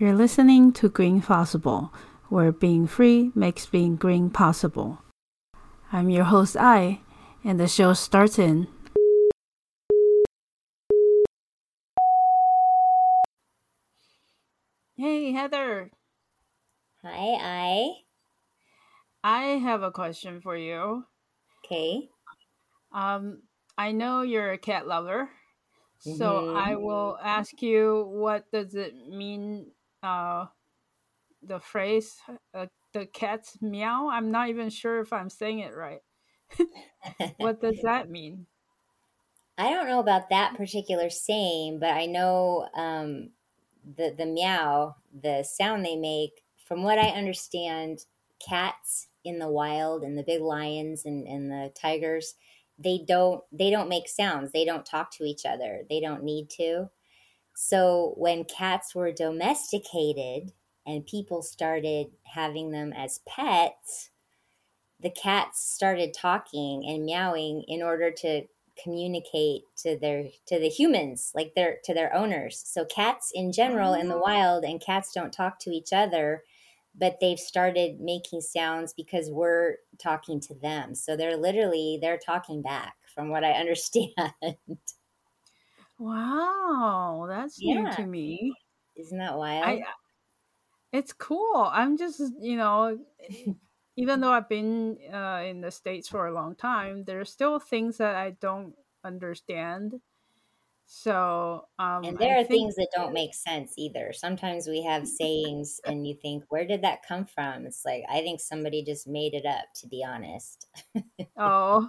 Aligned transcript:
You're 0.00 0.14
listening 0.14 0.72
to 0.80 0.88
Green 0.88 1.20
Possible, 1.20 1.92
where 2.30 2.52
being 2.52 2.86
free 2.86 3.32
makes 3.34 3.66
being 3.66 3.96
green 3.96 4.30
possible. 4.30 5.02
I'm 5.92 6.08
your 6.08 6.24
host, 6.24 6.56
I, 6.58 7.00
and 7.44 7.60
the 7.60 7.68
show 7.68 7.92
starts 7.92 8.38
in. 8.38 8.66
Hey, 14.96 15.32
Heather. 15.32 15.90
Hi, 17.04 17.36
I. 17.38 17.92
I 19.22 19.42
have 19.58 19.82
a 19.82 19.90
question 19.90 20.40
for 20.40 20.56
you. 20.56 21.04
Okay. 21.62 22.08
Um, 22.90 23.42
I 23.76 23.92
know 23.92 24.22
you're 24.22 24.52
a 24.52 24.56
cat 24.56 24.86
lover, 24.86 25.28
so 25.98 26.40
Mhm. 26.40 26.56
I 26.56 26.76
will 26.76 27.18
ask 27.22 27.60
you 27.60 28.06
what 28.08 28.50
does 28.50 28.74
it 28.74 28.96
mean 29.06 29.72
uh 30.02 30.46
the 31.42 31.60
phrase 31.60 32.16
uh, 32.54 32.66
the 32.92 33.06
cat's 33.06 33.60
meow? 33.62 34.08
I'm 34.10 34.30
not 34.30 34.48
even 34.48 34.70
sure 34.70 35.00
if 35.00 35.12
I'm 35.12 35.30
saying 35.30 35.60
it 35.60 35.74
right. 35.74 36.00
What 37.38 37.60
does 37.60 37.80
that 37.82 38.10
mean? 38.10 38.46
I 39.56 39.70
don't 39.70 39.88
know 39.88 40.00
about 40.00 40.30
that 40.30 40.54
particular 40.56 41.10
saying, 41.10 41.80
but 41.80 41.90
I 41.90 42.06
know 42.06 42.68
um, 42.74 43.30
the 43.96 44.14
the 44.16 44.26
meow, 44.26 44.96
the 45.12 45.42
sound 45.42 45.84
they 45.84 45.96
make. 45.96 46.42
From 46.64 46.82
what 46.82 46.98
I 46.98 47.08
understand, 47.08 48.06
cats 48.38 49.08
in 49.24 49.38
the 49.38 49.50
wild 49.50 50.02
and 50.02 50.16
the 50.16 50.22
big 50.22 50.40
lions 50.40 51.04
and, 51.04 51.26
and 51.26 51.50
the 51.50 51.72
tigers, 51.74 52.34
they 52.78 53.04
don't 53.06 53.42
they 53.52 53.70
don't 53.70 53.88
make 53.88 54.08
sounds. 54.08 54.52
They 54.52 54.64
don't 54.64 54.86
talk 54.86 55.10
to 55.12 55.24
each 55.24 55.44
other. 55.44 55.82
They 55.88 56.00
don't 56.00 56.24
need 56.24 56.48
to. 56.56 56.90
So 57.54 58.14
when 58.16 58.44
cats 58.44 58.94
were 58.94 59.12
domesticated 59.12 60.52
and 60.86 61.06
people 61.06 61.42
started 61.42 62.08
having 62.24 62.70
them 62.70 62.92
as 62.92 63.20
pets, 63.26 64.10
the 65.00 65.10
cats 65.10 65.60
started 65.60 66.14
talking 66.14 66.86
and 66.86 67.04
meowing 67.04 67.64
in 67.68 67.82
order 67.82 68.10
to 68.10 68.46
communicate 68.82 69.62
to 69.76 69.98
their 69.98 70.24
to 70.46 70.58
the 70.58 70.68
humans 70.68 71.32
like 71.34 71.54
their 71.54 71.78
to 71.84 71.92
their 71.94 72.14
owners. 72.14 72.62
So 72.66 72.84
cats 72.84 73.30
in 73.34 73.52
general 73.52 73.94
in 73.94 74.08
the 74.08 74.16
Oh, 74.16 74.20
wild 74.20 74.64
and 74.64 74.80
cats 74.80 75.12
don't 75.12 75.32
talk 75.32 75.58
to 75.60 75.70
each 75.70 75.92
other 75.92 76.44
but 76.98 77.18
they've 77.20 77.38
started 77.38 78.00
making 78.00 78.40
sounds 78.40 78.92
because 78.92 79.30
we're 79.30 79.76
talking 79.98 80.40
to 80.40 80.54
them. 80.54 80.94
So 80.94 81.16
they're 81.16 81.36
literally 81.36 81.98
they're 82.00 82.18
talking 82.18 82.62
back 82.62 82.94
from 83.14 83.28
what 83.30 83.44
i 83.44 83.50
understand 83.52 84.12
wow, 86.00 87.26
that's 87.28 87.60
new 87.60 87.84
yeah 87.84 87.94
to 87.96 88.06
me. 88.06 88.54
isn't 88.96 89.18
that 89.18 89.34
I 89.34 89.36
wild 89.38 89.82
it's 90.92 91.12
cool. 91.12 91.68
I'm 91.70 91.96
just, 91.96 92.20
you 92.40 92.56
know, 92.56 92.98
even 93.96 94.20
though 94.20 94.32
I've 94.32 94.48
been 94.48 94.98
uh, 95.12 95.42
in 95.46 95.60
the 95.60 95.70
States 95.70 96.08
for 96.08 96.26
a 96.26 96.32
long 96.32 96.56
time, 96.56 97.04
there's 97.04 97.30
still 97.30 97.58
things 97.58 97.98
that 97.98 98.16
I 98.16 98.30
don't 98.40 98.74
understand. 99.04 100.00
So 100.86 101.66
um, 101.78 102.04
and 102.04 102.16
I 102.16 102.18
there 102.18 102.34
are 102.34 102.44
think, 102.44 102.48
things 102.48 102.74
that 102.76 102.88
don't 102.94 103.12
make 103.12 103.34
sense 103.34 103.74
either 103.78 104.12
sometimes 104.12 104.66
we 104.66 104.82
have 104.82 105.06
sayings 105.20 105.80
and 105.86 106.06
you 106.06 106.16
think 106.20 106.42
where 106.48 106.66
did 106.66 106.82
that 106.82 107.06
come 107.06 107.24
from 107.24 107.64
it's 107.64 107.84
like 107.84 108.02
i 108.10 108.20
think 108.20 108.40
somebody 108.40 108.82
just 108.82 109.06
made 109.06 109.32
it 109.34 109.46
up 109.46 109.66
to 109.76 109.86
be 109.86 110.04
honest 110.04 110.66
oh, 111.36 111.88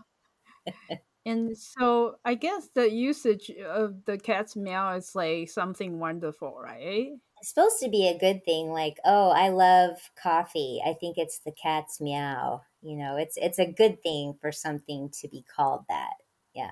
and 1.26 1.58
so 1.58 2.18
I 2.26 2.36
guess 2.36 2.70
the 2.74 2.90
usage 2.92 3.50
of 3.52 4.06
the 4.06 4.18
cat's 4.18 4.56
meow 4.56 4.96
is 4.96 5.16
like 5.16 5.50
something 5.50 6.00
wonderful, 6.00 6.56
right? 6.60 7.12
It's 7.40 7.50
supposed 7.50 7.80
to 7.82 7.90
be 7.90 8.08
a 8.08 8.18
good 8.18 8.44
thing, 8.46 8.70
like, 8.72 8.98
"Oh, 9.04 9.30
I 9.32 9.50
love 9.50 10.12
coffee. 10.16 10.82
I 10.86 10.94
think 10.94 11.18
it's 11.18 11.40
the 11.40 11.52
cat's 11.52 12.00
meow." 12.00 12.64
You 12.82 12.96
know, 12.98 13.18
it's 13.18 13.36
it's 13.38 13.60
a 13.60 13.72
good 13.72 14.02
thing 14.04 14.36
for 14.40 14.52
something 14.52 15.10
to 15.20 15.28
be 15.28 15.44
called 15.44 15.86
that. 15.90 16.14
Yeah. 16.54 16.72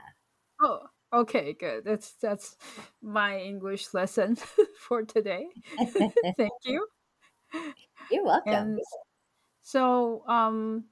Oh, 0.62 0.88
okay, 1.14 1.54
good. 1.54 1.86
That's 1.86 2.14
that's 2.14 2.58
my 3.02 3.40
English 3.40 3.94
lesson 3.94 4.36
for 4.80 5.04
today. 5.04 5.48
Thank 6.38 6.52
you. 6.66 6.88
You're 8.10 8.26
welcome. 8.26 8.74
And 8.74 8.80
so, 9.62 10.26
um, 10.28 10.86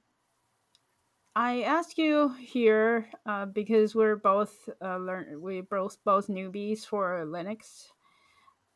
I 1.38 1.62
ask 1.62 1.96
you 1.96 2.34
here 2.40 3.06
uh, 3.24 3.46
because 3.46 3.94
we're 3.94 4.16
both 4.16 4.68
uh, 4.82 4.96
learn 4.96 5.40
we 5.40 5.60
both 5.60 5.96
both 6.04 6.26
newbies 6.26 6.84
for 6.84 7.24
Linux. 7.24 7.92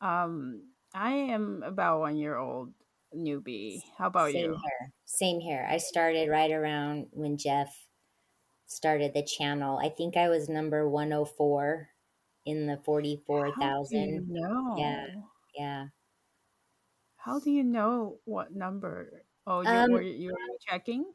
Um, 0.00 0.62
I 0.94 1.10
am 1.10 1.64
about 1.66 1.98
one 1.98 2.14
year 2.14 2.36
old 2.36 2.72
newbie. 3.12 3.80
How 3.98 4.06
about 4.06 4.26
you? 4.26 4.34
Same 4.34 4.52
you? 4.52 4.60
here. 4.62 4.92
Same 5.06 5.40
here. 5.40 5.66
I 5.68 5.78
started 5.78 6.30
right 6.30 6.52
around 6.52 7.08
when 7.10 7.36
Jeff 7.36 7.76
started 8.68 9.12
the 9.12 9.24
channel. 9.24 9.80
I 9.82 9.88
think 9.88 10.16
I 10.16 10.28
was 10.28 10.48
number 10.48 10.88
104 10.88 11.88
in 12.46 12.68
the 12.68 12.74
How 12.74 13.00
do 13.00 13.08
you 13.08 13.22
44,000. 13.26 14.36
Yeah, 14.78 15.06
yeah. 15.58 15.86
How 17.16 17.40
do 17.40 17.50
you 17.50 17.64
know 17.64 18.18
what 18.24 18.54
number? 18.54 19.24
Oh, 19.46 19.60
you 19.60 19.70
Um, 19.70 19.90
were 19.90 20.02
you 20.02 20.32
were 20.32 20.58
checking? 20.60 21.14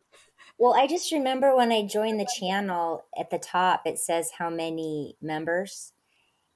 well, 0.57 0.73
I 0.73 0.87
just 0.87 1.11
remember 1.11 1.55
when 1.55 1.71
I 1.71 1.85
joined 1.85 2.19
the 2.19 2.25
channel 2.39 3.05
at 3.17 3.29
the 3.29 3.39
top, 3.39 3.85
it 3.85 3.99
says 3.99 4.31
how 4.37 4.49
many 4.49 5.17
members. 5.21 5.93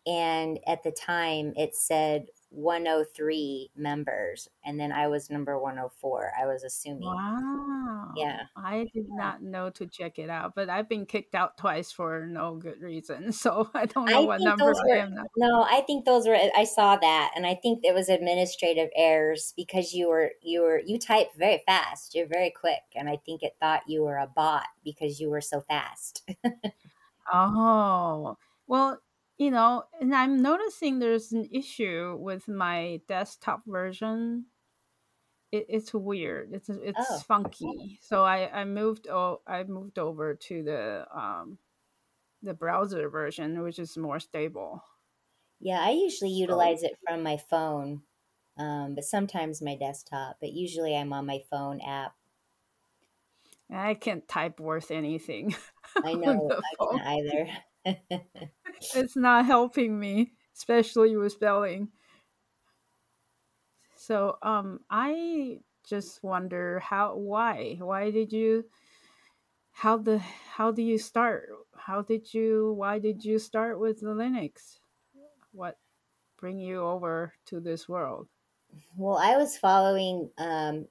and 0.08 0.60
at 0.68 0.84
the 0.84 0.92
time 0.92 1.54
it 1.58 1.76
said 1.76 2.30
103 2.52 3.72
members 3.76 4.48
and 4.66 4.80
then 4.80 4.92
i 4.92 5.08
was 5.08 5.30
number 5.30 5.58
104 5.58 6.32
i 6.42 6.46
was 6.46 6.64
assuming. 6.64 7.04
Wow. 7.04 8.12
Yeah. 8.16 8.42
I 8.58 8.88
did 8.94 9.06
not 9.10 9.42
know 9.42 9.70
to 9.72 9.88
check 9.88 10.20
it 10.20 10.30
out, 10.30 10.54
but 10.54 10.70
I've 10.70 10.90
been 10.90 11.06
kicked 11.06 11.34
out 11.34 11.58
twice 11.58 11.92
for 11.92 12.26
no 12.28 12.56
good 12.56 12.82
reason. 12.82 13.32
So 13.42 13.70
I 13.74 13.86
don't 13.86 14.06
know 14.06 14.24
i 14.24 14.26
what 14.26 14.42
number 14.42 14.66
those 14.66 14.82
I 14.92 14.98
am 14.98 15.16
now. 15.16 15.24
no 15.38 15.64
i 15.64 15.82
think 15.88 16.06
those 16.06 16.28
were 16.28 16.38
i 16.56 16.64
saw 16.66 16.98
that 16.98 17.32
and 17.36 17.46
i 17.46 17.56
think 17.56 17.80
it 17.84 17.94
was 17.94 18.10
administrative 18.10 18.90
errors 18.96 19.54
because 19.56 19.94
you 19.94 20.10
were 20.10 20.32
you 20.42 20.62
were 20.62 20.82
you 20.86 21.00
type 21.00 21.30
very 21.38 21.62
fast 21.66 22.14
you're 22.14 22.28
very 22.28 22.52
quick 22.52 22.82
and 22.96 23.08
i 23.10 23.18
think 23.26 23.44
it 23.44 23.56
thought 23.60 23.82
you 23.88 24.04
were 24.04 24.18
a 24.18 24.28
bot 24.28 24.68
because 24.84 25.20
you 25.20 25.30
were 25.30 25.42
so 25.42 25.62
fast. 25.62 26.30
Oh, 27.34 28.38
well, 28.68 29.00
you 29.42 29.50
know, 29.52 29.86
and 30.00 30.14
I'm 30.16 30.38
noticing 30.42 31.00
there's 31.00 31.32
an 31.34 31.50
issue 31.52 32.16
with 32.20 32.48
my 32.48 33.02
desktop 33.08 33.64
version. 33.66 34.46
It, 35.52 35.66
it's 35.70 35.94
weird. 35.94 36.54
It's 36.54 36.70
it's 36.70 36.98
oh 36.98 37.24
funky. 37.24 37.98
So 38.02 38.24
I 38.24 38.62
I 38.62 38.66
moved 38.66 39.08
oh 39.10 39.42
I 39.46 39.64
moved 39.64 40.00
over 40.00 40.36
to 40.36 40.64
the 40.64 41.08
um 41.18 41.60
the 42.44 42.54
browser 42.56 43.10
version, 43.10 43.62
which 43.64 43.80
is 43.80 43.98
more 43.98 44.20
stable. 44.20 44.84
yeah 45.60 45.80
i 45.82 45.92
usually 45.92 46.30
So 46.48 46.48
utilize 46.48 46.84
it 46.84 46.98
from 47.06 47.24
my 47.24 47.38
phone 47.38 48.04
um, 48.58 48.96
but 48.96 49.04
sometimes 49.04 49.62
my 49.62 49.76
desktop 49.76 50.38
but 50.40 50.52
usually 50.52 50.96
i'm 50.96 51.14
on 51.14 51.26
my 51.26 51.40
phone 51.50 51.80
app 51.82 52.16
I 53.72 53.94
can't 53.96 54.28
type 54.28 54.60
worth 54.60 54.92
anything 54.92 55.56
I 56.04 56.14
know 56.16 56.54
I 56.64 56.76
can't 56.90 57.06
either. 57.08 57.64
It's 58.96 59.16
not 59.16 59.46
helping 59.46 60.00
me, 60.00 60.34
especially 60.56 61.16
with 61.16 61.34
spelling. 61.34 61.90
So 63.96 64.38
um 64.42 64.80
I 64.90 65.60
just 65.88 66.24
wonder 66.24 66.80
how 66.80 67.16
why? 67.16 67.78
Why 67.80 68.12
did 68.12 68.32
you 68.34 68.66
how 69.72 69.98
the 69.98 70.20
how 70.20 70.72
do 70.72 70.82
you 70.82 70.98
start? 70.98 71.50
How 71.76 72.02
did 72.02 72.34
you 72.34 72.74
why 72.74 73.00
did 73.00 73.24
you 73.24 73.40
start 73.40 73.80
with 73.80 74.02
the 74.02 74.08
linux? 74.08 74.80
What 75.52 75.78
bring 76.38 76.60
you 76.60 76.82
over 76.82 77.34
to 77.48 77.60
this 77.60 77.88
world? 77.88 78.28
Well, 78.96 79.18
I 79.18 79.38
was 79.38 79.58
following 79.58 80.32
um, 80.38 80.88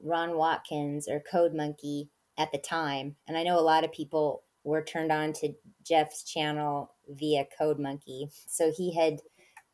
Ron 0.00 0.36
Watkins 0.36 1.08
or 1.08 1.20
Code 1.20 1.54
Monkey 1.54 2.10
at 2.36 2.52
the 2.52 2.58
time, 2.58 3.16
and 3.26 3.36
I 3.36 3.42
know 3.42 3.58
a 3.58 3.60
lot 3.60 3.84
of 3.84 3.92
people 3.92 4.44
were 4.64 4.82
turned 4.82 5.12
on 5.12 5.32
to 5.34 5.54
Jeff's 5.84 6.24
channel 6.24 6.94
via 7.08 7.46
Code 7.58 7.78
Monkey. 7.78 8.28
So 8.46 8.72
he 8.76 8.94
had 8.94 9.20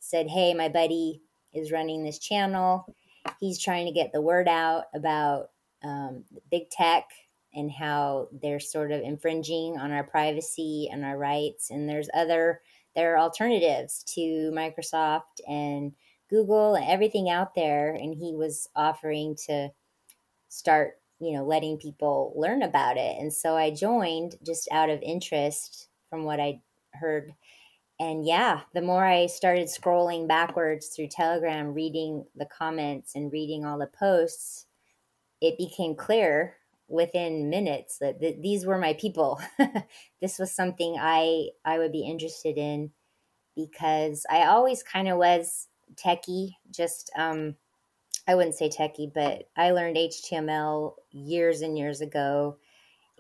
said, 0.01 0.29
"Hey, 0.29 0.55
my 0.55 0.69
buddy 0.69 1.23
is 1.53 1.73
running 1.73 2.03
this 2.03 2.19
channel. 2.19 2.95
He's 3.41 3.63
trying 3.63 3.87
to 3.87 3.93
get 3.93 4.13
the 4.13 4.23
word 4.23 4.49
out 4.49 4.85
about 4.95 5.51
um, 5.83 6.25
big 6.51 6.71
tech 6.71 7.05
and 7.55 7.71
how 7.71 8.29
they're 8.43 8.61
sort 8.61 8.93
of 8.93 9.01
infringing 9.01 9.79
on 9.79 9.91
our 9.91 10.05
privacy 10.05 10.89
and 10.93 11.05
our 11.05 11.17
rights. 11.17 11.71
And 11.71 11.89
there's 11.89 12.09
other 12.15 12.61
there 12.95 13.15
are 13.15 13.19
alternatives 13.19 14.03
to 14.15 14.51
Microsoft 14.53 15.41
and 15.47 15.93
Google 16.29 16.75
and 16.75 16.85
everything 16.89 17.31
out 17.31 17.55
there. 17.55 17.93
And 17.93 18.15
he 18.15 18.35
was 18.35 18.69
offering 18.75 19.37
to 19.47 19.71
start, 20.49 20.95
you 21.21 21.37
know, 21.37 21.45
letting 21.45 21.79
people 21.79 22.33
learn 22.37 22.63
about 22.63 22.97
it. 22.97 23.17
And 23.19 23.33
so 23.33 23.57
I 23.57 23.71
joined 23.71 24.37
just 24.45 24.69
out 24.71 24.91
of 24.91 25.03
interest 25.03 25.89
from 26.11 26.25
what 26.25 26.41
I 26.41 26.61
heard 26.95 27.33
and 28.01 28.25
yeah, 28.25 28.61
the 28.75 28.83
more 28.83 29.05
I 29.05 29.27
started 29.27 29.67
scrolling 29.67 30.29
backwards 30.29 30.89
through 30.89 31.09
Telegram, 31.09 31.75
reading 31.75 32.27
the 32.37 32.47
comments 32.47 33.15
and 33.17 33.33
reading 33.33 33.65
all 33.65 33.79
the 33.79 33.89
posts, 33.89 34.67
it 35.41 35.59
became 35.59 35.97
clear 35.97 36.57
within 36.87 37.51
minutes 37.51 37.99
that 37.99 38.21
th- 38.21 38.41
these 38.41 38.65
were 38.65 38.79
my 38.79 38.95
people. 38.95 39.41
this 40.21 40.39
was 40.39 40.53
something 40.53 40.97
I 41.01 41.49
I 41.65 41.79
would 41.79 41.93
be 41.93 42.07
interested 42.07 42.57
in 42.57 42.93
because 43.57 44.25
I 44.31 44.45
always 44.45 44.85
kind 44.85 45.09
of 45.09 45.19
was 45.19 45.67
techie. 45.97 46.53
Just 46.71 47.11
um, 47.19 47.57
I 48.29 48.37
wouldn't 48.37 48.57
say 48.57 48.71
techie, 48.71 49.13
but 49.13 49.51
I 49.57 49.73
learned 49.73 49.99
HTML 49.99 50.97
years 51.13 51.63
and 51.63 51.79
years 51.79 52.03
ago, 52.03 52.59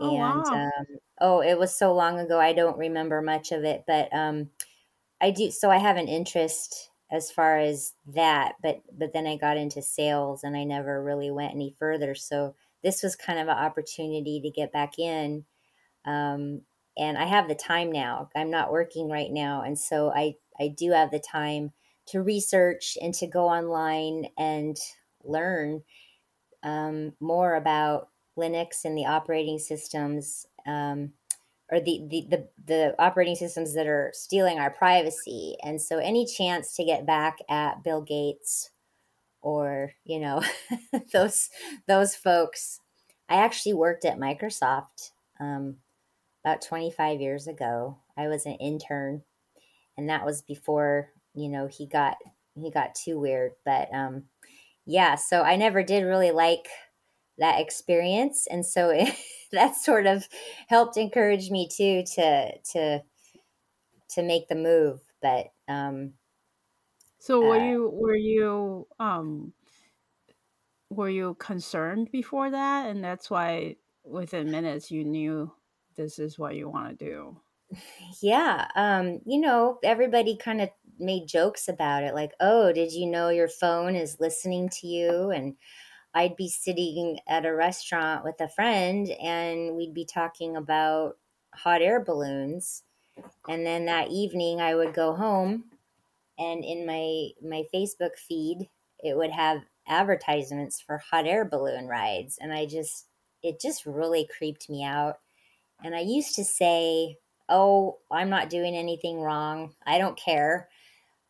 Oh 0.00 0.14
and 0.14 0.44
wow. 0.44 0.56
um, 0.56 0.98
oh, 1.20 1.40
it 1.42 1.58
was 1.58 1.76
so 1.76 1.94
long 1.94 2.18
ago 2.20 2.40
I 2.40 2.52
don't 2.54 2.78
remember 2.78 3.22
much 3.22 3.52
of 3.52 3.64
it, 3.64 3.84
but 3.86 4.12
um, 4.14 4.50
I 5.20 5.30
do. 5.30 5.50
So 5.50 5.70
I 5.70 5.78
have 5.78 5.96
an 5.96 6.08
interest 6.08 6.90
as 7.10 7.30
far 7.30 7.58
as 7.58 7.94
that, 8.06 8.56
but 8.62 8.82
but 8.92 9.12
then 9.12 9.26
I 9.26 9.36
got 9.36 9.56
into 9.56 9.82
sales 9.82 10.44
and 10.44 10.56
I 10.56 10.64
never 10.64 11.02
really 11.02 11.30
went 11.30 11.54
any 11.54 11.74
further. 11.78 12.14
So 12.14 12.54
this 12.82 13.02
was 13.02 13.16
kind 13.16 13.38
of 13.38 13.48
an 13.48 13.56
opportunity 13.58 14.40
to 14.40 14.50
get 14.50 14.72
back 14.72 14.98
in. 14.98 15.44
Um, 16.04 16.62
and 16.96 17.18
I 17.18 17.26
have 17.26 17.48
the 17.48 17.54
time 17.54 17.92
now. 17.92 18.30
I'm 18.36 18.50
not 18.50 18.72
working 18.72 19.08
right 19.10 19.30
now, 19.30 19.62
and 19.62 19.78
so 19.78 20.12
I 20.14 20.36
I 20.58 20.68
do 20.68 20.92
have 20.92 21.10
the 21.10 21.20
time 21.20 21.72
to 22.08 22.22
research 22.22 22.96
and 23.00 23.14
to 23.14 23.26
go 23.26 23.48
online 23.48 24.26
and 24.38 24.76
learn 25.24 25.82
um, 26.62 27.12
more 27.20 27.54
about 27.54 28.08
Linux 28.36 28.84
and 28.84 28.96
the 28.96 29.06
operating 29.06 29.58
systems. 29.58 30.46
Um, 30.66 31.12
or 31.70 31.80
the, 31.80 32.02
the, 32.08 32.26
the, 32.30 32.48
the 32.64 32.94
operating 32.98 33.36
systems 33.36 33.74
that 33.74 33.86
are 33.86 34.10
stealing 34.14 34.58
our 34.58 34.70
privacy. 34.70 35.54
And 35.62 35.80
so 35.80 35.98
any 35.98 36.24
chance 36.24 36.74
to 36.76 36.84
get 36.84 37.04
back 37.04 37.40
at 37.50 37.84
Bill 37.84 38.00
Gates 38.00 38.70
or, 39.42 39.92
you 40.04 40.18
know, 40.18 40.42
those 41.12 41.50
those 41.86 42.14
folks. 42.14 42.80
I 43.28 43.36
actually 43.36 43.74
worked 43.74 44.06
at 44.06 44.18
Microsoft 44.18 45.10
um, 45.38 45.76
about 46.42 46.62
25 46.62 47.20
years 47.20 47.46
ago. 47.46 47.98
I 48.16 48.28
was 48.28 48.46
an 48.46 48.54
intern 48.54 49.24
and 49.98 50.08
that 50.08 50.24
was 50.24 50.40
before, 50.42 51.10
you 51.40 51.48
know, 51.48 51.66
he 51.66 51.86
got 51.86 52.16
he 52.54 52.70
got 52.70 52.94
too 52.94 53.18
weird. 53.18 53.52
But 53.64 53.92
um, 53.94 54.28
yeah, 54.86 55.16
so 55.16 55.42
I 55.42 55.56
never 55.56 55.82
did 55.82 56.04
really 56.04 56.32
like 56.32 56.68
that 57.38 57.60
experience 57.60 58.46
and 58.48 58.66
so 58.66 58.90
it, 58.94 59.14
that 59.52 59.76
sort 59.76 60.06
of 60.06 60.28
helped 60.68 60.96
encourage 60.96 61.50
me 61.50 61.68
too 61.68 62.02
to 62.04 62.58
to 62.72 63.02
to 64.08 64.22
make 64.22 64.48
the 64.48 64.54
move 64.54 65.00
but 65.20 65.52
um 65.68 66.14
So 67.18 67.44
were 67.44 67.56
uh 67.56 67.70
you 67.70 67.88
were 67.90 68.16
you 68.16 68.88
um 68.98 69.52
were 70.90 71.08
you 71.08 71.34
concerned 71.34 72.10
before 72.10 72.50
that 72.50 72.88
and 72.88 73.02
that's 73.04 73.30
why 73.30 73.76
within 74.04 74.50
minutes 74.50 74.90
you 74.90 75.04
knew 75.04 75.52
this 75.96 76.18
is 76.18 76.38
what 76.38 76.54
you 76.56 76.68
want 76.68 76.98
to 76.98 77.04
do? 77.04 77.40
yeah 78.22 78.68
um 78.74 79.20
you 79.26 79.40
know 79.40 79.78
everybody 79.84 80.36
kind 80.36 80.60
of 80.60 80.70
made 80.98 81.28
jokes 81.28 81.68
about 81.68 82.02
it 82.02 82.14
like 82.14 82.32
oh 82.40 82.72
did 82.72 82.92
you 82.92 83.06
know 83.06 83.28
your 83.28 83.48
phone 83.48 83.94
is 83.94 84.20
listening 84.20 84.68
to 84.68 84.86
you? 84.86 85.30
And 85.30 85.56
i'd 86.14 86.36
be 86.36 86.48
sitting 86.48 87.18
at 87.28 87.44
a 87.46 87.54
restaurant 87.54 88.24
with 88.24 88.40
a 88.40 88.48
friend 88.48 89.10
and 89.22 89.76
we'd 89.76 89.94
be 89.94 90.06
talking 90.06 90.56
about 90.56 91.18
hot 91.54 91.82
air 91.82 92.02
balloons 92.02 92.84
and 93.48 93.66
then 93.66 93.84
that 93.86 94.10
evening 94.10 94.60
i 94.60 94.74
would 94.74 94.94
go 94.94 95.14
home 95.14 95.64
and 96.38 96.64
in 96.64 96.86
my 96.86 97.28
my 97.42 97.64
Facebook 97.74 98.16
feed 98.16 98.68
it 99.02 99.16
would 99.16 99.30
have 99.30 99.62
advertisements 99.86 100.80
for 100.80 100.98
hot 100.98 101.26
air 101.26 101.44
balloon 101.44 101.86
rides 101.86 102.38
and 102.40 102.52
I 102.52 102.66
just 102.66 103.06
it 103.42 103.60
just 103.60 103.86
really 103.86 104.26
creeped 104.26 104.68
me 104.68 104.84
out. 104.84 105.20
And 105.84 105.94
I 105.94 106.00
used 106.00 106.34
to 106.36 106.44
say 106.44 107.16
oh 107.48 107.98
I'm 108.10 108.30
not 108.30 108.50
doing 108.50 108.74
anything 108.74 109.20
wrong. 109.20 109.74
I 109.86 109.98
don't 109.98 110.18
care 110.18 110.68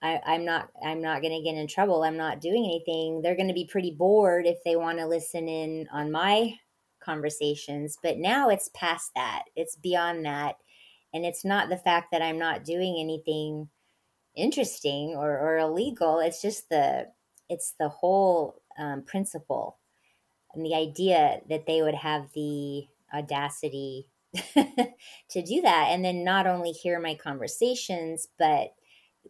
I, 0.03 0.21
I'm 0.25 0.45
not 0.45 0.71
I'm 0.85 1.00
not 1.03 1.23
gonna 1.23 1.43
get 1.43 1.56
in 1.56 1.67
trouble. 1.67 2.03
I'm 2.03 2.17
not 2.17 2.41
doing 2.41 2.65
anything. 2.65 3.21
They're 3.23 3.37
gonna 3.37 3.55
be 3.55 3.67
pretty 3.67 3.91
bored 3.91 4.47
if 4.47 4.59
they 4.65 4.77
want 4.77 4.99
to 4.99 5.06
listen 5.06 5.49
in 5.49 5.89
on 5.93 6.12
my 6.12 6.55
conversations 7.00 7.97
but 8.03 8.19
now 8.19 8.49
it's 8.49 8.71
past 8.75 9.12
that. 9.15 9.45
It's 9.56 9.77
beyond 9.77 10.25
that. 10.27 10.56
And 11.15 11.25
it's 11.25 11.45
not 11.45 11.69
the 11.69 11.77
fact 11.77 12.09
that 12.12 12.23
I'm 12.23 12.39
not 12.39 12.65
doing 12.65 12.97
anything 13.00 13.69
interesting 14.37 15.15
or, 15.17 15.39
or 15.39 15.59
illegal. 15.59 16.21
It's 16.21 16.43
just 16.43 16.69
the 16.69 17.06
it's 17.49 17.75
the 17.79 17.89
whole 17.89 18.61
um, 18.79 19.03
principle 19.03 19.79
and 20.55 20.65
the 20.65 20.75
idea 20.75 21.41
that 21.49 21.67
they 21.67 21.83
would 21.83 21.95
have 21.95 22.31
the 22.35 22.87
audacity 23.12 24.06
to 24.55 25.43
do 25.43 25.62
that, 25.62 25.89
and 25.91 26.05
then 26.05 26.25
not 26.25 26.47
only 26.47 26.73
hear 26.73 27.00
my 27.00 27.15
conversations, 27.15 28.29
but 28.39 28.75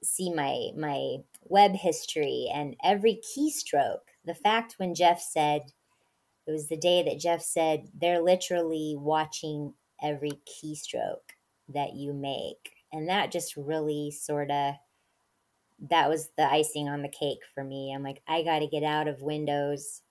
see 0.03 0.33
my 0.33 0.71
my 0.77 1.17
web 1.45 1.73
history 1.73 2.51
and 2.53 2.77
every 2.85 3.21
keystroke. 3.37 4.09
The 4.25 4.35
fact 4.35 4.75
when 4.79 4.95
Jeff 4.95 5.21
said 5.21 5.63
it 6.47 6.53
was 6.53 6.69
the 6.69 6.77
day 6.77 7.03
that 7.03 7.21
Jeff 7.21 7.43
said 7.43 7.89
they're 7.95 8.23
literally 8.23 8.97
watching 8.99 9.75
every 10.03 10.33
keystroke 10.47 11.35
that 11.69 11.95
you 11.95 12.13
make. 12.13 12.73
And 12.93 13.09
that 13.09 13.31
just 13.31 13.57
really 13.57 14.11
sort 14.11 14.51
of 14.51 14.75
that 15.91 16.09
was 16.09 16.31
the 16.37 16.51
icing 16.51 16.89
on 16.89 17.03
the 17.03 17.09
cake 17.09 17.41
for 17.55 17.63
me. 17.63 17.93
I'm 17.95 18.03
like, 18.03 18.23
I 18.27 18.43
got 18.43 18.61
to 18.61 18.67
get 18.67 18.83
out 18.83 19.09
of 19.09 19.23
Windows. 19.23 20.03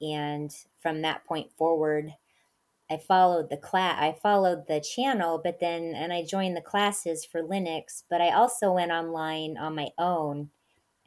And 0.00 0.54
from 0.82 1.02
that 1.02 1.24
point 1.24 1.50
forward, 1.56 2.12
I 2.90 2.98
followed 2.98 3.50
the 3.50 3.56
class, 3.56 4.00
I 4.00 4.16
followed 4.22 4.68
the 4.68 4.80
channel, 4.80 5.40
but 5.42 5.58
then, 5.58 5.94
and 5.96 6.12
I 6.12 6.24
joined 6.24 6.56
the 6.56 6.60
classes 6.60 7.24
for 7.24 7.42
Linux, 7.42 8.04
but 8.08 8.20
I 8.20 8.30
also 8.30 8.72
went 8.72 8.92
online 8.92 9.56
on 9.58 9.74
my 9.74 9.88
own 9.98 10.50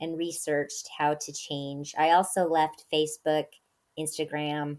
and 0.01 0.17
researched 0.17 0.89
how 0.97 1.13
to 1.13 1.31
change. 1.31 1.93
I 1.97 2.11
also 2.11 2.43
left 2.47 2.85
Facebook, 2.91 3.45
Instagram, 3.97 4.77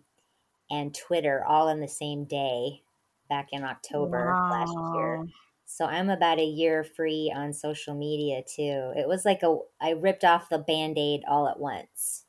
and 0.71 0.95
Twitter 0.95 1.45
all 1.47 1.69
in 1.69 1.81
the 1.81 1.89
same 1.89 2.25
day 2.25 2.83
back 3.29 3.49
in 3.53 3.65
October 3.65 4.27
last 4.27 4.77
year. 4.95 5.27
So 5.65 5.85
I'm 5.85 6.11
about 6.11 6.39
a 6.39 6.45
year 6.45 6.85
free 6.85 7.33
on 7.35 7.53
social 7.53 7.95
media 7.95 8.43
too. 8.43 8.93
It 8.97 9.07
was 9.07 9.25
like 9.25 9.43
a 9.43 9.57
I 9.81 9.91
ripped 9.91 10.25
off 10.25 10.49
the 10.49 10.59
band-aid 10.59 11.23
all 11.29 11.49
at 11.49 11.61
once. 11.61 12.25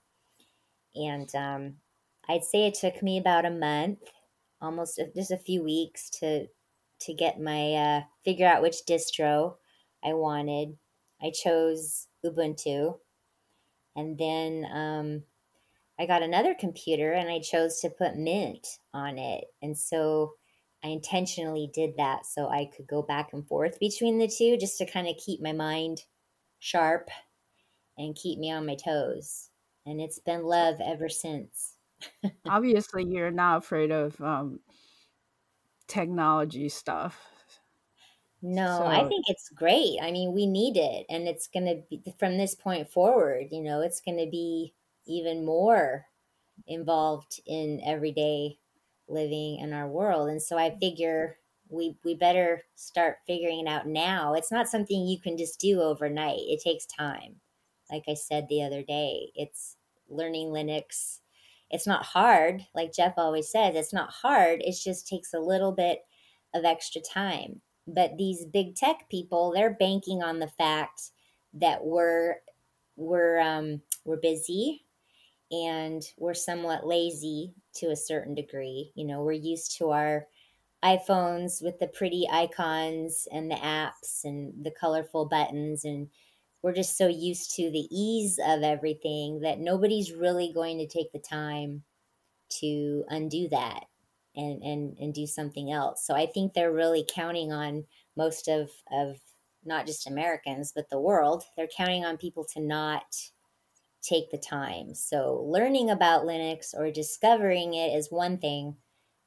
And 0.95 1.33
um, 1.35 1.73
I'd 2.29 2.43
say 2.43 2.67
it 2.67 2.75
took 2.75 3.01
me 3.01 3.17
about 3.17 3.45
a 3.45 3.51
month, 3.51 3.99
almost 4.61 5.01
just 5.15 5.31
a 5.31 5.37
few 5.37 5.63
weeks 5.63 6.09
to 6.19 6.47
to 7.01 7.13
get 7.13 7.41
my 7.41 7.73
uh, 7.73 8.01
figure 8.23 8.47
out 8.47 8.61
which 8.61 8.85
distro 8.87 9.55
I 10.03 10.13
wanted. 10.13 10.77
I 11.21 11.31
chose 11.31 12.07
Ubuntu, 12.25 12.97
and 13.95 14.17
then 14.17 14.65
um, 14.71 15.23
I 16.01 16.07
got 16.07 16.23
another 16.23 16.55
computer 16.55 17.13
and 17.13 17.29
I 17.29 17.39
chose 17.39 17.79
to 17.81 17.89
put 17.91 18.15
Mint 18.15 18.79
on 18.91 19.19
it. 19.19 19.45
And 19.61 19.77
so 19.77 20.33
I 20.83 20.87
intentionally 20.87 21.69
did 21.71 21.97
that 21.97 22.25
so 22.25 22.49
I 22.49 22.71
could 22.75 22.87
go 22.87 23.03
back 23.03 23.33
and 23.33 23.47
forth 23.47 23.79
between 23.79 24.17
the 24.17 24.27
two 24.27 24.57
just 24.57 24.79
to 24.79 24.85
kind 24.87 25.07
of 25.07 25.15
keep 25.17 25.41
my 25.41 25.51
mind 25.51 26.01
sharp 26.57 27.09
and 27.99 28.15
keep 28.15 28.39
me 28.39 28.51
on 28.51 28.65
my 28.65 28.75
toes. 28.75 29.49
And 29.85 30.01
it's 30.01 30.17
been 30.17 30.43
love 30.43 30.81
ever 30.83 31.07
since. 31.07 31.70
Obviously 32.47 33.05
you're 33.05 33.31
not 33.31 33.59
afraid 33.59 33.91
of 33.91 34.19
um 34.21 34.59
technology 35.87 36.69
stuff. 36.69 37.27
No, 38.43 38.87
I 38.87 39.07
think 39.07 39.25
it's 39.27 39.49
great. 39.49 39.99
I 40.01 40.11
mean, 40.11 40.33
we 40.33 40.47
need 40.47 40.75
it. 40.75 41.05
And 41.09 41.27
it's 41.27 41.47
going 41.47 41.65
to 41.65 41.83
be 41.89 42.01
from 42.17 42.37
this 42.37 42.55
point 42.55 42.89
forward, 42.89 43.47
you 43.51 43.61
know, 43.61 43.81
it's 43.81 44.01
going 44.01 44.17
to 44.17 44.29
be 44.29 44.73
even 45.05 45.45
more 45.45 46.07
involved 46.67 47.39
in 47.45 47.81
everyday 47.85 48.59
living 49.07 49.59
in 49.59 49.73
our 49.73 49.87
world. 49.87 50.29
And 50.29 50.41
so 50.41 50.57
I 50.57 50.77
figure 50.77 51.37
we 51.69 51.97
we 52.03 52.15
better 52.15 52.63
start 52.75 53.19
figuring 53.27 53.61
it 53.61 53.69
out 53.69 53.87
now. 53.87 54.33
It's 54.33 54.51
not 54.51 54.67
something 54.69 55.07
you 55.07 55.19
can 55.19 55.37
just 55.37 55.59
do 55.59 55.81
overnight. 55.81 56.39
It 56.41 56.61
takes 56.63 56.85
time. 56.85 57.41
Like 57.91 58.03
I 58.07 58.15
said 58.15 58.47
the 58.49 58.63
other 58.63 58.83
day, 58.83 59.31
it's 59.35 59.77
learning 60.09 60.49
Linux. 60.49 61.20
It's 61.71 61.87
not 61.87 62.05
hard, 62.05 62.61
like 62.75 62.93
Jeff 62.93 63.13
always 63.17 63.49
says, 63.49 63.75
it's 63.75 63.93
not 63.93 64.11
hard. 64.11 64.61
It 64.61 64.75
just 64.83 65.07
takes 65.07 65.33
a 65.33 65.39
little 65.39 65.71
bit 65.71 65.99
of 66.53 66.65
extra 66.65 67.01
time. 67.01 67.61
But 67.87 68.17
these 68.17 68.45
big 68.45 68.75
tech 68.75 69.09
people, 69.09 69.51
they're 69.51 69.73
banking 69.79 70.21
on 70.21 70.39
the 70.39 70.47
fact 70.47 71.11
that 71.53 71.83
we're 71.83 72.35
we're 72.95 73.39
um, 73.39 73.81
we're 74.05 74.17
busy 74.17 74.85
and 75.51 76.03
we're 76.17 76.33
somewhat 76.33 76.85
lazy 76.85 77.53
to 77.75 77.87
a 77.87 77.95
certain 77.95 78.35
degree. 78.35 78.91
You 78.95 79.05
know, 79.05 79.23
we're 79.23 79.33
used 79.33 79.77
to 79.77 79.89
our 79.91 80.27
iPhones 80.83 81.63
with 81.63 81.79
the 81.79 81.87
pretty 81.87 82.27
icons 82.31 83.27
and 83.31 83.49
the 83.49 83.55
apps 83.55 84.23
and 84.23 84.53
the 84.63 84.71
colorful 84.71 85.25
buttons 85.25 85.85
and 85.85 86.07
we're 86.61 86.73
just 86.73 86.97
so 86.97 87.07
used 87.07 87.55
to 87.55 87.71
the 87.71 87.87
ease 87.91 88.39
of 88.45 88.63
everything 88.63 89.41
that 89.41 89.59
nobody's 89.59 90.13
really 90.13 90.51
going 90.53 90.77
to 90.77 90.87
take 90.87 91.11
the 91.11 91.19
time 91.19 91.83
to 92.49 93.05
undo 93.09 93.47
that 93.49 93.85
and 94.35 94.61
and 94.63 94.97
and 94.99 95.13
do 95.13 95.25
something 95.27 95.71
else. 95.71 96.05
So 96.05 96.15
I 96.15 96.25
think 96.25 96.53
they're 96.53 96.71
really 96.71 97.05
counting 97.13 97.51
on 97.51 97.85
most 98.15 98.47
of 98.47 98.69
of 98.91 99.19
not 99.63 99.85
just 99.85 100.07
Americans 100.07 100.71
but 100.73 100.89
the 100.89 100.99
world. 100.99 101.43
They're 101.55 101.67
counting 101.67 102.05
on 102.05 102.17
people 102.17 102.45
to 102.53 102.61
not 102.61 103.31
take 104.01 104.31
the 104.31 104.37
time. 104.37 104.95
So 104.95 105.43
learning 105.47 105.89
about 105.89 106.25
Linux 106.25 106.73
or 106.73 106.91
discovering 106.91 107.73
it 107.75 107.95
is 107.95 108.11
one 108.11 108.37
thing, 108.37 108.77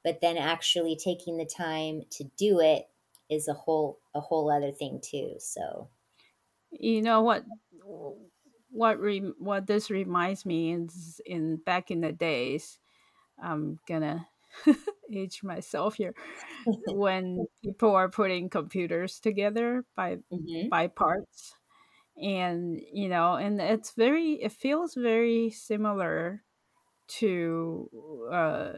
but 0.02 0.20
then 0.20 0.36
actually 0.36 0.96
taking 0.96 1.36
the 1.36 1.46
time 1.46 2.02
to 2.10 2.24
do 2.36 2.60
it 2.60 2.88
is 3.30 3.48
a 3.48 3.54
whole 3.54 4.00
a 4.14 4.20
whole 4.20 4.50
other 4.50 4.72
thing 4.72 5.00
too. 5.02 5.36
So 5.38 5.88
you 6.80 7.02
know 7.02 7.22
what 7.22 7.44
what 8.70 8.98
re, 9.00 9.20
what 9.38 9.66
this 9.66 9.90
reminds 9.90 10.44
me 10.44 10.72
is 10.74 11.20
in 11.24 11.56
back 11.56 11.90
in 11.90 12.00
the 12.00 12.12
days 12.12 12.78
i'm 13.42 13.78
gonna 13.88 14.26
age 15.14 15.42
myself 15.42 15.94
here 15.96 16.14
when 16.86 17.46
people 17.64 17.94
are 17.94 18.08
putting 18.08 18.48
computers 18.48 19.20
together 19.20 19.84
by 19.96 20.18
Mhm. 20.30 20.68
by 20.70 20.86
parts 20.86 21.54
and 22.16 22.80
you 22.92 23.08
know 23.08 23.34
and 23.34 23.60
it's 23.60 23.92
very 23.92 24.34
it 24.34 24.52
feels 24.52 24.94
very 24.94 25.50
similar 25.50 26.42
to 27.08 27.90
uh 28.32 28.72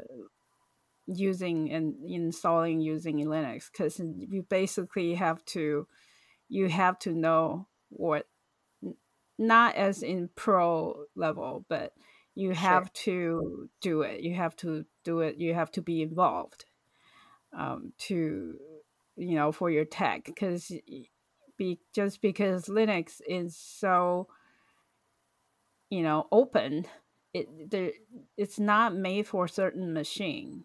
using 1.06 1.70
and 1.70 1.94
installing 2.04 2.80
using 2.80 3.18
linux 3.26 3.70
because 3.70 4.00
you 4.00 4.42
basically 4.48 5.14
have 5.14 5.44
to 5.44 5.86
you 6.48 6.68
have 6.68 6.98
to 6.98 7.12
know 7.12 7.66
what 7.96 8.26
not 9.38 9.74
as 9.74 10.02
in 10.02 10.30
pro 10.34 11.04
level, 11.14 11.64
but 11.68 11.92
you 12.34 12.48
sure. 12.48 12.54
have 12.54 12.92
to 12.92 13.68
do 13.80 14.02
it. 14.02 14.20
You 14.20 14.34
have 14.34 14.56
to 14.56 14.84
do 15.04 15.20
it. 15.20 15.36
You 15.36 15.54
have 15.54 15.70
to 15.72 15.82
be 15.82 16.02
involved 16.02 16.66
um, 17.56 17.92
to, 17.98 18.54
you 19.16 19.34
know, 19.34 19.52
for 19.52 19.70
your 19.70 19.84
tech 19.84 20.24
because 20.24 20.72
be 21.56 21.80
just 21.94 22.20
because 22.20 22.66
Linux 22.66 23.20
is 23.26 23.56
so, 23.56 24.28
you 25.90 26.02
know, 26.02 26.26
open, 26.30 26.86
it 27.32 27.70
there 27.70 27.92
it's 28.36 28.58
not 28.58 28.94
made 28.94 29.26
for 29.26 29.46
a 29.46 29.48
certain 29.48 29.92
machine. 29.92 30.64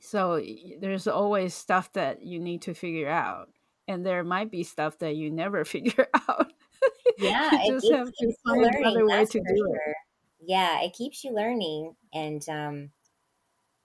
So 0.00 0.42
there's 0.80 1.06
always 1.06 1.54
stuff 1.54 1.90
that 1.94 2.22
you 2.22 2.38
need 2.38 2.60
to 2.62 2.74
figure 2.74 3.08
out, 3.08 3.48
and 3.88 4.04
there 4.04 4.24
might 4.24 4.50
be 4.50 4.62
stuff 4.62 4.98
that 4.98 5.16
you 5.16 5.30
never 5.30 5.64
figure 5.64 6.08
out. 6.28 6.52
Yeah, 7.18 7.50
you 7.64 7.76
it, 7.76 7.80
just 7.80 7.92
have 7.92 8.06
to 8.06 8.12
keeps 8.12 8.20
you 8.20 8.34
find 8.44 8.62
learning, 8.62 8.82
another 8.84 9.06
way 9.06 9.24
to 9.24 9.38
do 9.38 9.74
it. 9.74 9.96
Yeah, 10.40 10.82
it 10.82 10.92
keeps 10.92 11.24
you 11.24 11.32
learning 11.32 11.94
and 12.12 12.46
um 12.48 12.90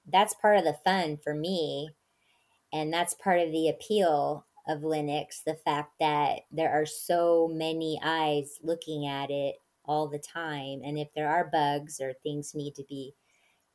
that's 0.07 0.33
part 0.33 0.57
of 0.57 0.63
the 0.63 0.77
fun 0.83 1.17
for 1.23 1.33
me 1.33 1.89
and 2.73 2.91
that's 2.91 3.13
part 3.13 3.39
of 3.39 3.51
the 3.51 3.69
appeal 3.69 4.45
of 4.67 4.81
Linux, 4.81 5.43
the 5.43 5.55
fact 5.55 5.93
that 5.99 6.41
there 6.51 6.71
are 6.71 6.85
so 6.85 7.47
many 7.51 7.99
eyes 8.03 8.59
looking 8.61 9.07
at 9.07 9.31
it 9.31 9.55
all 9.85 10.07
the 10.07 10.19
time 10.19 10.81
and 10.83 10.99
if 10.99 11.07
there 11.15 11.29
are 11.29 11.49
bugs 11.51 11.99
or 11.99 12.13
things 12.21 12.53
need 12.53 12.75
to 12.75 12.83
be 12.87 13.15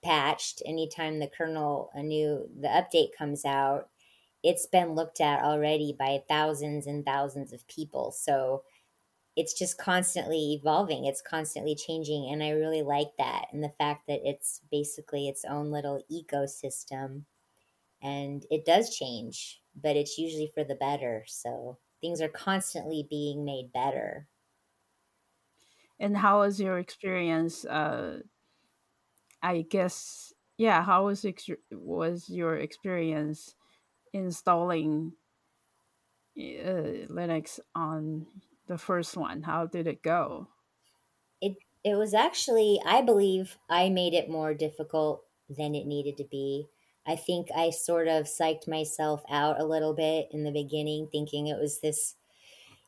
patched 0.02 0.62
anytime 0.66 1.18
the 1.18 1.26
kernel 1.26 1.90
a 1.94 2.02
new 2.02 2.48
the 2.60 2.68
update 2.68 3.08
comes 3.16 3.44
out 3.44 3.88
it's 4.44 4.66
been 4.66 4.94
looked 4.94 5.20
at 5.20 5.42
already 5.44 5.92
by 5.98 6.22
thousands 6.28 6.86
and 6.86 7.04
thousands 7.06 7.52
of 7.52 7.66
people 7.68 8.12
so 8.12 8.64
it's 9.36 9.54
just 9.58 9.78
constantly 9.78 10.54
evolving 10.54 11.06
it's 11.06 11.22
constantly 11.22 11.74
changing 11.74 12.28
and 12.32 12.42
i 12.42 12.50
really 12.50 12.82
like 12.82 13.16
that 13.18 13.46
and 13.52 13.62
the 13.64 13.74
fact 13.78 14.06
that 14.08 14.20
it's 14.28 14.60
basically 14.70 15.28
its 15.28 15.44
own 15.44 15.70
little 15.70 16.02
ecosystem 16.12 17.24
and 18.02 18.46
it 18.50 18.64
does 18.64 18.94
change 18.96 19.62
but 19.74 19.96
it's 19.96 20.18
usually 20.18 20.48
for 20.48 20.64
the 20.64 20.74
better 20.76 21.24
so 21.28 21.78
things 22.00 22.20
are 22.20 22.28
constantly 22.28 23.06
being 23.08 23.44
made 23.44 23.72
better 23.72 24.28
And 25.98 26.16
how 26.18 26.40
was 26.40 26.60
your 26.60 26.78
experience? 26.78 27.64
Uh, 27.64 28.22
I 29.42 29.62
guess, 29.62 30.32
yeah. 30.56 30.82
How 30.82 31.06
was 31.06 31.24
ex- 31.24 31.48
was 31.70 32.28
your 32.28 32.56
experience 32.56 33.54
installing 34.14 35.12
uh, 36.38 37.04
Linux 37.10 37.60
on 37.74 38.26
the 38.66 38.78
first 38.78 39.16
one? 39.16 39.42
How 39.42 39.66
did 39.66 39.86
it 39.86 40.02
go? 40.02 40.48
it 41.40 41.56
it 41.84 41.94
was 41.96 42.14
actually 42.14 42.80
i 42.86 43.00
believe 43.02 43.58
i 43.68 43.88
made 43.88 44.14
it 44.14 44.30
more 44.30 44.54
difficult 44.54 45.24
than 45.48 45.74
it 45.74 45.86
needed 45.86 46.16
to 46.16 46.24
be 46.24 46.66
i 47.06 47.14
think 47.14 47.48
i 47.56 47.70
sort 47.70 48.08
of 48.08 48.24
psyched 48.24 48.66
myself 48.66 49.22
out 49.30 49.60
a 49.60 49.66
little 49.66 49.94
bit 49.94 50.28
in 50.32 50.44
the 50.44 50.50
beginning 50.50 51.08
thinking 51.10 51.46
it 51.46 51.58
was 51.60 51.80
this 51.80 52.16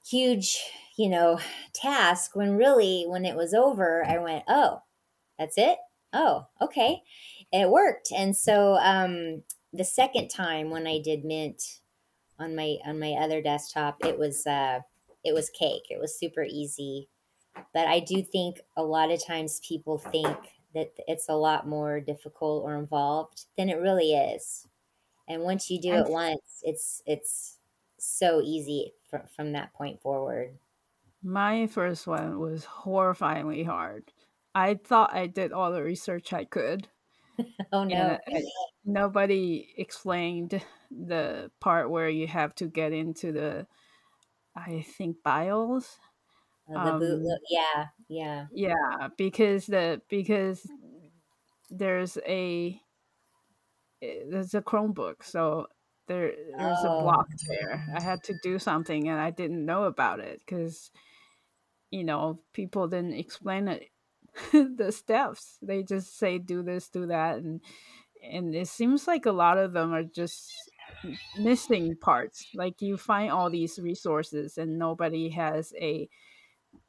huge 0.04 0.62
you 0.96 1.08
know 1.08 1.38
task 1.74 2.34
when 2.34 2.56
really 2.56 3.04
when 3.06 3.24
it 3.24 3.36
was 3.36 3.52
over 3.52 4.04
i 4.06 4.18
went 4.18 4.44
oh 4.48 4.80
that's 5.38 5.58
it 5.58 5.78
oh 6.12 6.46
okay 6.62 7.02
it 7.52 7.68
worked 7.68 8.10
and 8.16 8.36
so 8.36 8.74
um 8.76 9.42
the 9.76 9.84
second 9.84 10.28
time 10.28 10.70
when 10.70 10.86
i 10.86 10.98
did 10.98 11.24
mint 11.24 11.80
on 12.38 12.54
my 12.56 12.78
on 12.84 12.98
my 12.98 13.12
other 13.12 13.42
desktop 13.42 14.04
it 14.04 14.18
was 14.18 14.46
uh 14.46 14.80
it 15.24 15.34
was 15.34 15.50
cake 15.50 15.86
it 15.90 16.00
was 16.00 16.18
super 16.18 16.44
easy 16.44 17.08
but 17.72 17.86
I 17.86 18.00
do 18.00 18.22
think 18.22 18.60
a 18.76 18.82
lot 18.84 19.10
of 19.10 19.24
times 19.24 19.60
people 19.60 19.98
think 19.98 20.36
that 20.74 20.94
it's 21.08 21.28
a 21.28 21.34
lot 21.34 21.66
more 21.66 22.00
difficult 22.00 22.64
or 22.64 22.76
involved 22.76 23.46
than 23.56 23.68
it 23.68 23.80
really 23.80 24.14
is. 24.14 24.68
And 25.28 25.42
once 25.42 25.70
you 25.70 25.80
do 25.80 25.92
I 25.92 26.02
it 26.04 26.08
once, 26.10 26.60
it's 26.64 27.02
it's 27.06 27.60
so 27.98 28.42
easy 28.42 28.94
from 29.08 29.26
from 29.28 29.52
that 29.52 29.74
point 29.74 30.02
forward. 30.02 30.58
my 31.22 31.66
first 31.66 32.06
one 32.06 32.38
was 32.38 32.64
horrifyingly 32.64 33.66
hard. 33.66 34.12
I 34.54 34.74
thought 34.74 35.12
I 35.14 35.26
did 35.26 35.52
all 35.52 35.72
the 35.72 35.82
research 35.82 36.32
I 36.32 36.44
could, 36.44 36.88
Oh 37.72 37.84
no, 37.84 38.18
nobody 38.84 39.74
explained 39.76 40.62
the 40.90 41.50
part 41.60 41.90
where 41.90 42.08
you 42.08 42.26
have 42.26 42.54
to 42.56 42.66
get 42.68 42.92
into 42.92 43.32
the, 43.32 43.66
I 44.56 44.82
think, 44.82 45.18
BIOS. 45.24 45.98
Uh, 46.68 46.78
the 46.78 46.92
boot. 46.92 47.20
Um, 47.22 47.38
Yeah, 47.50 47.86
yeah. 48.08 48.46
yeah, 48.50 49.08
because 49.16 49.66
the 49.66 50.00
because 50.08 50.66
there's 51.70 52.18
a 52.26 52.80
eh, 54.02 54.22
there's 54.28 54.54
a 54.54 54.62
Chromebook, 54.62 55.22
so 55.22 55.66
there 56.08 56.32
there's 56.56 56.84
a 56.84 56.90
Oh, 56.90 56.98
block 56.98 57.26
there. 57.48 57.86
I 57.94 58.00
had 58.00 58.22
to 58.24 58.34
do 58.42 58.58
something, 58.58 59.08
and 59.08 59.20
I 59.20 59.30
didn't 59.30 59.64
know 59.64 59.84
about 59.84 60.20
it 60.20 60.40
because 60.40 60.90
you 61.90 62.04
know 62.04 62.40
people 62.52 62.88
didn't 62.88 63.14
explain 63.14 63.68
it 63.68 63.90
the 64.52 64.92
steps. 64.92 65.58
They 65.62 65.82
just 65.82 66.18
say 66.18 66.38
do 66.38 66.62
this, 66.62 66.88
do 66.88 67.06
that, 67.06 67.38
and 67.38 67.60
and 68.22 68.54
it 68.54 68.68
seems 68.68 69.06
like 69.06 69.26
a 69.26 69.32
lot 69.32 69.58
of 69.58 69.72
them 69.72 69.92
are 69.92 70.04
just 70.04 70.52
missing 71.36 71.96
parts. 71.96 72.46
Like 72.54 72.82
you 72.82 72.96
find 72.96 73.30
all 73.30 73.50
these 73.50 73.78
resources, 73.78 74.58
and 74.58 74.78
nobody 74.78 75.30
has 75.30 75.72
a 75.80 76.08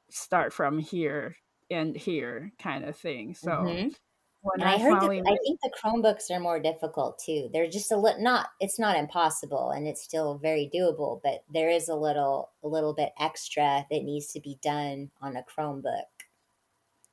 start 0.09 0.53
from 0.53 0.79
here 0.79 1.37
and 1.71 1.95
here 1.97 2.53
kind 2.59 2.85
of 2.85 2.95
thing. 2.97 3.35
So 3.35 3.77
hmm 3.77 3.89
when 4.41 4.61
And 4.61 4.69
I 4.69 4.77
I 4.77 4.79
heard 4.79 4.99
finally 4.99 5.21
I 5.27 5.37
think 5.43 5.59
the 5.61 5.71
Chromebooks 5.71 6.31
are 6.31 6.39
more 6.39 6.59
difficult 6.59 7.19
too. 7.19 7.49
They're 7.53 7.69
just 7.69 7.91
a 7.91 7.97
little 7.97 8.21
not. 8.23 8.49
It's 8.61 8.79
not 8.79 8.97
impossible, 8.97 9.71
and 9.71 9.87
it's 9.87 10.03
still 10.03 10.37
very 10.39 10.69
doable. 10.73 11.21
But 11.23 11.43
there 11.53 11.69
is 11.69 11.89
a 11.89 11.95
little 11.95 12.51
a 12.63 12.67
little 12.69 12.93
bit 12.93 13.13
extra 13.19 13.85
that 13.91 14.03
needs 14.03 14.33
to 14.33 14.41
be 14.41 14.59
done 14.61 15.11
on 15.21 15.37
a 15.37 15.43
Chromebook. 15.43 16.16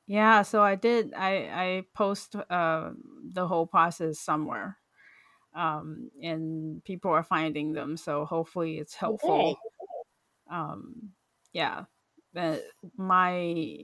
Yeah, 0.07 0.43
so 0.43 0.61
I 0.61 0.75
did. 0.75 1.13
I 1.13 1.31
I 1.49 1.83
post 1.93 2.35
uh, 2.35 2.91
the 3.23 3.47
whole 3.47 3.65
process 3.65 4.19
somewhere, 4.19 4.77
um, 5.55 6.11
and 6.21 6.83
people 6.83 7.11
are 7.11 7.23
finding 7.23 7.73
them. 7.73 7.97
So 7.97 8.25
hopefully, 8.25 8.79
it's 8.79 8.95
helpful. 8.95 9.59
Um, 10.49 11.13
yeah, 11.53 11.85
but 12.33 12.63
my 12.97 13.83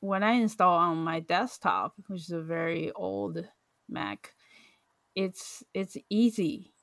when 0.00 0.22
I 0.22 0.32
install 0.32 0.78
on 0.78 0.98
my 0.98 1.20
desktop, 1.20 1.94
which 2.08 2.22
is 2.22 2.30
a 2.30 2.42
very 2.42 2.92
old 2.92 3.48
Mac, 3.88 4.34
it's 5.14 5.62
it's 5.74 5.96
easy. 6.10 6.74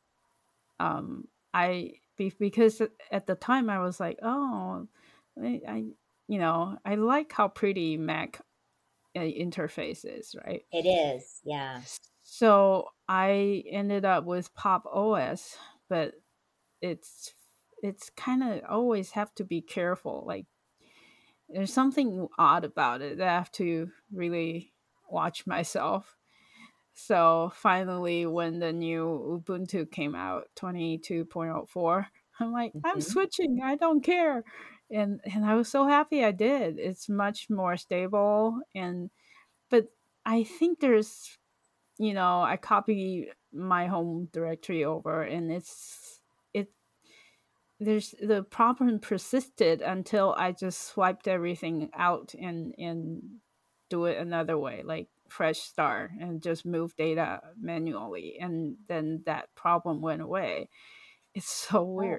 Um, 0.79 1.27
I 1.53 1.96
because 2.17 2.81
at 3.12 3.27
the 3.27 3.36
time 3.36 3.70
I 3.70 3.79
was 3.79 4.00
like, 4.00 4.20
oh, 4.24 4.88
I 5.39 5.86
you 6.31 6.39
know 6.39 6.79
I 6.85 6.95
like 6.95 7.33
how 7.33 7.50
pretty 7.50 7.97
Mac 7.97 8.41
uh, 9.15 9.21
interface 9.21 10.05
is, 10.05 10.35
right? 10.45 10.63
It 10.71 10.85
is, 10.85 11.39
yeah. 11.45 11.83
So 12.23 12.89
I 13.07 13.63
ended 13.67 14.05
up 14.05 14.25
with 14.25 14.53
Pop 14.53 14.85
OS, 14.85 15.57
but 15.89 16.15
it's 16.81 17.33
it's 17.83 18.09
kind 18.11 18.43
of 18.43 18.63
always 18.69 19.11
have 19.11 19.33
to 19.35 19.45
be 19.45 19.61
careful. 19.61 20.23
Like 20.27 20.47
there's 21.50 21.73
something 21.73 22.27
odd 22.38 22.63
about 22.63 23.01
it 23.01 23.17
that 23.17 23.27
I 23.27 23.33
have 23.33 23.51
to 23.53 23.91
really 24.11 24.73
watch 25.09 25.45
myself. 25.45 26.17
So 26.93 27.51
finally, 27.55 28.25
when 28.25 28.59
the 28.59 28.73
new 28.73 29.41
Ubuntu 29.45 29.91
came 29.91 30.15
out, 30.15 30.47
22.04, 30.55 32.07
I'm 32.39 32.51
like, 32.53 32.75
I'm 32.85 33.00
Mhm. 33.00 33.01
switching. 33.01 33.61
I 33.63 33.75
don't 33.75 34.01
care. 34.01 34.43
And 34.91 35.21
and 35.25 35.45
I 35.45 35.55
was 35.55 35.69
so 35.69 35.88
happy 35.88 36.24
I 36.24 36.31
did. 36.31 36.79
It's 36.79 37.07
much 37.10 37.50
more 37.50 37.77
stable 37.77 38.60
and 38.75 39.10
but 39.69 39.88
I 40.25 40.43
think 40.45 40.79
there's 40.81 41.38
you 42.00 42.13
know, 42.15 42.41
I 42.43 42.57
copy 42.57 43.29
my 43.53 43.88
home 43.88 44.29
directory 44.33 44.86
over 44.86 45.24
and 45.24 45.51
it's 45.51 46.21
it 46.53 46.71
there's 47.79 48.13
the 48.21 48.43
problem 48.43 49.00
persisted 49.00 49.81
until 49.81 50.36
I 50.38 50.51
just 50.51 50.83
swiped 50.88 51.27
everything 51.27 51.89
out 51.95 52.33
and 52.39 52.75
and 52.77 53.21
do 53.89 54.05
it 54.05 54.17
another 54.17 54.57
way, 54.57 54.83
like 54.86 55.07
fresh 55.29 55.60
start 55.60 56.12
and 56.19 56.41
just 56.43 56.65
move 56.65 56.95
data 56.95 57.41
manually 57.60 58.38
and 58.39 58.75
then 58.88 59.24
that 59.25 59.50
problem 59.55 60.01
went 60.01 60.21
away. 60.21 60.69
It's 61.36 61.50
so 61.50 61.86
Oh. 61.98 62.17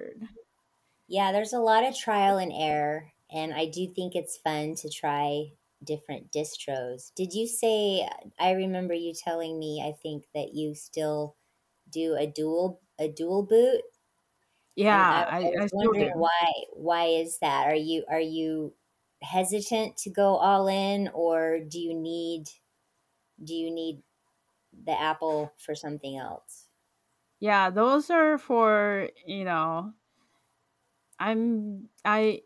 Yeah, 1.13 1.31
there's 1.31 1.53
a 1.53 1.59
lot 1.59 1.85
of 1.85 1.95
trial 1.95 2.37
and 2.37 2.51
error, 2.53 3.13
and 3.31 3.53
I 3.53 3.67
do 3.67 3.87
think 3.93 4.15
it's 4.15 4.37
fun 4.37 4.75
to 4.75 4.89
try 4.89 5.53
different 5.83 6.31
distros. 6.31 7.13
Did 7.15 7.33
you 7.33 7.47
say 7.47 8.01
uh, 8.03 8.29
I 8.39 8.51
remember 8.51 8.93
you 8.93 9.13
telling 9.13 9.59
me 9.59 9.81
I 9.85 9.93
think 9.93 10.25
that 10.33 10.53
you 10.55 10.75
still 10.75 11.37
do 11.89 12.15
a 12.15 12.27
dual 12.27 12.81
a 12.99 13.07
dual 13.09 13.43
boot? 13.43 13.83
And 14.89 15.05
I, 15.05 15.05
Yeah, 15.05 15.25
I 15.41 15.51
I, 15.55 15.63
I 15.63 15.63
was 15.63 15.71
still 15.75 15.93
wondering 15.93 16.09
do. 16.09 16.11
why 16.13 16.53
why 16.73 17.05
is 17.05 17.39
that? 17.39 17.67
Are 17.67 17.75
you 17.75 18.05
are 18.09 18.19
you 18.19 18.75
hesitant 19.21 19.97
to 19.97 20.09
go 20.09 20.35
all 20.37 20.67
in 20.67 21.07
or 21.09 21.59
do 21.61 21.79
you 21.79 21.93
need 21.93 22.49
do 23.43 23.53
you 23.55 23.71
need 23.71 24.03
the 24.73 24.99
Apple 24.99 25.53
for 25.59 25.75
something 25.75 26.17
else? 26.17 26.67
Yeah, 27.39 27.69
those 27.69 28.09
are 28.09 28.37
for, 28.37 29.09
you 29.25 29.43
know, 29.43 29.93
I'm 31.27 31.89
I 32.05 32.41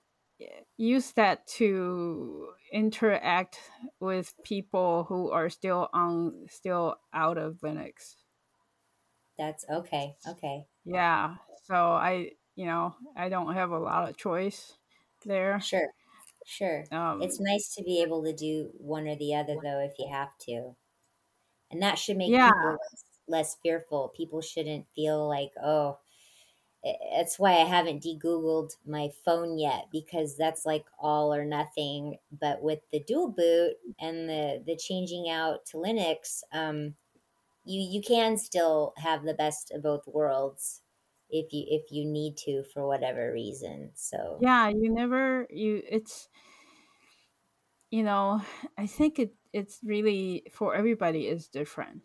use 0.78 1.14
that 1.14 1.48
to 1.48 2.54
interact 2.72 3.60
with 4.00 4.36
people 4.44 5.06
who 5.06 5.32
are 5.32 5.50
still 5.50 5.90
on 5.94 6.48
still 6.50 6.98
out 7.14 7.38
of 7.38 7.60
Linux. 7.62 8.16
That's 9.38 9.64
okay. 9.70 10.18
Okay. 10.28 10.68
Yeah, 10.86 11.38
so 11.64 11.76
I 11.76 12.32
you 12.56 12.66
know 12.66 12.96
I 13.16 13.30
don't 13.30 13.54
have 13.54 13.72
a 13.72 13.80
lot 13.80 14.10
of 14.10 14.18
choice 14.18 14.78
there. 15.26 15.68
Sure. 15.68 15.90
Sure. 16.46 16.90
It's 17.20 17.40
Um, 17.40 17.40
nice 17.40 17.76
to 17.76 17.84
be 17.84 18.02
able 18.02 18.24
to 18.24 18.34
do 18.34 18.72
one 18.78 19.08
or 19.08 19.16
the 19.16 19.36
other 19.36 19.58
though 19.62 19.80
if 19.82 20.00
you 20.00 20.08
have 20.10 20.38
to. 20.40 20.76
And 21.72 21.82
that 21.84 22.00
should 22.00 22.18
make 22.18 22.36
yeah, 22.36 22.52
people 22.54 22.72
less, 22.74 23.06
less 23.28 23.56
fearful. 23.64 24.10
People 24.10 24.42
shouldn't 24.42 24.88
feel 24.96 25.28
like, 25.28 25.52
oh, 25.62 26.00
that's 27.16 27.40
why 27.40 27.54
I 27.54 27.66
haven't 27.66 28.02
de-googled 28.02 28.76
my 28.86 29.10
phone 29.26 29.58
yet 29.58 29.88
because 29.92 30.38
that's 30.38 30.66
like 30.66 30.86
all 31.00 31.34
or 31.34 31.46
nothing. 31.46 32.18
But 32.32 32.62
with 32.62 32.80
the 32.92 33.00
dual 33.00 33.30
boot 33.30 33.74
and 34.00 34.30
the 34.30 34.64
the 34.66 34.76
changing 34.76 35.30
out 35.30 35.66
to 35.68 35.78
Linux, 35.78 36.44
um, 36.52 36.96
you 37.66 37.82
you 37.82 38.02
can 38.02 38.38
still 38.38 38.94
have 38.98 39.24
the 39.24 39.34
best 39.34 39.72
of 39.72 39.84
both 39.84 40.08
worlds 40.08 40.82
if 41.30 41.52
you 41.52 41.66
if 41.68 41.92
you 41.92 42.06
need 42.06 42.38
to 42.38 42.64
for 42.74 42.88
whatever 42.88 43.32
reason. 43.32 43.92
So 43.96 44.38
yeah. 44.42 44.70
You 44.70 44.90
never 44.90 45.48
you. 45.50 45.82
It's 45.90 46.30
you 47.90 48.04
know 48.04 48.42
I 48.78 48.86
think 48.88 49.20
it 49.20 49.34
it's 49.54 49.80
really 49.84 50.44
for 50.52 50.76
everybody 50.76 51.28
is 51.28 51.48
different 51.48 52.02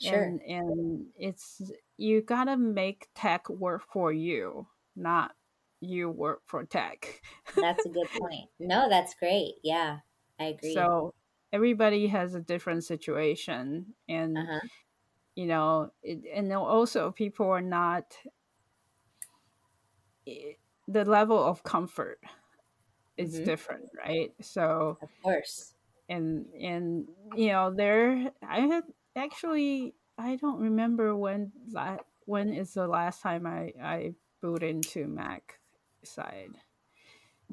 sure, 0.00 0.22
and 0.22 0.40
and 0.42 1.06
it's 1.16 1.60
you 1.96 2.22
gotta 2.22 2.56
make 2.56 3.08
tech 3.14 3.48
work 3.48 3.82
for 3.92 4.12
you, 4.12 4.66
not 4.96 5.32
you 5.80 6.10
work 6.10 6.42
for 6.46 6.64
tech. 6.64 7.22
that's 7.56 7.86
a 7.86 7.88
good 7.88 8.08
point. 8.18 8.48
No, 8.58 8.88
that's 8.88 9.14
great. 9.14 9.54
Yeah, 9.62 9.98
I 10.38 10.44
agree. 10.46 10.74
so 10.74 11.14
everybody 11.52 12.06
has 12.08 12.34
a 12.34 12.40
different 12.40 12.84
situation, 12.84 13.94
and 14.08 14.36
huh. 14.36 14.60
you 15.36 15.46
know, 15.46 15.90
it, 16.02 16.22
and 16.32 16.52
also 16.52 17.10
people 17.12 17.48
are 17.50 17.60
not 17.60 18.16
the 20.88 21.04
level 21.04 21.42
of 21.42 21.62
comfort 21.62 22.20
is 23.16 23.34
Mm-hmm. 23.34 23.44
different, 23.44 23.90
right? 23.96 24.32
So 24.40 24.98
Of 25.02 25.08
course. 25.22 25.74
and 26.08 26.46
and 26.60 27.08
you 27.36 27.48
know 27.48 27.72
there 27.74 28.30
I 28.42 28.60
had 28.60 28.84
actually 29.16 29.94
I 30.18 30.36
don't 30.36 30.60
remember 30.60 31.14
when 31.16 31.52
la- 31.68 31.98
when 32.26 32.52
is 32.52 32.74
the 32.74 32.86
last 32.86 33.22
time 33.22 33.46
I 33.46 33.72
I 33.82 34.14
boot 34.40 34.62
into 34.62 35.06
Mac 35.06 35.60
side. 36.04 36.56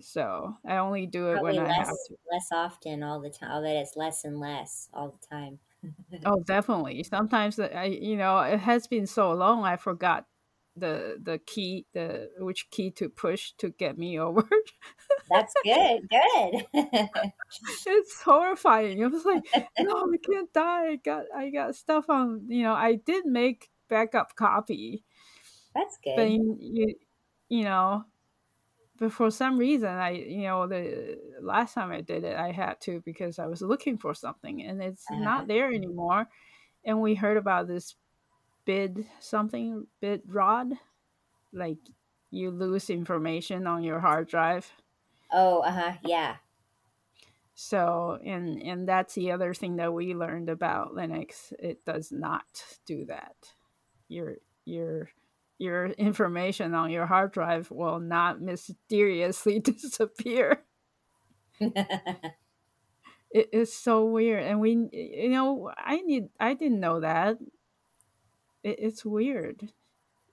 So 0.02 0.58
I 0.65 0.78
only 0.78 1.06
do 1.08 1.30
it 1.34 1.39
when 1.41 1.58
Probably 1.58 1.60
I 1.60 1.71
have 1.74 1.88
less 1.88 2.08
to. 2.08 2.17
less 2.32 2.47
often 2.52 3.04
all 3.04 3.19
the 3.21 3.30
time. 3.30 3.52
I'll 3.52 3.62
bet 3.63 3.76
it's 3.76 3.95
less 3.95 4.24
and 4.24 4.39
less 4.39 4.89
all 4.93 5.10
the 5.19 5.28
time. 5.28 5.60
Oh, 6.26 6.43
definitely. 6.45 7.04
Sometimes 7.04 7.60
I 7.60 7.86
you 7.86 8.15
know 8.15 8.39
it 8.39 8.60
has 8.60 8.88
been 8.88 9.08
so 9.08 9.32
long 9.34 9.63
I 9.63 9.76
forgot 9.78 10.28
the 10.76 11.17
the 11.21 11.39
key 11.39 11.88
the 11.93 12.30
which 12.38 12.69
key 12.69 12.91
to 12.91 13.10
push 13.10 13.54
to 13.58 13.69
get 13.71 13.97
me 13.97 14.19
over. 14.28 14.47
That's 15.32 15.54
good. 15.63 16.10
Good. 16.10 16.65
it's 17.86 18.22
horrifying. 18.22 19.04
I 19.04 19.08
was 19.08 19.26
like, 19.26 19.44
no, 19.80 19.91
I 20.13 20.17
can't 20.17 20.52
die. 20.54 20.88
I 20.91 20.96
got 20.98 21.26
I 21.36 21.50
got 21.50 21.76
stuff 21.76 22.10
on. 22.10 22.46
You 22.48 22.63
know, 22.63 22.74
I 22.74 22.96
did 22.96 23.26
make 23.26 23.70
backup 23.89 24.36
copy, 24.36 25.04
That's 25.76 25.98
good. 26.04 26.15
but 26.15 26.30
you 26.30 26.96
you 27.50 27.63
know, 27.63 28.06
but 28.98 29.13
for 29.13 29.32
some 29.32 29.58
reason, 29.58 29.89
I 29.89 30.12
you 30.12 30.44
know 30.44 30.67
the 30.67 31.20
last 31.41 31.74
time 31.76 31.91
I 31.91 32.02
did 32.02 32.24
it, 32.24 32.38
I 32.38 32.52
had 32.52 32.82
to 32.82 33.02
because 33.02 33.39
I 33.39 33.48
was 33.48 33.62
looking 33.62 33.98
for 33.98 34.13
something, 34.13 34.63
and 34.63 34.82
it's 34.82 35.08
Uh-huh. 35.10 35.24
not 35.24 35.48
there 35.48 35.72
anymore. 35.74 36.28
And 36.86 37.02
we 37.02 37.15
heard 37.15 37.38
about 37.38 37.67
this 37.67 37.96
bid 38.65 39.08
something 39.20 39.88
bit 40.02 40.24
rot, 40.28 40.67
like 41.54 41.80
you 42.32 42.52
lose 42.52 42.89
information 42.89 43.67
on 43.67 43.84
your 43.84 44.00
hard 44.02 44.28
drive. 44.30 44.72
Oh, 45.32 45.60
uh-huh. 45.60 45.94
Yeah. 46.04 46.36
So, 47.54 48.17
and 48.26 48.62
and 48.62 48.88
that's 48.88 49.13
the 49.13 49.32
other 49.32 49.54
thing 49.54 49.76
that 49.78 49.94
we 49.94 50.13
learned 50.13 50.50
about 50.50 50.96
Linux. 50.96 51.54
It 51.60 51.86
does 51.86 52.12
not 52.12 52.63
do 52.86 53.06
that. 53.06 53.36
Your 54.08 54.38
your 54.65 55.10
your 55.58 55.88
information 55.88 56.74
on 56.74 56.89
your 56.89 57.06
hard 57.06 57.32
drive 57.32 57.70
will 57.70 58.00
not 58.00 58.41
mysteriously 58.41 59.60
disappear. 59.63 60.63
It 63.34 63.50
is 63.54 63.72
so 63.72 64.06
weird, 64.06 64.44
and 64.44 64.60
we, 64.60 64.89
you 64.91 65.30
know, 65.30 65.72
I 65.78 66.02
need, 66.02 66.28
I 66.38 66.54
didn't 66.54 66.82
know 66.82 67.00
that. 67.00 67.38
It, 68.62 68.76
it's 68.78 69.06
weird 69.06 69.72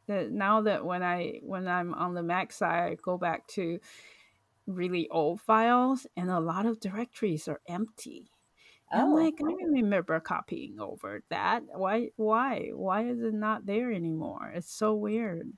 that 0.08 0.32
now 0.32 0.62
that 0.62 0.84
when 0.84 1.04
I 1.04 1.38
when 1.44 1.68
I'm 1.68 1.94
on 1.94 2.14
the 2.14 2.24
Mac 2.24 2.52
side, 2.52 2.90
I 2.90 2.96
go 3.00 3.16
back 3.16 3.46
to 3.48 3.78
really 4.68 5.08
old 5.10 5.40
files, 5.40 6.06
and 6.16 6.30
a 6.30 6.40
lot 6.40 6.66
of 6.66 6.80
directories 6.80 7.48
are 7.48 7.60
empty 7.68 8.30
And 8.90 9.02
I'm 9.02 9.12
oh, 9.12 9.14
like, 9.14 9.40
I 9.42 9.54
remember 9.64 10.20
copying 10.20 10.80
over 10.80 11.22
that. 11.30 11.64
Why? 11.74 12.10
Why? 12.16 12.70
Why 12.74 13.06
is 13.06 13.22
it 13.22 13.34
not 13.34 13.66
there 13.66 13.92
anymore? 13.92 14.52
It's 14.54 14.72
so 14.72 14.94
weird. 14.94 15.52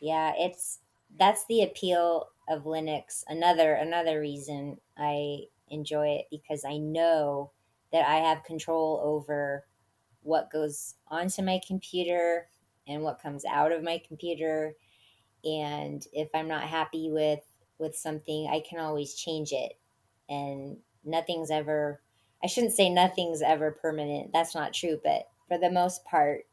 yeah. 0.00 0.32
It's 0.36 0.80
that's 1.18 1.44
the 1.46 1.62
appeal 1.62 2.28
of 2.48 2.64
Linux. 2.64 3.24
Another 3.28 3.74
another 3.74 4.20
reason 4.20 4.78
I 4.98 5.44
enjoy 5.68 6.08
it 6.08 6.26
because 6.30 6.64
I 6.64 6.78
know 6.78 7.52
that 7.92 8.06
I 8.08 8.16
have 8.16 8.44
control 8.44 9.00
over 9.02 9.64
what 10.22 10.50
goes 10.50 10.94
onto 11.08 11.42
my 11.42 11.60
computer 11.66 12.48
and 12.88 13.02
what 13.02 13.22
comes 13.22 13.44
out 13.46 13.72
of 13.72 13.82
my 13.82 14.00
computer 14.06 14.74
and 15.44 16.06
if 16.12 16.28
i'm 16.34 16.48
not 16.48 16.62
happy 16.64 17.10
with 17.10 17.40
with 17.78 17.96
something 17.96 18.48
i 18.50 18.62
can 18.68 18.78
always 18.78 19.14
change 19.14 19.52
it. 19.52 19.72
And 20.28 20.78
nothing's 21.04 21.50
ever 21.50 22.00
i 22.42 22.46
shouldn't 22.46 22.74
say 22.74 22.90
nothing's 22.90 23.42
ever 23.42 23.70
permanent 23.70 24.32
that's 24.32 24.54
not 24.54 24.74
true 24.74 25.00
but 25.02 25.28
for 25.48 25.58
the 25.58 25.70
most 25.70 26.04
part 26.04 26.46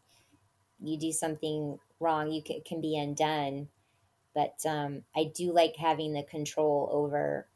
you 0.80 0.98
do 0.98 1.12
something 1.12 1.80
wrong 2.00 2.32
you 2.32 2.44
can, 2.44 2.62
can 2.66 2.82
be 2.82 2.98
undone. 2.98 3.70
But 4.36 4.56
um, 4.68 5.04
i 5.16 5.32
do 5.36 5.54
like 5.54 5.76
having 5.78 6.14
the 6.14 6.24
control 6.24 6.90
over 6.92 7.48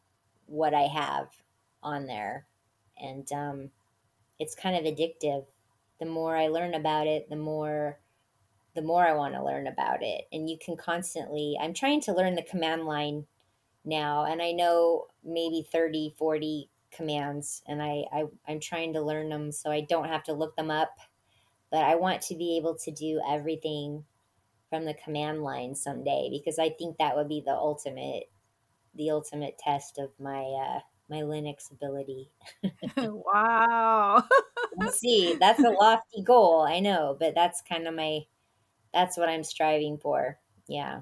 what 0.46 0.74
i 0.74 0.84
have 0.84 1.30
on 1.84 2.08
there. 2.08 2.46
And 3.00 3.32
um, 3.32 3.70
it's 4.40 4.56
kind 4.56 4.76
of 4.76 4.92
addictive. 4.92 5.46
The 6.00 6.06
more 6.06 6.36
I 6.36 6.48
learn 6.48 6.74
about 6.74 7.08
it, 7.08 7.30
the 7.30 7.36
more 7.36 8.00
the 8.76 8.82
more 8.84 9.04
I 9.04 9.14
want 9.14 9.34
to 9.34 9.44
learn 9.44 9.66
about 9.66 10.04
it. 10.04 10.28
And 10.32 10.48
you 10.48 10.58
can 10.64 10.78
constantly 10.78 11.58
I'm 11.60 11.74
trying 11.74 12.02
to 12.02 12.14
learn 12.14 12.36
the 12.36 12.44
command 12.44 12.86
line 12.86 13.26
now 13.88 14.26
and 14.26 14.42
I 14.42 14.52
know 14.52 15.08
maybe 15.24 15.68
30, 15.72 16.14
40 16.18 16.70
commands 16.92 17.62
and 17.68 17.82
I, 17.82 18.04
I 18.14 18.24
I'm 18.48 18.60
trying 18.60 18.94
to 18.94 19.02
learn 19.02 19.30
them 19.30 19.52
so 19.52 19.72
I 19.72 19.82
don't 19.82 20.10
have 20.10 20.24
to 20.26 20.34
look 20.34 20.56
them 20.56 20.70
up. 20.70 20.96
But 21.72 21.84
I 21.84 21.96
want 21.96 22.22
to 22.24 22.36
be 22.36 22.58
able 22.58 22.78
to 22.86 22.92
do 22.92 23.22
everything 23.28 24.06
from 24.70 24.86
the 24.86 24.94
command 24.94 25.44
line 25.44 25.76
someday 25.76 26.30
because 26.32 26.60
I 26.60 26.70
think 26.70 26.98
that 26.98 27.16
would 27.16 27.28
be 27.28 27.42
the 27.46 27.54
ultimate 27.54 28.30
the 28.96 29.12
ultimate 29.12 29.58
test 29.58 30.00
of 30.00 30.10
my 30.20 30.42
uh, 30.42 30.80
my 31.10 31.22
Linux 31.22 31.72
ability. 31.72 32.30
wow. 32.98 34.24
we'll 34.76 34.92
see. 34.92 35.38
That's 35.40 35.64
a 35.64 35.70
lofty 35.70 36.24
goal, 36.24 36.62
I 36.62 36.80
know, 36.80 37.16
but 37.20 37.36
that's 37.36 37.62
kind 37.62 37.88
of 37.88 37.94
my 37.94 38.22
that's 38.94 39.18
what 39.18 39.30
I'm 39.30 39.44
striving 39.44 39.98
for. 39.98 40.40
Yeah. 40.68 41.02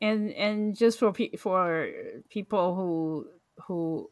And 0.00 0.32
and 0.32 0.76
just 0.76 0.98
for 0.98 1.12
pe- 1.12 1.36
for 1.36 1.88
people 2.28 2.74
who 2.74 3.28
who 3.66 4.10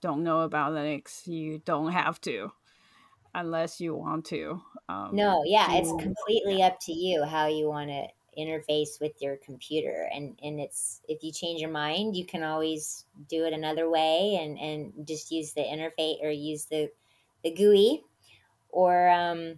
don't 0.00 0.22
know 0.22 0.40
about 0.40 0.72
Linux, 0.72 1.26
you 1.26 1.60
don't 1.64 1.92
have 1.92 2.20
to 2.22 2.52
unless 3.34 3.80
you 3.80 3.94
want 3.94 4.24
to. 4.26 4.60
Um, 4.88 5.10
no, 5.12 5.42
yeah, 5.44 5.72
it's 5.72 5.90
completely 5.90 6.58
yeah. 6.58 6.68
up 6.68 6.80
to 6.80 6.92
you 6.92 7.24
how 7.24 7.46
you 7.46 7.68
want 7.68 7.90
to 7.90 8.06
interface 8.38 9.00
with 9.00 9.12
your 9.20 9.36
computer 9.36 10.08
and 10.14 10.38
and 10.42 10.60
it's 10.60 11.00
if 11.08 11.22
you 11.22 11.32
change 11.32 11.60
your 11.60 11.70
mind 11.70 12.16
you 12.16 12.24
can 12.24 12.44
always 12.44 13.04
do 13.28 13.44
it 13.44 13.52
another 13.52 13.90
way 13.90 14.38
and 14.40 14.56
and 14.58 15.06
just 15.06 15.32
use 15.32 15.52
the 15.52 15.62
interface 15.62 16.22
or 16.22 16.30
use 16.30 16.66
the 16.66 16.88
the 17.42 17.50
GUI 17.50 18.02
or 18.68 19.08
um 19.08 19.56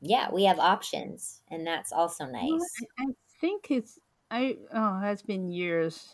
yeah 0.00 0.28
we 0.32 0.44
have 0.44 0.58
options 0.58 1.40
and 1.50 1.64
that's 1.66 1.92
also 1.92 2.26
nice 2.26 2.50
well, 2.50 2.66
I, 2.98 3.04
I 3.04 3.06
think 3.40 3.70
it's 3.70 3.98
i 4.30 4.56
oh 4.72 4.98
it 4.98 5.02
has 5.02 5.22
been 5.22 5.50
years 5.50 6.08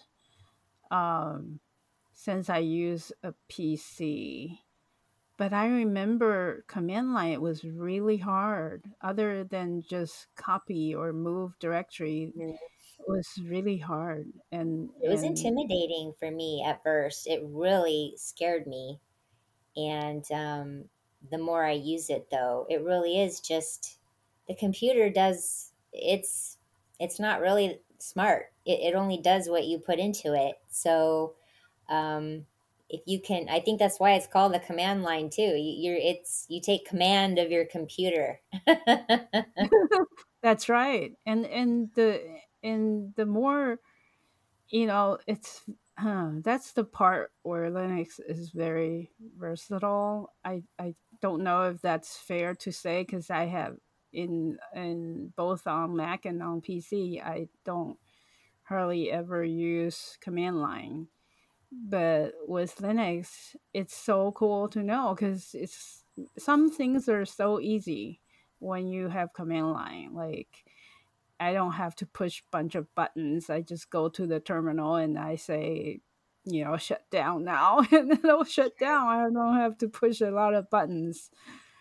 um 0.91 1.61
since 2.13 2.49
i 2.49 2.59
use 2.59 3.13
a 3.23 3.35
pc 3.51 4.59
but 5.37 5.53
I 5.53 5.67
remember 5.67 6.65
command 6.67 7.13
line 7.13 7.33
it 7.33 7.43
was 7.43 7.63
really 7.65 8.17
hard. 8.17 8.85
Other 9.03 9.45
than 9.45 9.83
just 9.83 10.29
copy 10.35 10.95
or 10.95 11.13
move 11.13 11.59
directory, 11.59 12.33
mm-hmm. 12.37 12.51
it 12.51 12.59
was 13.07 13.29
really 13.45 13.77
hard. 13.77 14.33
And 14.51 14.89
it 15.03 15.11
was 15.11 15.23
and, 15.23 15.37
intimidating 15.37 16.15
for 16.19 16.31
me 16.31 16.65
at 16.67 16.83
first. 16.83 17.27
It 17.27 17.43
really 17.45 18.15
scared 18.17 18.67
me. 18.67 19.01
And 19.77 20.25
um, 20.33 20.85
the 21.31 21.39
more 21.39 21.67
I 21.67 21.73
use 21.73 22.09
it, 22.09 22.29
though, 22.31 22.67
it 22.71 22.83
really 22.83 23.21
is 23.21 23.41
just 23.41 23.99
the 24.49 24.55
computer 24.55 25.11
does. 25.11 25.73
It's 25.93 26.57
it's 26.99 27.21
not 27.21 27.43
really 27.43 27.81
smart. 28.03 28.53
It, 28.65 28.93
it 28.93 28.95
only 28.95 29.19
does 29.19 29.49
what 29.49 29.65
you 29.65 29.79
put 29.79 29.99
into 29.99 30.35
it. 30.35 30.57
So. 30.69 31.35
Um, 31.89 32.47
if 32.89 33.01
you 33.07 33.21
can 33.21 33.49
i 33.49 33.61
think 33.61 33.79
that's 33.79 33.99
why 33.99 34.13
it's 34.13 34.27
called 34.27 34.55
the 34.55 34.61
command 34.61 35.03
line 35.03 35.29
too 35.29 35.43
you, 35.43 35.93
are 35.93 35.97
it's 35.97 36.47
you 36.49 36.61
take 36.61 36.87
command 36.87 37.39
of 37.39 37.51
your 37.51 37.65
computer 37.65 38.41
that's 40.43 40.69
right 40.69 41.13
and 41.25 41.47
and 41.47 41.91
the 41.95 42.21
and 42.63 43.13
the 43.17 43.27
more 43.27 43.79
you 44.69 44.87
know 44.87 45.19
it's 45.27 45.63
huh, 45.99 46.31
that's 46.43 46.73
the 46.73 46.85
part 46.85 47.33
where 47.43 47.71
linux 47.71 48.21
is 48.29 48.51
very 48.51 49.11
versatile 49.37 50.33
i 50.45 50.63
i 50.79 50.95
don't 51.21 51.43
know 51.43 51.63
if 51.63 51.81
that's 51.81 52.17
fair 52.17 52.55
to 52.55 52.71
say 52.71 53.03
because 53.03 53.31
i 53.31 53.47
have 53.47 53.77
in 54.17 54.57
in 54.75 55.33
both 55.37 55.67
on 55.67 55.95
mac 55.95 56.25
and 56.25 56.43
on 56.43 56.61
pc 56.61 57.23
i 57.23 57.47
don't 57.65 57.99
hardly 58.67 59.11
ever 59.11 59.45
use 59.45 60.19
command 60.21 60.61
line. 60.61 61.07
But 61.71 62.33
with 62.47 62.77
linux 62.77 63.55
it's 63.75 63.95
so 63.95 64.33
cool 64.33 64.69
to 64.69 64.83
know 64.83 65.15
because 65.15 65.55
it's 65.55 66.05
some 66.39 66.71
things 66.71 67.09
are 67.09 67.25
so 67.25 67.61
easy 67.61 68.21
when 68.59 68.87
you 68.89 69.09
have 69.09 69.35
command 69.35 69.73
line. 69.73 70.15
Like 70.15 70.65
i 71.39 71.53
don't 71.53 71.73
have 71.73 71.95
to 71.97 72.07
push 72.07 72.43
bunch 72.51 72.75
of 72.75 72.93
buttons. 72.95 73.51
I 73.51 73.61
just 73.61 73.91
go 73.91 74.09
to 74.11 74.27
the 74.27 74.41
terminal 74.41 74.95
and 74.95 75.19
i 75.19 75.37
say 75.37 76.01
you 76.45 76.65
know 76.65 76.77
shut 76.77 77.05
down 77.11 77.45
now 77.45 77.81
and 77.91 78.13
it'll 78.13 78.45
shut 78.45 78.79
down. 78.79 79.09
I 79.09 79.29
don't 79.31 79.57
have 79.57 79.77
to 79.79 79.89
push 79.89 80.21
a 80.21 80.31
lot 80.31 80.55
of 80.55 80.71
buttons. 80.71 81.31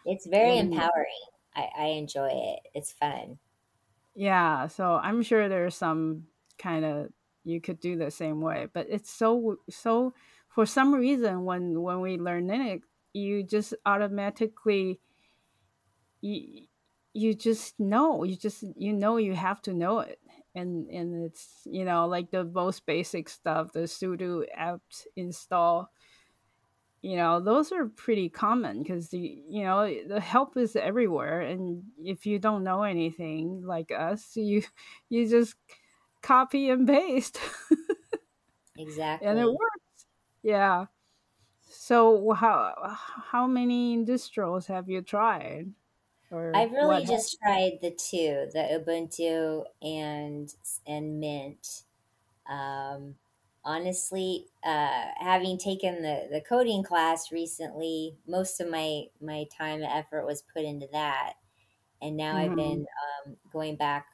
It's 0.06 0.28
very 0.28 0.58
and, 0.58 0.74
empowering 0.74 1.35
I, 1.56 1.70
I 1.78 1.86
enjoy 1.88 2.30
it. 2.32 2.60
It's 2.74 2.92
fun. 2.92 3.38
Yeah 4.16 4.68
so 4.68 4.96
i'm 4.96 5.22
sure 5.22 5.50
there's 5.50 5.76
some 5.76 6.24
kind 6.58 6.86
of 6.86 7.10
you 7.44 7.60
could 7.60 7.80
do 7.82 7.98
the 7.98 8.10
same 8.10 8.40
way 8.40 8.68
but 8.74 8.88
it's 8.90 9.12
so 9.12 9.58
so 9.70 10.14
for 10.48 10.66
some 10.66 10.94
reason 10.94 11.44
when 11.44 11.82
when 11.82 12.00
we 12.00 12.18
learn 12.18 12.48
Linux 12.48 12.84
you 13.14 13.44
just 13.44 13.74
automatically 13.86 15.00
you, 16.22 16.68
you 17.14 17.34
just 17.34 17.80
know 17.80 18.24
you 18.24 18.36
just 18.36 18.64
you 18.78 18.94
know 18.94 19.18
you 19.18 19.34
have 19.34 19.62
to 19.64 19.74
know 19.74 20.00
it. 20.00 20.20
And 20.56 20.90
and 20.90 21.26
it's 21.26 21.62
you 21.66 21.84
know 21.84 22.08
like 22.08 22.32
the 22.32 22.46
most 22.46 22.86
basic 22.86 23.28
stuff 23.28 23.74
the 23.74 23.82
sudo 23.82 24.46
apt 24.56 25.08
install 25.18 25.92
you 27.02 27.16
know 27.16 27.40
those 27.40 27.72
are 27.72 27.86
pretty 27.86 28.30
common 28.30 28.82
because 28.82 29.10
the 29.10 29.44
you 29.48 29.64
know 29.64 29.94
the 30.08 30.20
help 30.20 30.58
is 30.58 30.76
everywhere 30.76 31.42
and 31.42 31.84
if 32.04 32.26
you 32.26 32.40
don't 32.40 32.64
know 32.64 32.84
anything 32.84 33.62
like 33.64 33.92
us 33.92 34.36
you 34.36 34.64
you 35.10 35.30
just 35.30 35.56
copy 36.26 36.72
and 36.72 36.88
paste. 36.88 37.40
exactly. 38.78 39.28
And 39.30 39.40
it 39.40 39.48
works. 39.48 40.06
Yeah. 40.42 40.86
So 41.70 42.34
how 42.34 42.98
how 43.32 43.48
many 43.48 44.04
distros 44.06 44.66
have 44.68 44.90
you 44.90 45.02
tried? 45.02 45.72
Or 46.32 46.56
I've 46.56 46.72
really 46.72 47.06
just 47.06 47.38
tried 47.42 47.80
the 47.82 47.92
two, 47.92 48.50
the 48.52 48.82
Ubuntu 48.82 49.66
and 49.82 50.54
and 50.88 51.20
Mint. 51.20 51.84
Um, 52.50 53.16
honestly, 53.66 54.46
uh, 54.64 55.06
having 55.18 55.58
taken 55.58 56.02
the, 56.02 56.28
the 56.32 56.42
coding 56.42 56.84
class 56.84 57.32
recently, 57.32 58.16
most 58.28 58.62
of 58.62 58.70
my 58.70 59.06
my 59.20 59.46
time 59.56 59.82
and 59.82 59.92
effort 59.92 60.26
was 60.26 60.44
put 60.54 60.64
into 60.64 60.88
that, 60.92 61.34
and 62.02 62.16
now 62.16 62.36
mm-hmm. 62.36 62.52
I've 62.52 62.56
been 62.56 62.86
um, 63.26 63.36
going 63.52 63.76
back 63.76 64.06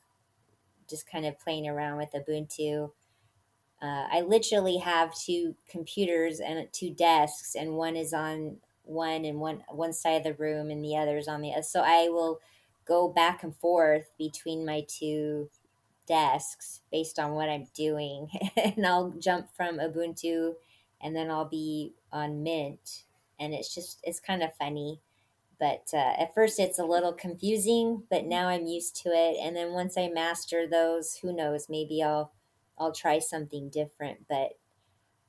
just 0.89 1.09
kind 1.09 1.25
of 1.25 1.39
playing 1.39 1.67
around 1.67 1.97
with 1.97 2.09
Ubuntu. 2.13 2.91
Uh, 3.81 4.05
I 4.11 4.21
literally 4.21 4.77
have 4.77 5.15
two 5.15 5.55
computers 5.67 6.39
and 6.39 6.67
two 6.71 6.91
desks, 6.91 7.55
and 7.55 7.75
one 7.75 7.95
is 7.95 8.13
on 8.13 8.57
one 8.83 9.25
and 9.25 9.39
one 9.39 9.63
one 9.69 9.93
side 9.93 10.17
of 10.17 10.23
the 10.23 10.33
room, 10.33 10.69
and 10.69 10.83
the 10.83 10.97
other 10.97 11.17
is 11.17 11.27
on 11.27 11.41
the 11.41 11.51
other. 11.51 11.63
So 11.63 11.81
I 11.81 12.07
will 12.09 12.39
go 12.85 13.09
back 13.09 13.43
and 13.43 13.55
forth 13.57 14.11
between 14.17 14.65
my 14.65 14.85
two 14.87 15.49
desks 16.11 16.81
based 16.91 17.17
on 17.19 17.31
what 17.31 17.47
I'm 17.47 17.67
doing, 17.73 18.27
and 18.57 18.85
I'll 18.85 19.11
jump 19.11 19.47
from 19.55 19.77
Ubuntu, 19.77 20.55
and 21.01 21.15
then 21.15 21.31
I'll 21.31 21.47
be 21.47 21.93
on 22.11 22.43
Mint, 22.43 23.05
and 23.39 23.53
it's 23.53 23.73
just 23.73 24.01
it's 24.03 24.19
kind 24.19 24.43
of 24.43 24.53
funny. 24.55 24.99
But 25.57 25.87
uh, 25.93 26.13
at 26.19 26.33
first 26.33 26.59
it's 26.59 26.79
a 26.79 26.85
little 26.85 27.13
confusing 27.13 28.03
but 28.09 28.25
now 28.25 28.47
i'm 28.47 28.65
used 28.65 28.95
to 29.03 29.09
it 29.09 29.37
and 29.39 29.55
then 29.55 29.73
once 29.73 29.95
i 29.95 30.07
master 30.09 30.65
those 30.67 31.17
who 31.17 31.31
knows 31.31 31.69
maybe 31.69 32.01
i'll 32.01 32.33
i'll 32.79 32.91
try 32.91 33.19
something 33.19 33.69
different. 33.69 34.27
But 34.27 34.57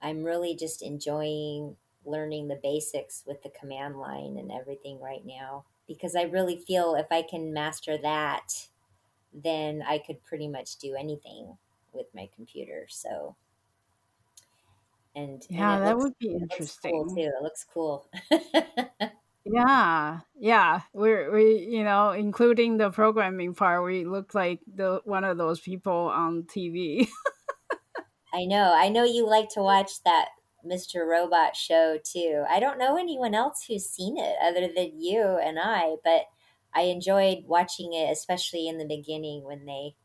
i'm 0.00 0.24
really 0.24 0.56
just 0.56 0.82
enjoying 0.82 1.76
learning 2.06 2.48
the 2.48 2.60
basics 2.62 3.22
with 3.26 3.42
the 3.42 3.50
command 3.50 3.98
line 3.98 4.36
and 4.38 4.50
everything 4.50 5.00
right 5.00 5.24
now 5.26 5.64
because 5.86 6.16
i 6.16 6.22
really 6.22 6.58
feel 6.58 6.94
if 6.94 7.06
i 7.10 7.22
can 7.22 7.52
master 7.52 7.98
that 7.98 8.68
then 9.32 9.82
i 9.86 9.98
could 9.98 10.22
pretty 10.24 10.48
much 10.48 10.76
do 10.76 10.94
anything 10.94 11.56
with 11.92 12.06
my 12.14 12.28
computer 12.34 12.86
so 12.88 13.34
and 15.14 15.44
yeah 15.48 15.76
and 15.76 15.86
that 15.86 15.96
looks, 15.98 16.04
would 16.04 16.18
be 16.18 16.32
interesting 16.34 16.92
cool 16.92 17.14
too 17.14 17.30
it 17.38 17.42
looks 17.42 17.66
cool 17.72 18.08
Yeah, 19.44 20.20
yeah. 20.38 20.82
We're 20.92 21.32
we 21.32 21.66
you 21.68 21.82
know, 21.82 22.10
including 22.10 22.76
the 22.76 22.90
programming 22.90 23.54
part, 23.54 23.84
we 23.84 24.04
look 24.04 24.34
like 24.34 24.60
the 24.72 25.00
one 25.04 25.24
of 25.24 25.36
those 25.36 25.60
people 25.60 25.92
on 25.92 26.44
TV. 26.44 27.08
I 28.34 28.44
know. 28.44 28.72
I 28.74 28.88
know 28.88 29.04
you 29.04 29.28
like 29.28 29.48
to 29.50 29.60
watch 29.60 30.02
that 30.04 30.28
Mr. 30.64 31.06
Robot 31.06 31.56
show 31.56 31.98
too. 32.02 32.44
I 32.48 32.60
don't 32.60 32.78
know 32.78 32.96
anyone 32.96 33.34
else 33.34 33.64
who's 33.66 33.88
seen 33.88 34.16
it 34.16 34.36
other 34.42 34.68
than 34.74 35.00
you 35.00 35.22
and 35.22 35.58
I, 35.58 35.96
but 36.04 36.22
I 36.74 36.82
enjoyed 36.82 37.44
watching 37.46 37.92
it, 37.92 38.10
especially 38.10 38.68
in 38.68 38.78
the 38.78 38.86
beginning 38.86 39.44
when 39.44 39.66
they 39.66 39.96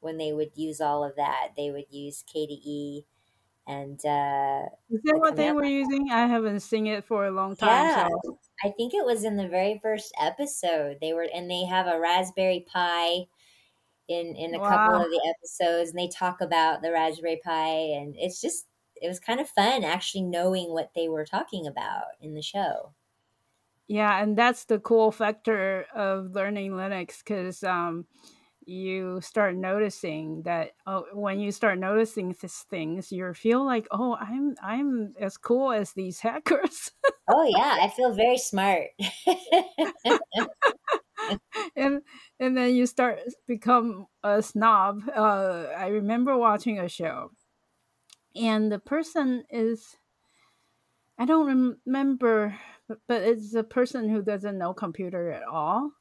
when 0.00 0.18
they 0.18 0.32
would 0.32 0.52
use 0.56 0.80
all 0.80 1.04
of 1.04 1.16
that. 1.16 1.50
They 1.56 1.70
would 1.70 1.86
use 1.90 2.24
KDE 2.34 3.04
and 3.66 4.04
uh, 4.04 4.66
Is 4.90 5.00
that 5.04 5.14
the 5.14 5.18
what 5.20 5.36
they 5.36 5.52
were 5.52 5.64
using? 5.64 6.10
I 6.10 6.26
haven't 6.26 6.60
seen 6.60 6.86
it 6.86 7.04
for 7.04 7.24
a 7.26 7.30
long 7.30 7.56
time, 7.56 7.68
Yeah, 7.68 8.08
so 8.24 8.38
I 8.64 8.70
think 8.70 8.94
it 8.94 9.04
was 9.04 9.24
in 9.24 9.36
the 9.36 9.48
very 9.48 9.78
first 9.82 10.12
episode. 10.20 10.98
They 11.00 11.12
were, 11.12 11.28
and 11.32 11.50
they 11.50 11.64
have 11.64 11.86
a 11.86 12.00
Raspberry 12.00 12.66
Pi 12.72 13.26
in 14.08 14.34
in 14.36 14.54
a 14.54 14.60
couple 14.60 14.96
of 14.96 15.10
the 15.10 15.34
episodes, 15.36 15.90
and 15.90 15.98
they 15.98 16.08
talk 16.08 16.40
about 16.40 16.82
the 16.82 16.92
Raspberry 16.92 17.40
Pi, 17.44 17.68
and 17.68 18.16
it's 18.18 18.40
just 18.40 18.66
it 18.96 19.08
was 19.08 19.20
kind 19.20 19.40
of 19.40 19.48
fun 19.48 19.84
actually 19.84 20.22
knowing 20.22 20.72
what 20.72 20.92
they 20.94 21.08
were 21.08 21.24
talking 21.26 21.66
about 21.66 22.06
in 22.20 22.34
the 22.34 22.42
show. 22.42 22.94
Yeah, 23.90 24.22
and 24.22 24.38
that's 24.38 24.66
the 24.66 24.78
cool 24.78 25.10
factor 25.10 25.84
of 25.96 26.30
learning 26.32 26.70
Linux 26.72 27.18
because 27.18 27.64
um, 27.64 28.06
you 28.64 29.20
start 29.20 29.56
noticing 29.56 30.42
that 30.44 30.70
oh, 30.86 31.06
when 31.12 31.40
you 31.40 31.50
start 31.50 31.80
noticing 31.80 32.32
these 32.40 32.64
things, 32.70 33.10
you 33.10 33.34
feel 33.34 33.66
like, 33.66 33.88
oh, 33.90 34.14
I'm 34.14 34.54
I'm 34.62 35.14
as 35.18 35.36
cool 35.36 35.72
as 35.72 35.92
these 35.92 36.20
hackers, 36.26 36.92
Oh 37.32 37.44
yeah, 37.56 37.78
I 37.80 37.88
feel 37.88 38.12
very 38.12 38.38
smart. 38.38 38.88
and 41.76 42.02
and 42.38 42.56
then 42.56 42.74
you 42.74 42.86
start 42.86 43.20
become 43.46 44.06
a 44.22 44.42
snob. 44.42 45.02
Uh, 45.14 45.66
I 45.76 45.88
remember 45.88 46.36
watching 46.36 46.78
a 46.78 46.88
show, 46.88 47.30
and 48.34 48.70
the 48.70 48.78
person 48.78 49.44
is 49.50 49.96
I 51.20 51.26
don't 51.26 51.76
remember, 51.86 52.58
but, 52.88 52.98
but 53.06 53.22
it's 53.22 53.54
a 53.54 53.62
person 53.62 54.08
who 54.08 54.22
doesn't 54.22 54.58
know 54.58 54.74
computer 54.74 55.30
at 55.30 55.44
all 55.44 55.92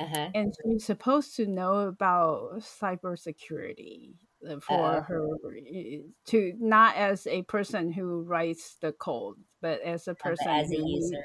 uh 0.00 0.06
huh. 0.06 0.28
and 0.34 0.54
she's 0.64 0.84
supposed 0.84 1.36
to 1.36 1.46
know 1.46 1.80
about 1.80 2.60
cybersecurity 2.60 4.14
uh, 4.48 4.58
for 4.60 4.96
oh. 4.96 5.00
her 5.02 5.26
to 6.26 6.54
not 6.58 6.96
as 6.96 7.26
a 7.26 7.42
person 7.42 7.92
who 7.92 8.22
writes 8.22 8.76
the 8.80 8.92
code 8.92 9.36
but 9.60 9.80
as 9.82 10.08
a 10.08 10.14
person 10.14 10.48
as 10.48 10.70
a 10.70 10.76
user, 10.76 11.22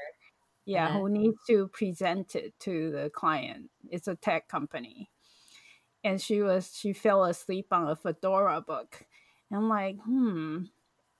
yeah 0.66 0.88
huh. 0.88 0.98
who 0.98 1.08
needs 1.08 1.38
to 1.46 1.68
present 1.68 2.34
it 2.34 2.52
to 2.60 2.90
the 2.90 3.10
client 3.10 3.70
it's 3.90 4.08
a 4.08 4.16
tech 4.16 4.46
company 4.46 5.08
and 6.04 6.20
she 6.20 6.42
was 6.42 6.76
she 6.78 6.92
fell 6.92 7.24
asleep 7.24 7.68
on 7.70 7.88
a 7.88 7.96
fedora 7.96 8.60
book 8.60 9.06
and 9.50 9.58
i'm 9.58 9.68
like 9.70 9.96
hmm 10.04 10.64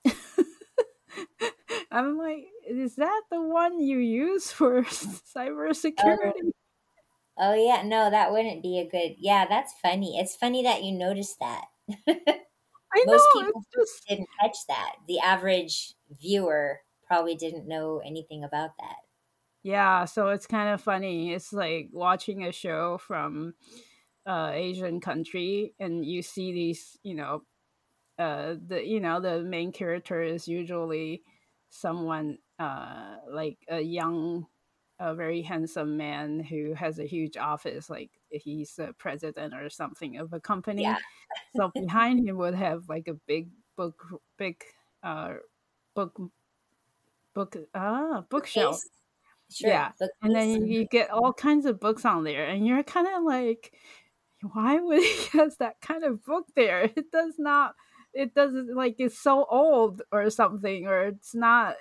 i'm 1.91 2.17
like 2.17 2.45
is 2.67 2.95
that 2.95 3.23
the 3.31 3.41
one 3.41 3.79
you 3.79 3.97
use 3.97 4.51
for 4.51 4.81
Oh, 5.99 6.33
cybersecurity 6.33 6.51
oh 7.37 7.53
yeah. 7.53 7.81
No, 7.83 8.09
that 8.09 8.31
wouldn't 8.31 8.61
be 8.63 8.79
a 8.79 8.87
good. 8.89 9.15
Yeah, 9.19 9.45
that's 9.47 9.73
funny. 9.79 10.19
It's 10.19 10.35
funny 10.35 10.63
that 10.63 10.83
you 10.83 10.91
noticed 10.91 11.39
that. 11.39 11.65
i 12.93 12.99
Most 13.03 13.31
know 13.45 13.51
people 13.51 13.65
just 13.73 14.05
didn't 14.07 14.29
catch 14.41 14.57
that. 14.67 14.97
The 15.07 15.19
average 15.19 15.95
viewer 16.09 16.81
probably 17.07 17.35
didn't 17.35 17.67
know 17.67 17.99
anything 17.99 18.43
about 18.43 18.77
that. 18.79 18.97
Yeah, 19.63 20.05
so 20.05 20.29
it's 20.29 20.47
kind 20.47 20.69
of 20.73 20.81
funny. 20.81 21.33
It's 21.33 21.51
like 21.53 21.89
watching 21.91 22.43
a 22.43 22.51
show 22.51 22.97
from 22.97 23.55
uh 24.25 24.51
Asian 24.53 24.99
country 25.01 25.75
and 25.79 26.05
you 26.05 26.21
see 26.21 26.51
these, 26.53 26.97
you 27.03 27.15
know, 27.15 27.43
uh 28.19 28.55
the 28.65 28.85
you 28.85 28.99
know, 29.01 29.21
the 29.21 29.43
main 29.43 29.71
character 29.73 30.21
is 30.23 30.47
usually 30.47 31.23
someone 31.69 32.37
uh 32.59 33.17
like 33.29 33.57
a 33.69 33.79
young 33.81 34.45
a 34.99 35.13
very 35.13 35.41
handsome 35.41 35.95
man 35.95 36.39
who 36.39 36.73
has 36.73 36.97
a 36.97 37.05
huge 37.05 37.37
office 37.37 37.89
like 37.89 38.09
he's 38.31 38.79
a 38.79 38.93
president 38.93 39.53
or 39.53 39.69
something 39.69 40.17
of 40.17 40.33
a 40.33 40.39
company. 40.39 40.81
Yeah. 40.81 40.97
So 41.55 41.71
behind 41.73 42.27
him 42.27 42.37
would 42.37 42.55
have 42.55 42.89
like 42.89 43.07
a 43.07 43.13
big 43.13 43.49
book 43.75 44.03
big 44.37 44.63
uh 45.03 45.35
book 45.93 46.19
book 47.33 47.55
ah 47.75 48.23
bookshelf. 48.29 48.81
Sure, 49.49 49.69
yeah, 49.69 49.91
and 50.21 50.35
then 50.35 50.49
you 50.49 50.65
you 50.65 50.85
get 50.85 51.09
all 51.09 51.31
kinds 51.31 51.65
of 51.65 51.79
books 51.79 52.03
on 52.03 52.23
there, 52.23 52.45
and 52.45 52.67
you're 52.67 52.83
kind 52.83 53.07
of 53.07 53.23
like, 53.23 53.73
why 54.53 54.79
would 54.79 54.99
he 55.01 55.25
has 55.37 55.57
that 55.57 55.79
kind 55.81 56.03
of 56.03 56.23
book 56.25 56.47
there? 56.55 56.83
It 56.83 57.11
does 57.11 57.35
not. 57.37 57.75
It 58.17 58.33
doesn't 58.33 58.75
like 58.75 58.95
it's 58.99 59.19
so 59.19 59.45
old 59.45 60.01
or 60.11 60.29
something, 60.29 60.87
or 60.87 61.03
it's 61.07 61.35
not 61.35 61.75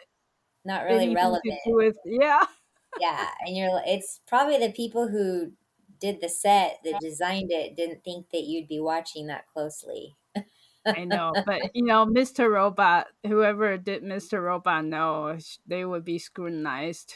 Not 0.65 0.85
really 0.85 1.15
relevant. 1.15 1.61
with. 1.67 1.97
Yeah, 2.05 2.47
Yeah, 2.95 3.31
and 3.41 3.57
you're 3.57 3.83
it's 3.87 4.21
probably 4.27 4.59
the 4.59 4.73
people 4.73 5.09
who 5.09 5.53
did 5.99 6.21
the 6.21 6.29
set 6.29 6.81
that 6.85 7.01
designed 7.01 7.51
it 7.53 7.77
didn't 7.77 8.05
think 8.05 8.31
that 8.31 8.43
you'd 8.45 8.69
be 8.69 8.81
watching 8.81 9.27
that 9.27 9.47
closely. 9.49 10.17
I 10.95 11.05
know, 11.05 11.37
but 11.45 11.63
you 11.75 11.85
know, 11.85 12.07
Mr. 12.07 12.49
Robot, 12.49 13.09
whoever 13.27 13.77
did 13.79 14.03
Mr. 14.03 14.39
Robot, 14.41 14.85
no, 14.85 15.39
they 15.67 15.85
would 15.85 16.05
be 16.05 16.19
scrutinized 16.19 17.15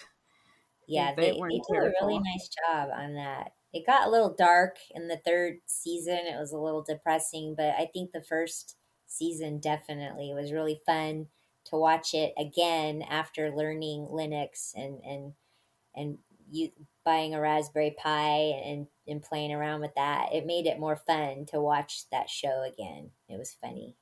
Yeah, 0.86 1.14
they 1.16 1.30
they 1.30 1.32
they 1.32 1.32
weren't 1.32 1.64
do 1.68 1.78
a 1.78 1.90
really 2.00 2.18
nice 2.18 2.48
job 2.48 2.90
on 2.92 3.14
that. 3.14 3.52
It 3.72 3.86
got 3.86 4.08
a 4.08 4.10
little 4.10 4.34
dark 4.34 4.78
in 4.90 5.06
the 5.08 5.18
third 5.24 5.58
season. 5.66 6.18
It 6.26 6.36
was 6.38 6.52
a 6.52 6.58
little 6.58 6.82
depressing, 6.82 7.54
but 7.56 7.74
I 7.78 7.86
think 7.92 8.10
the 8.12 8.22
first 8.22 8.76
season 9.10 9.58
definitely 9.60 10.30
It 10.30 10.34
was 10.34 10.52
really 10.52 10.80
fun 10.86 11.28
to 11.66 11.76
watch 11.76 12.14
it 12.14 12.32
again 12.38 13.02
after 13.02 13.54
learning 13.54 14.06
Linux 14.06 14.72
and 14.74 15.00
and 15.04 15.34
and 15.94 16.18
you 16.50 16.72
buying 17.04 17.34
a 17.34 17.40
Raspberry 17.40 17.92
Pi 17.98 18.30
and 18.64 18.88
and 19.06 19.22
playing 19.22 19.52
around 19.52 19.80
with 19.80 19.94
that. 19.96 20.32
It 20.32 20.46
made 20.46 20.66
it 20.66 20.80
more 20.80 20.96
fun 20.96 21.46
to 21.46 21.60
watch 21.60 22.08
that 22.10 22.30
show 22.30 22.62
again. 22.62 23.12
It 23.28 23.38
was 23.38 23.54
funny. 23.54 23.96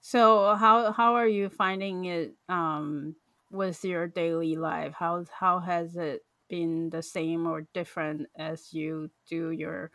So 0.00 0.54
how 0.54 0.92
how 0.92 1.14
are 1.14 1.28
you 1.28 1.48
finding 1.48 2.04
it 2.04 2.36
um 2.48 3.16
with 3.50 3.84
your 3.84 4.06
daily 4.06 4.56
life? 4.56 4.94
How 4.94 5.24
how 5.32 5.60
has 5.60 5.96
it 5.96 6.26
been 6.48 6.90
the 6.90 7.02
same 7.02 7.46
or 7.46 7.62
different 7.72 8.28
as 8.36 8.72
you 8.72 9.10
do 9.26 9.50
your 9.50 9.90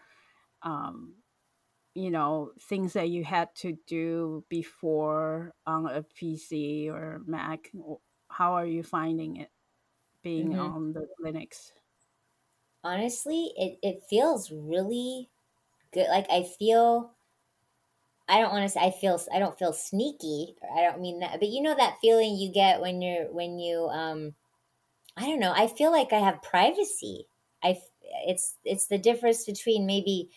um 0.63 1.18
you 1.99 2.11
know 2.11 2.53
things 2.59 2.93
that 2.93 3.09
you 3.09 3.23
had 3.23 3.55
to 3.57 3.73
do 3.87 4.45
before 4.49 5.55
on 5.65 5.87
a 5.87 6.03
PC 6.03 6.89
or 6.89 7.21
Mac? 7.25 7.71
How 8.29 8.53
are 8.53 8.65
you 8.65 8.83
finding 8.83 9.37
it 9.37 9.51
being 10.23 10.55
hmm 10.55 10.69
on 10.69 10.93
the 10.93 11.07
Linux? 11.23 11.73
Honestly, 12.83 13.53
it, 13.55 13.79
it 13.81 14.03
feels 14.03 14.51
really 14.51 15.29
good. 15.91 16.07
Like 16.09 16.29
I 16.31 16.43
feel 16.43 17.15
I 18.27 18.39
don't 18.41 18.51
want 18.51 18.63
to 18.63 18.69
say 18.69 18.79
I 18.79 18.91
feel 18.91 19.19
I 19.33 19.39
don't 19.39 19.57
feel 19.57 19.73
sneaky. 19.73 20.55
I 20.75 20.81
don't 20.83 21.01
mean 21.01 21.19
that, 21.19 21.39
but 21.39 21.49
you 21.49 21.61
know 21.61 21.75
that 21.75 21.97
feeling 21.99 22.35
you 22.35 22.51
get 22.51 22.79
when 22.81 23.01
you're 23.01 23.31
when 23.31 23.59
you 23.59 23.87
um 23.89 24.35
I 25.17 25.27
don't 25.27 25.39
know. 25.39 25.53
I 25.55 25.67
feel 25.67 25.91
like 25.91 26.13
I 26.13 26.19
have 26.19 26.41
privacy. 26.43 27.27
I 27.63 27.81
it's 28.27 28.57
it's 28.65 28.87
the 28.87 28.97
difference 28.99 29.45
between 29.45 29.85
maybe 29.87 30.31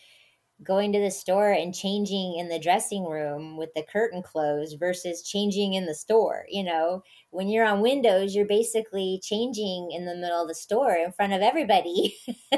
going 0.61 0.93
to 0.93 0.99
the 0.99 1.11
store 1.11 1.51
and 1.51 1.73
changing 1.73 2.37
in 2.37 2.47
the 2.47 2.59
dressing 2.59 3.05
room 3.05 3.57
with 3.57 3.73
the 3.75 3.83
curtain 3.83 4.21
closed 4.21 4.77
versus 4.79 5.23
changing 5.23 5.73
in 5.73 5.85
the 5.85 5.95
store. 5.95 6.45
You 6.49 6.63
know, 6.63 7.03
when 7.31 7.49
you're 7.49 7.65
on 7.65 7.81
Windows, 7.81 8.35
you're 8.35 8.45
basically 8.45 9.19
changing 9.23 9.91
in 9.91 10.05
the 10.05 10.15
middle 10.15 10.41
of 10.41 10.47
the 10.47 10.55
store 10.55 10.93
in 10.93 11.11
front 11.11 11.33
of 11.33 11.41
everybody. 11.41 12.15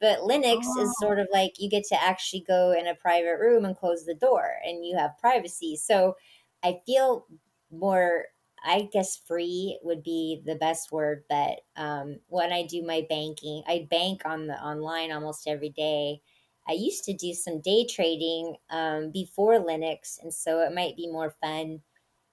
but 0.00 0.18
Linux 0.20 0.76
is 0.76 0.90
Oh, 0.90 0.98
sort 0.98 1.18
of 1.18 1.28
like 1.32 1.54
you 1.58 1.70
get 1.70 1.84
to 1.84 2.02
actually 2.02 2.44
go 2.46 2.72
in 2.72 2.86
a 2.86 2.94
private 2.94 3.38
room 3.38 3.64
and 3.64 3.76
close 3.76 4.04
the 4.04 4.14
door 4.14 4.56
and 4.64 4.84
you 4.84 4.96
have 4.96 5.16
privacy. 5.18 5.76
So 5.76 6.16
I 6.62 6.80
feel 6.86 7.26
more 7.70 8.26
I 8.64 8.88
guess 8.92 9.16
free 9.16 9.80
would 9.82 10.04
be 10.04 10.40
the 10.46 10.54
best 10.54 10.92
word, 10.92 11.24
but 11.28 11.62
um, 11.74 12.20
when 12.28 12.52
I 12.52 12.64
do 12.64 12.80
my 12.86 13.04
banking, 13.08 13.64
I 13.66 13.88
bank 13.90 14.22
on 14.24 14.46
the 14.46 14.54
online 14.54 15.10
almost 15.10 15.48
every 15.48 15.70
day 15.70 16.20
I 16.68 16.72
used 16.72 17.04
to 17.04 17.14
do 17.14 17.34
some 17.34 17.60
day 17.60 17.86
trading 17.86 18.56
um, 18.70 19.10
before 19.10 19.54
Linux, 19.58 20.20
and 20.22 20.32
so 20.32 20.60
it 20.60 20.74
might 20.74 20.96
be 20.96 21.08
more 21.10 21.30
fun 21.30 21.82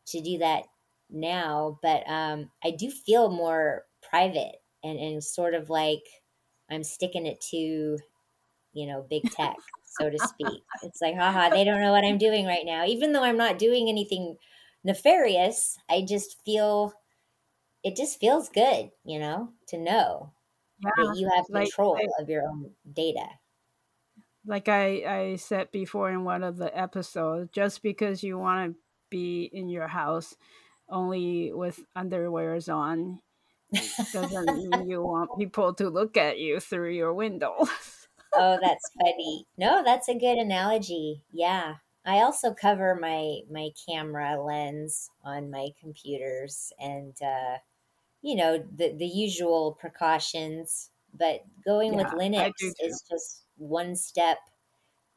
to 0.08 0.22
do 0.22 0.40
that 0.40 0.66
now. 1.10 1.80
But 1.82 2.10
um, 2.10 2.52
I 2.64 2.72
do 2.72 2.92
feel 2.92 3.30
more 3.32 3.86
private 4.02 4.64
and, 4.84 5.00
and 5.00 5.24
sort 5.24 5.54
of 5.56 5.70
like 5.70 6.04
I'm 6.70 6.84
sticking 6.84 7.26
it 7.26 7.42
to, 7.52 8.00
you 8.74 8.86
know, 8.88 9.02
big 9.10 9.30
tech, 9.30 9.58
so 9.84 10.10
to 10.10 10.20
speak. 10.20 10.66
It's 10.82 11.02
like, 11.02 11.16
haha, 11.16 11.50
they 11.50 11.64
don't 11.64 11.82
know 11.82 11.92
what 11.92 12.06
I'm 12.06 12.18
doing 12.18 12.46
right 12.46 12.66
now. 12.66 12.86
Even 12.86 13.14
though 13.14 13.24
I'm 13.24 13.38
not 13.38 13.58
doing 13.60 13.90
anything 13.90 14.38
nefarious, 14.84 15.78
I 15.90 16.04
just 16.08 16.44
feel 16.46 16.94
it 17.84 17.96
just 17.96 18.20
feels 18.20 18.50
good, 18.50 18.92
you 19.06 19.20
know, 19.20 19.54
to 19.68 19.78
know 19.78 20.34
that 20.98 21.10
you 21.14 21.30
have 21.36 21.46
Like 21.50 21.70
control 21.70 22.14
of 22.20 22.30
your 22.30 22.44
own 22.48 22.76
data. 22.92 23.39
Like 24.50 24.70
I, 24.70 25.04
I 25.32 25.38
said 25.38 25.72
before 25.72 26.12
in 26.12 26.26
one 26.26 26.44
of 26.44 26.58
the 26.58 26.76
episodes, 26.78 27.52
just 27.54 27.84
because 27.84 28.24
you 28.24 28.40
want 28.40 28.74
to 28.74 28.80
be 29.12 29.46
in 29.46 29.70
your 29.70 29.90
house 29.90 30.36
only 30.90 31.54
with 31.54 31.86
underwears 31.98 32.74
on 32.74 33.22
doesn't 34.14 34.54
mean 34.56 34.90
you 34.90 35.04
want 35.04 35.32
people 35.40 35.74
to 35.76 35.90
look 35.90 36.18
at 36.18 36.40
you 36.40 36.60
through 36.60 36.92
your 36.92 37.14
window. 37.14 37.56
Oh, 38.34 38.58
that's 38.62 38.92
funny. 39.02 39.48
No, 39.58 39.84
that's 39.84 40.08
a 40.08 40.16
good 40.16 40.38
analogy. 40.38 41.24
Yeah. 41.32 41.78
I 42.06 42.22
also 42.22 42.54
cover 42.54 42.96
my 42.96 43.42
my 43.52 43.70
camera 43.88 44.42
lens 44.42 45.10
on 45.24 45.52
my 45.52 45.70
computers 45.80 46.72
and 46.80 47.16
uh, 47.22 47.58
you 48.22 48.36
know 48.38 48.60
the 48.60 48.94
the 48.94 49.08
usual 49.08 49.74
precautions. 49.74 50.92
But 51.14 51.46
going 51.66 51.96
with 51.96 52.08
Yeah, 52.08 52.12
Linux 52.12 52.54
do 52.60 52.74
too. 52.86 52.90
is 52.90 53.04
just 53.10 53.46
one 53.60 53.96
step. 53.96 54.40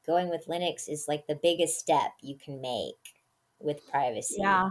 Going 0.07 0.31
with 0.31 0.47
Linux 0.47 0.89
is 0.89 1.09
like 1.09 1.27
the 1.29 1.37
biggest 1.37 1.79
step 1.81 2.13
you 2.23 2.37
can 2.39 2.61
make 2.61 3.15
with 3.61 3.87
privacy. 3.87 4.29
Yeah, 4.29 4.71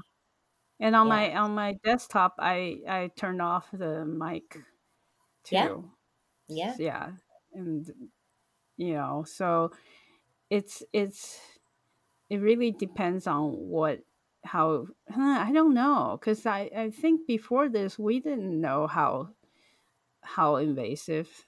and 0.79 0.95
on 0.95 1.07
Yeah, 1.07 1.09
my 1.09 1.35
on 1.35 1.55
my 1.55 1.73
desktop, 1.83 2.35
I 2.39 2.81
I 2.87 3.09
turned 3.17 3.41
off 3.41 3.71
the 3.71 4.05
mic 4.05 4.57
too. 5.43 5.91
yeah. 6.47 6.73
S- 6.73 6.79
Yeah, 6.79 7.13
and 7.53 7.87
you 8.77 8.93
know, 8.95 9.23
so 9.25 9.71
it's 10.49 10.83
it's 10.93 11.59
it 12.29 12.37
really 12.39 12.71
depends 12.71 13.27
on 13.27 13.53
what 13.53 14.03
how 14.45 14.87
huh, 15.09 15.39
I 15.47 15.51
don't 15.53 15.73
know 15.75 16.17
because 16.19 16.45
I 16.45 16.71
I 16.75 16.91
think 16.91 17.27
before 17.27 17.69
this 17.69 17.99
we 17.99 18.19
didn't 18.21 18.61
know 18.61 18.87
how 18.87 19.35
how 20.23 20.57
invasive 20.57 21.47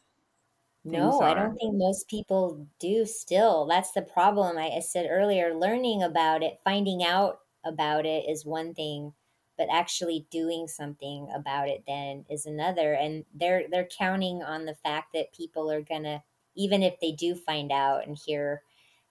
No, 0.85 1.21
I 1.21 1.33
don't 1.33 1.55
think 1.55 1.75
most 1.75 2.09
people 2.09 2.67
do 2.79 3.05
still. 3.05 3.65
That's 3.65 3.91
the 3.93 4.01
problem. 4.01 4.57
I, 4.57 4.69
I 4.69 4.79
said 4.79 5.07
earlier, 5.09 5.55
learning 5.55 6.03
about 6.03 6.43
it, 6.43 6.59
finding 6.63 7.03
out 7.03 7.39
about 7.63 8.05
it 8.05 8.27
is 8.29 8.45
one 8.45 8.73
thing, 8.73 9.13
but 9.57 9.69
actually 9.71 10.27
doing 10.29 10.67
something 10.67 11.29
about 11.33 11.69
it 11.69 11.85
then 11.87 12.25
is 12.29 12.45
another. 12.45 12.93
And 12.93 13.25
they're 13.33 13.69
they're 13.69 13.87
counting 13.87 14.43
on 14.43 14.65
the 14.65 14.75
fact 14.75 15.13
that 15.13 15.33
people 15.33 15.71
are 15.71 15.81
gonna, 15.81 16.21
even 16.55 16.83
if 16.83 16.99
they 16.99 17.13
do 17.13 17.33
find 17.35 17.71
out 17.71 18.05
and 18.05 18.17
hear, 18.17 18.63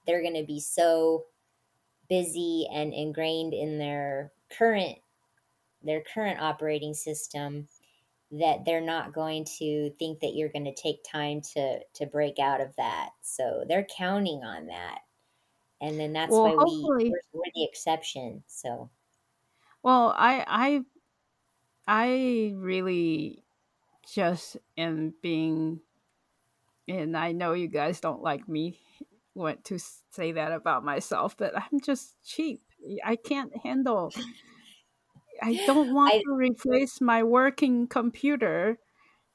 they're 0.06 0.22
gonna 0.22 0.44
be 0.44 0.60
so 0.60 1.24
busy 2.08 2.68
and 2.72 2.94
ingrained 2.94 3.54
in 3.54 3.78
their 3.78 4.32
current 4.50 4.98
their 5.82 6.02
current 6.02 6.40
operating 6.40 6.94
system 6.94 7.68
that 8.32 8.64
they're 8.64 8.80
not 8.80 9.12
going 9.12 9.44
to 9.58 9.90
think 9.98 10.20
that 10.20 10.34
you're 10.34 10.48
going 10.48 10.64
to 10.64 10.74
take 10.74 11.04
time 11.04 11.40
to 11.54 11.80
to 11.94 12.06
break 12.06 12.38
out 12.38 12.60
of 12.60 12.74
that. 12.76 13.10
So 13.22 13.64
they're 13.68 13.86
counting 13.96 14.42
on 14.44 14.66
that, 14.66 15.00
and 15.80 15.98
then 16.00 16.12
that's 16.12 16.32
Well, 16.32 16.42
why 16.42 16.56
we 16.56 16.84
we're, 16.86 17.20
we're 17.32 17.52
the 17.54 17.64
exception. 17.64 18.44
So 18.48 18.90
well, 19.82 20.14
I 20.16 20.44
I 20.46 20.84
I 21.86 22.54
really 22.56 23.44
just 24.12 24.56
am 24.76 25.14
being 25.22 25.80
and 26.88 27.16
I 27.16 27.32
know 27.32 27.52
you 27.52 27.68
guys 27.68 28.00
don't 28.00 28.22
like 28.22 28.48
me 28.48 28.80
want 29.34 29.64
to 29.66 29.78
say 30.10 30.32
that 30.32 30.52
about 30.52 30.84
myself, 30.84 31.36
but 31.36 31.56
I'm 31.56 31.80
just 31.80 32.22
cheap. 32.24 32.62
I 33.04 33.16
can't 33.16 33.56
handle 33.62 34.12
I 35.42 35.60
don't 35.66 35.92
want 35.92 36.14
I 36.14 36.18
to 36.18 36.32
replace 36.32 37.00
my 37.00 37.22
working 37.22 37.86
computer 37.88 38.78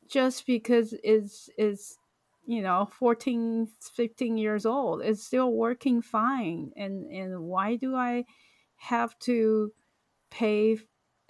just 0.10 0.46
because 0.46 0.94
it's 1.04 1.50
is 1.58 1.98
you 2.46 2.62
know 2.62 2.90
14, 3.00 3.68
15 3.94 4.38
years 4.38 4.66
old. 4.66 5.02
It's 5.02 5.24
still 5.24 5.52
working 5.52 6.02
fine 6.02 6.72
and 6.76 7.12
and 7.12 7.42
why 7.42 7.76
do 7.76 7.96
I 7.96 8.26
have 8.78 9.18
to 9.20 9.72
pay 10.32 10.78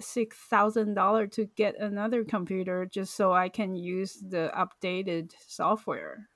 $6,000 0.01 1.31
to 1.31 1.45
get 1.55 1.79
another 1.79 2.23
computer 2.23 2.85
just 2.85 3.15
so 3.15 3.33
I 3.33 3.49
can 3.49 3.75
use 3.75 4.21
the 4.21 4.51
updated 4.55 5.31
software 5.47 6.27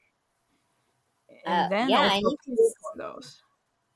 uh, 1.46 1.50
and 1.50 1.72
then 1.72 1.90
yeah, 1.90 2.16
you 2.16 2.36
can 2.46 2.56
pay 2.56 2.74
those. 2.98 3.42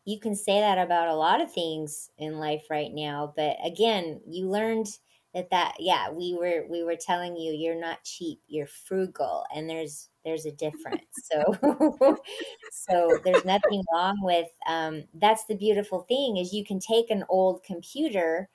You 0.05 0.19
can 0.19 0.35
say 0.35 0.59
that 0.59 0.77
about 0.77 1.07
a 1.07 1.15
lot 1.15 1.41
of 1.41 1.51
things 1.51 2.09
in 2.17 2.39
life 2.39 2.63
right 2.69 2.93
now 2.93 3.33
but 3.35 3.57
again 3.63 4.21
you 4.27 4.49
learned 4.49 4.87
that 5.33 5.49
that 5.49 5.75
yeah 5.79 6.09
we 6.09 6.33
were 6.33 6.65
we 6.69 6.83
were 6.83 6.95
telling 6.95 7.35
you 7.35 7.53
you're 7.53 7.79
not 7.79 8.03
cheap 8.03 8.39
you're 8.47 8.67
frugal 8.67 9.43
and 9.53 9.69
there's 9.69 10.09
there's 10.25 10.45
a 10.45 10.51
difference. 10.51 11.01
So 11.31 11.57
so 12.71 13.19
there's 13.23 13.45
nothing 13.45 13.83
wrong 13.93 14.17
with 14.21 14.47
um, 14.67 15.03
that's 15.15 15.45
the 15.45 15.55
beautiful 15.55 16.01
thing 16.01 16.37
is 16.37 16.53
you 16.53 16.63
can 16.65 16.79
take 16.79 17.09
an 17.09 17.23
old 17.29 17.63
computer 17.63 18.49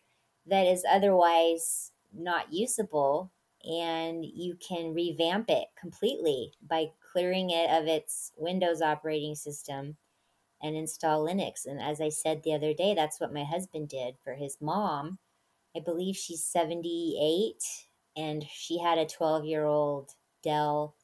that 0.46 0.66
is 0.66 0.84
otherwise 0.88 1.92
not 2.12 2.52
usable 2.52 3.32
and 3.64 4.24
you 4.24 4.56
can 4.66 4.94
revamp 4.94 5.50
it 5.50 5.66
completely 5.78 6.52
by 6.66 6.90
clearing 7.12 7.50
it 7.50 7.70
of 7.70 7.86
its 7.86 8.32
windows 8.36 8.80
operating 8.82 9.34
system 9.34 9.96
and 10.62 10.76
install 10.76 11.24
Linux. 11.26 11.66
And 11.66 11.80
as 11.80 12.00
I 12.00 12.08
said 12.10 12.42
the 12.42 12.54
other 12.54 12.74
day, 12.74 12.94
that's 12.94 13.20
what 13.20 13.32
my 13.32 13.44
husband 13.44 13.88
did 13.88 14.18
for 14.22 14.34
his 14.34 14.60
mom. 14.60 15.18
I 15.76 15.80
believe 15.80 16.16
she's 16.16 16.44
78 16.44 17.86
and 18.16 18.44
she 18.44 18.78
had 18.78 18.98
a 18.98 19.06
12 19.06 19.44
year 19.44 19.64
old 19.64 20.14
Dell 20.42 20.96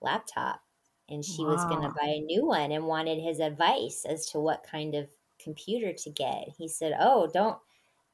laptop 0.00 0.62
and 1.08 1.24
she 1.24 1.44
was 1.44 1.64
going 1.66 1.82
to 1.82 1.94
buy 2.00 2.08
a 2.08 2.20
new 2.20 2.46
one 2.46 2.72
and 2.72 2.86
wanted 2.86 3.18
his 3.20 3.40
advice 3.40 4.04
as 4.06 4.26
to 4.30 4.40
what 4.40 4.62
kind 4.62 4.94
of 4.94 5.10
computer 5.38 5.92
to 5.92 6.10
get. 6.10 6.48
He 6.56 6.68
said, 6.68 6.96
"Oh, 6.98 7.26
don't 7.26 7.58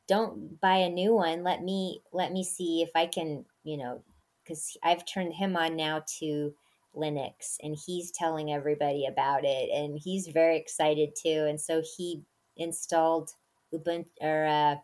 don't 0.08 0.60
buy 0.60 0.76
a 0.76 0.90
new 0.90 1.14
one. 1.14 1.44
Let 1.44 1.62
me 1.62 2.02
let 2.12 2.32
me 2.32 2.44
see 2.44 2.82
if 2.82 2.90
I 2.94 3.06
can, 3.06 3.46
you 3.62 3.76
know, 3.76 4.04
because 4.42 4.76
I've 4.82 5.04
turned 5.04 5.34
him 5.34 5.56
on 5.56 5.76
now 5.76 6.04
to 6.18 6.54
Linux 6.94 7.56
and 7.62 7.76
he's 7.86 8.10
telling 8.10 8.52
everybody 8.52 9.06
about 9.06 9.44
it 9.44 9.70
and 9.70 9.98
he's 10.02 10.26
very 10.28 10.56
excited 10.58 11.10
too. 11.16 11.46
And 11.48 11.60
so 11.60 11.82
he 11.96 12.24
installed 12.56 13.30
Ubuntu 13.72 14.06
or 14.20 14.46
uh, 14.46 14.76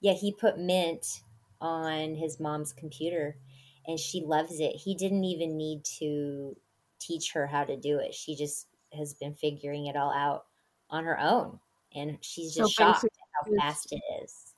yeah, 0.00 0.12
he 0.14 0.32
put 0.32 0.58
Mint 0.58 1.22
on 1.60 2.14
his 2.14 2.40
mom's 2.40 2.72
computer 2.72 3.38
and 3.86 3.98
she 3.98 4.22
loves 4.24 4.60
it. 4.60 4.76
He 4.76 4.94
didn't 4.94 5.24
even 5.24 5.56
need 5.56 5.84
to 5.98 6.56
teach 6.98 7.32
her 7.32 7.46
how 7.46 7.64
to 7.64 7.76
do 7.76 7.98
it. 7.98 8.14
She 8.14 8.36
just 8.36 8.68
has 8.92 9.14
been 9.14 9.34
figuring 9.34 9.86
it 9.86 9.96
all 9.96 10.12
out 10.12 10.46
on 10.90 11.04
her 11.04 11.18
own 11.18 11.60
and 11.94 12.18
she's 12.22 12.54
So 12.54 12.68
just 12.68 12.74
shocked 12.76 13.04
at 13.04 13.10
how 13.32 13.48
fast 13.58 13.92
it 13.92 14.02
is. 14.22 14.54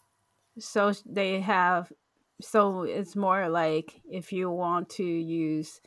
so 0.59 0.93
they 1.07 1.41
have, 1.41 1.93
so 2.41 2.83
it's 2.83 3.17
more 3.17 3.49
like 3.49 4.03
if 4.11 4.33
you 4.33 4.51
want 4.51 4.91
to 4.91 5.05
use, 5.05 5.81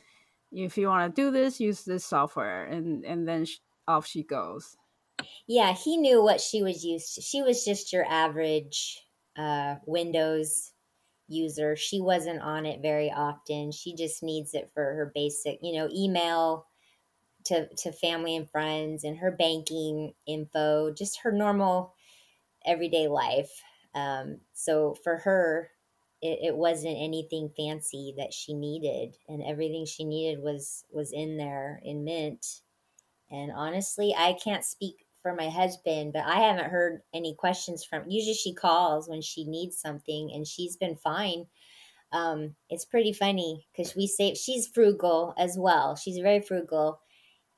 if 0.52 0.78
you 0.78 0.88
want 0.88 1.14
to 1.14 1.22
do 1.22 1.30
this, 1.30 1.60
use 1.60 1.84
this 1.84 2.04
software, 2.04 2.64
and 2.64 3.04
and 3.04 3.26
then 3.28 3.46
off 3.88 4.06
she 4.06 4.22
goes. 4.22 4.76
Yeah, 5.46 5.72
he 5.72 5.96
knew 5.96 6.22
what 6.22 6.40
she 6.40 6.62
was 6.62 6.84
used 6.84 7.14
to. 7.14 7.20
She 7.22 7.42
was 7.42 7.64
just 7.64 7.92
your 7.92 8.04
average 8.04 9.02
uh, 9.36 9.76
Windows 9.86 10.72
user. 11.28 11.76
She 11.76 12.00
wasn't 12.00 12.42
on 12.42 12.66
it 12.66 12.82
very 12.82 13.10
often. 13.10 13.72
She 13.72 13.94
just 13.94 14.22
needs 14.22 14.54
it 14.54 14.70
for 14.74 14.82
her 14.82 15.10
basic, 15.14 15.58
you 15.62 15.74
know, 15.78 15.88
email 15.94 16.66
to 17.44 17.68
to 17.76 17.92
family 17.92 18.36
and 18.36 18.50
friends 18.50 19.04
and 19.04 19.18
her 19.18 19.30
banking 19.30 20.14
info, 20.26 20.92
just 20.92 21.20
her 21.20 21.32
normal 21.32 21.94
everyday 22.64 23.08
life. 23.08 23.62
Um, 23.94 24.40
so 24.52 24.94
for 25.02 25.18
her, 25.18 25.70
it, 26.22 26.38
it 26.42 26.56
wasn't 26.56 26.96
anything 26.98 27.50
fancy 27.56 28.14
that 28.18 28.32
she 28.32 28.54
needed, 28.54 29.16
and 29.28 29.42
everything 29.42 29.86
she 29.86 30.04
needed 30.04 30.42
was 30.42 30.84
was 30.90 31.12
in 31.12 31.36
there 31.36 31.80
in 31.84 32.04
Mint 32.04 32.62
and 33.30 33.52
honestly, 33.52 34.14
I 34.16 34.34
can't 34.34 34.64
speak 34.64 35.06
for 35.22 35.34
my 35.34 35.48
husband, 35.48 36.12
but 36.12 36.24
I 36.24 36.40
haven't 36.40 36.70
heard 36.70 37.02
any 37.12 37.34
questions 37.34 37.84
from. 37.84 38.08
Usually, 38.08 38.34
she 38.34 38.54
calls 38.54 39.08
when 39.08 39.20
she 39.22 39.44
needs 39.44 39.78
something, 39.78 40.30
and 40.32 40.46
she's 40.46 40.76
been 40.76 40.96
fine. 40.96 41.46
Um, 42.12 42.54
it's 42.70 42.84
pretty 42.84 43.12
funny 43.12 43.66
because 43.72 43.96
we 43.96 44.06
say 44.06 44.34
she's 44.34 44.68
frugal 44.68 45.34
as 45.36 45.56
well. 45.58 45.96
She's 45.96 46.18
very 46.18 46.40
frugal, 46.40 47.00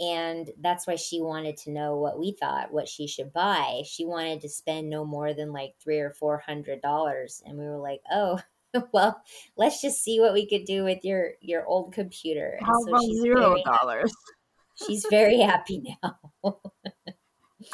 and 0.00 0.50
that's 0.60 0.86
why 0.86 0.96
she 0.96 1.20
wanted 1.20 1.56
to 1.58 1.70
know 1.70 1.96
what 1.96 2.18
we 2.18 2.32
thought, 2.32 2.72
what 2.72 2.88
she 2.88 3.06
should 3.06 3.32
buy. 3.32 3.82
She 3.84 4.04
wanted 4.04 4.40
to 4.42 4.48
spend 4.48 4.88
no 4.88 5.04
more 5.04 5.34
than 5.34 5.52
like 5.52 5.74
three 5.82 5.98
or 5.98 6.10
four 6.10 6.38
hundred 6.38 6.80
dollars, 6.82 7.42
and 7.44 7.58
we 7.58 7.64
were 7.64 7.78
like, 7.78 8.00
oh. 8.10 8.40
Well, 8.92 9.20
let's 9.56 9.80
just 9.80 10.04
see 10.04 10.20
what 10.20 10.34
we 10.34 10.46
could 10.46 10.66
do 10.66 10.84
with 10.84 11.02
your 11.02 11.32
your 11.40 11.66
old 11.66 11.94
computer. 11.94 12.58
How 12.60 12.78
so 12.80 12.90
about 12.90 13.00
she's 13.00 13.22
zero 13.22 13.50
very 13.50 13.62
dollars? 13.62 14.12
she's 14.86 15.06
very 15.08 15.40
happy 15.40 15.96
now. 16.02 16.18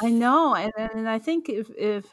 I 0.01 0.11
know, 0.11 0.55
and 0.55 0.73
and 0.77 1.09
I 1.09 1.19
think 1.19 1.49
if 1.49 1.69
if 1.77 2.07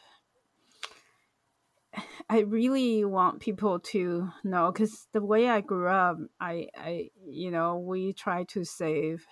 I 2.29 2.39
really 2.39 3.03
want 3.05 3.39
people 3.39 3.79
to 3.79 4.29
know, 4.43 4.71
because 4.71 5.07
the 5.13 5.21
way 5.21 5.49
I 5.49 5.61
grew 5.61 5.87
up, 5.87 6.17
I 6.39 6.67
I 6.77 7.09
you 7.27 7.51
know 7.51 7.77
we 7.77 8.13
try 8.13 8.45
to 8.45 8.63
save, 8.63 9.25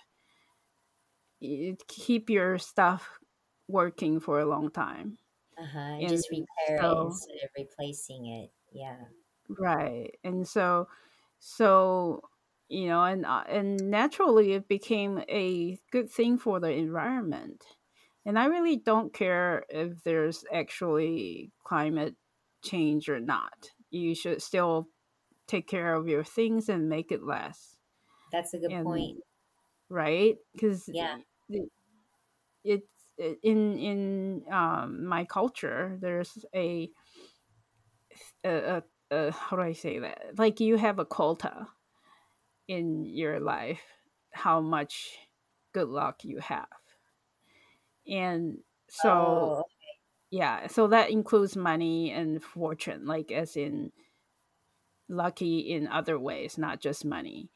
keep 1.88 2.30
your 2.30 2.58
stuff 2.58 3.18
working 3.68 4.20
for 4.20 4.40
a 4.40 4.46
long 4.46 4.70
time, 4.70 5.18
Uh-huh, 5.56 6.00
and 6.00 6.08
just 6.08 6.28
repair 6.28 6.82
it 6.82 6.98
instead 6.98 7.36
of 7.44 7.50
replacing 7.56 8.26
it. 8.26 8.50
Yeah. 8.72 9.06
right, 9.48 10.14
and 10.24 10.46
so 10.46 10.88
so 11.38 12.22
you 12.68 12.86
know, 12.88 13.02
and 13.04 13.26
uh, 13.26 13.44
and 13.48 13.90
naturally 13.90 14.52
it 14.52 14.68
became 14.68 15.22
a 15.28 15.78
good 15.90 16.10
thing 16.10 16.38
for 16.38 16.60
the 16.60 16.70
environment 16.70 17.64
and 18.26 18.38
I 18.38 18.46
really 18.46 18.76
don't 18.78 19.14
care 19.14 19.64
if 19.70 20.04
there's 20.04 20.44
actually 20.54 21.52
climate 21.64 22.16
change 22.64 23.08
or 23.10 23.20
not. 23.20 23.72
You 23.90 24.14
should 24.14 24.42
still 24.42 24.88
take 25.48 25.68
care 25.68 25.94
of 25.94 26.08
your 26.08 26.24
things 26.24 26.68
and 26.70 26.88
make 26.90 27.12
it 27.12 27.22
last. 27.24 27.80
That's 28.32 28.54
a 28.54 28.58
good 28.58 28.78
And 28.80 28.82
point. 28.82 29.18
right? 29.90 30.36
Because 30.54 30.90
Yeah. 30.90 31.20
It's 32.64 32.88
in 33.42 33.78
in 33.78 34.42
um, 34.52 35.04
my 35.06 35.24
culture. 35.24 35.98
There's 36.00 36.44
a, 36.54 36.90
a, 38.44 38.50
a, 38.50 38.82
a 39.10 39.32
how 39.32 39.56
do 39.56 39.62
I 39.62 39.72
say 39.72 39.98
that? 40.00 40.38
Like 40.38 40.60
you 40.60 40.76
have 40.76 40.98
a 40.98 41.04
quota 41.04 41.68
in 42.68 43.04
your 43.04 43.40
life, 43.40 43.82
how 44.32 44.60
much 44.60 45.16
good 45.72 45.88
luck 45.88 46.24
you 46.24 46.38
have, 46.38 46.68
and 48.06 48.58
so 48.88 49.10
Oh, 49.10 49.64
yeah, 50.30 50.66
so 50.68 50.88
that 50.88 51.10
includes 51.10 51.56
money 51.56 52.10
and 52.12 52.42
fortune, 52.42 53.06
like 53.06 53.32
as 53.32 53.56
in 53.56 53.92
lucky 55.08 55.58
in 55.60 55.86
other 55.88 56.18
ways, 56.18 56.56
not 56.56 56.80
just 56.80 57.04
money. 57.04 57.50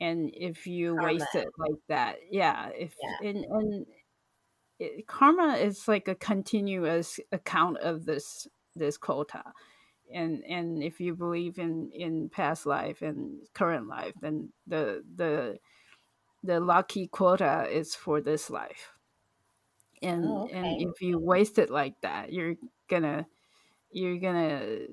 And 0.00 0.30
if 0.34 0.66
you 0.66 0.94
karma. 0.96 1.12
waste 1.12 1.34
it 1.34 1.48
like 1.58 1.80
that, 1.88 2.16
yeah, 2.30 2.68
if 2.68 2.94
Yeah. 3.00 3.28
and 3.28 3.44
and 3.44 3.86
it, 4.78 5.06
karma 5.06 5.54
is 5.54 5.86
like 5.88 6.08
a 6.08 6.14
continuous 6.14 7.20
account 7.32 7.78
of 7.78 8.04
this 8.04 8.46
this 8.74 8.96
quota 8.96 9.42
and 10.12 10.42
and 10.44 10.82
if 10.82 11.00
you 11.00 11.14
believe 11.14 11.58
in 11.58 11.90
in 11.92 12.28
past 12.28 12.66
life 12.66 13.02
and 13.02 13.38
current 13.54 13.86
life 13.88 14.14
then 14.20 14.50
the 14.66 15.02
the 15.16 15.58
the 16.42 16.60
lucky 16.60 17.06
quota 17.06 17.66
is 17.70 17.94
for 17.94 18.20
this 18.20 18.50
life 18.50 18.92
and 20.02 20.24
Oh, 20.24 20.48
and 20.52 20.82
if 20.82 21.00
you 21.00 21.18
waste 21.18 21.58
it 21.58 21.70
like 21.70 21.94
that 22.02 22.32
you're 22.32 22.56
gonna 22.88 23.26
you're 23.92 24.18
gonna 24.18 24.86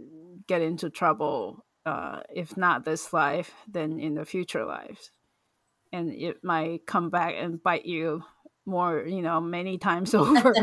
get 0.48 0.62
into 0.62 0.90
trouble 0.90 1.66
uh, 1.86 2.20
if 2.34 2.56
not 2.58 2.86
this 2.86 3.12
life 3.14 3.52
then 3.68 4.00
in 4.00 4.16
the 4.16 4.26
future 4.26 4.66
lives 4.66 5.12
and 5.92 6.12
it 6.12 6.44
might 6.44 6.86
come 6.86 7.10
back 7.10 7.34
and 7.38 7.62
bite 7.64 7.86
you 7.86 8.24
more 8.66 9.04
you 9.08 9.22
know 9.22 9.42
many 9.42 9.78
times 9.78 10.14
over 10.16 10.54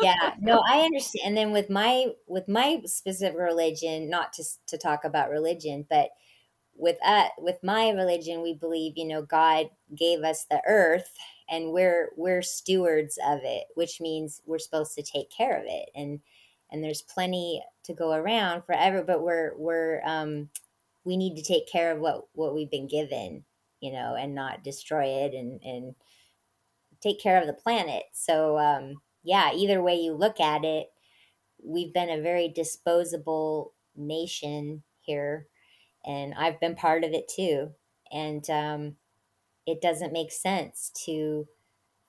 Yeah. 0.00 0.34
No, 0.40 0.62
I 0.68 0.80
understand. 0.80 1.26
And 1.26 1.36
then 1.36 1.52
with 1.52 1.70
my 1.70 2.06
with 2.26 2.48
my 2.48 2.80
specific 2.84 3.38
religion, 3.38 4.08
not 4.08 4.32
to 4.34 4.44
to 4.68 4.78
talk 4.78 5.04
about 5.04 5.30
religion, 5.30 5.86
but 5.88 6.10
with 6.74 6.96
uh, 7.04 7.28
with 7.38 7.58
my 7.62 7.90
religion, 7.90 8.42
we 8.42 8.54
believe, 8.54 8.92
you 8.96 9.06
know, 9.06 9.22
God 9.22 9.70
gave 9.96 10.22
us 10.22 10.46
the 10.48 10.62
earth 10.66 11.10
and 11.50 11.72
we're 11.72 12.10
we're 12.16 12.42
stewards 12.42 13.18
of 13.26 13.40
it, 13.42 13.64
which 13.74 14.00
means 14.00 14.40
we're 14.46 14.58
supposed 14.58 14.94
to 14.94 15.02
take 15.02 15.30
care 15.30 15.58
of 15.58 15.64
it. 15.66 15.90
And 15.94 16.20
and 16.70 16.82
there's 16.82 17.02
plenty 17.02 17.62
to 17.84 17.94
go 17.94 18.12
around 18.12 18.64
forever, 18.64 19.02
but 19.02 19.22
we're 19.22 19.54
we're 19.56 20.02
um 20.04 20.50
we 21.04 21.16
need 21.16 21.36
to 21.36 21.42
take 21.42 21.68
care 21.68 21.92
of 21.92 22.00
what 22.00 22.26
what 22.34 22.54
we've 22.54 22.70
been 22.70 22.88
given, 22.88 23.44
you 23.80 23.92
know, 23.92 24.14
and 24.14 24.34
not 24.34 24.64
destroy 24.64 25.04
it 25.04 25.34
and 25.34 25.62
and 25.64 25.94
take 27.00 27.20
care 27.20 27.40
of 27.40 27.46
the 27.46 27.52
planet. 27.52 28.04
So 28.12 28.58
um 28.58 29.00
yeah, 29.24 29.52
either 29.54 29.82
way 29.82 29.96
you 29.96 30.12
look 30.12 30.40
at 30.40 30.64
it, 30.64 30.90
we've 31.62 31.92
been 31.92 32.10
a 32.10 32.22
very 32.22 32.48
disposable 32.48 33.74
nation 33.96 34.82
here 35.00 35.48
and 36.04 36.34
I've 36.34 36.60
been 36.60 36.74
part 36.74 37.04
of 37.04 37.12
it 37.12 37.28
too. 37.28 37.70
And 38.10 38.48
um, 38.48 38.96
it 39.66 39.80
doesn't 39.80 40.12
make 40.12 40.32
sense 40.32 40.90
to 41.04 41.46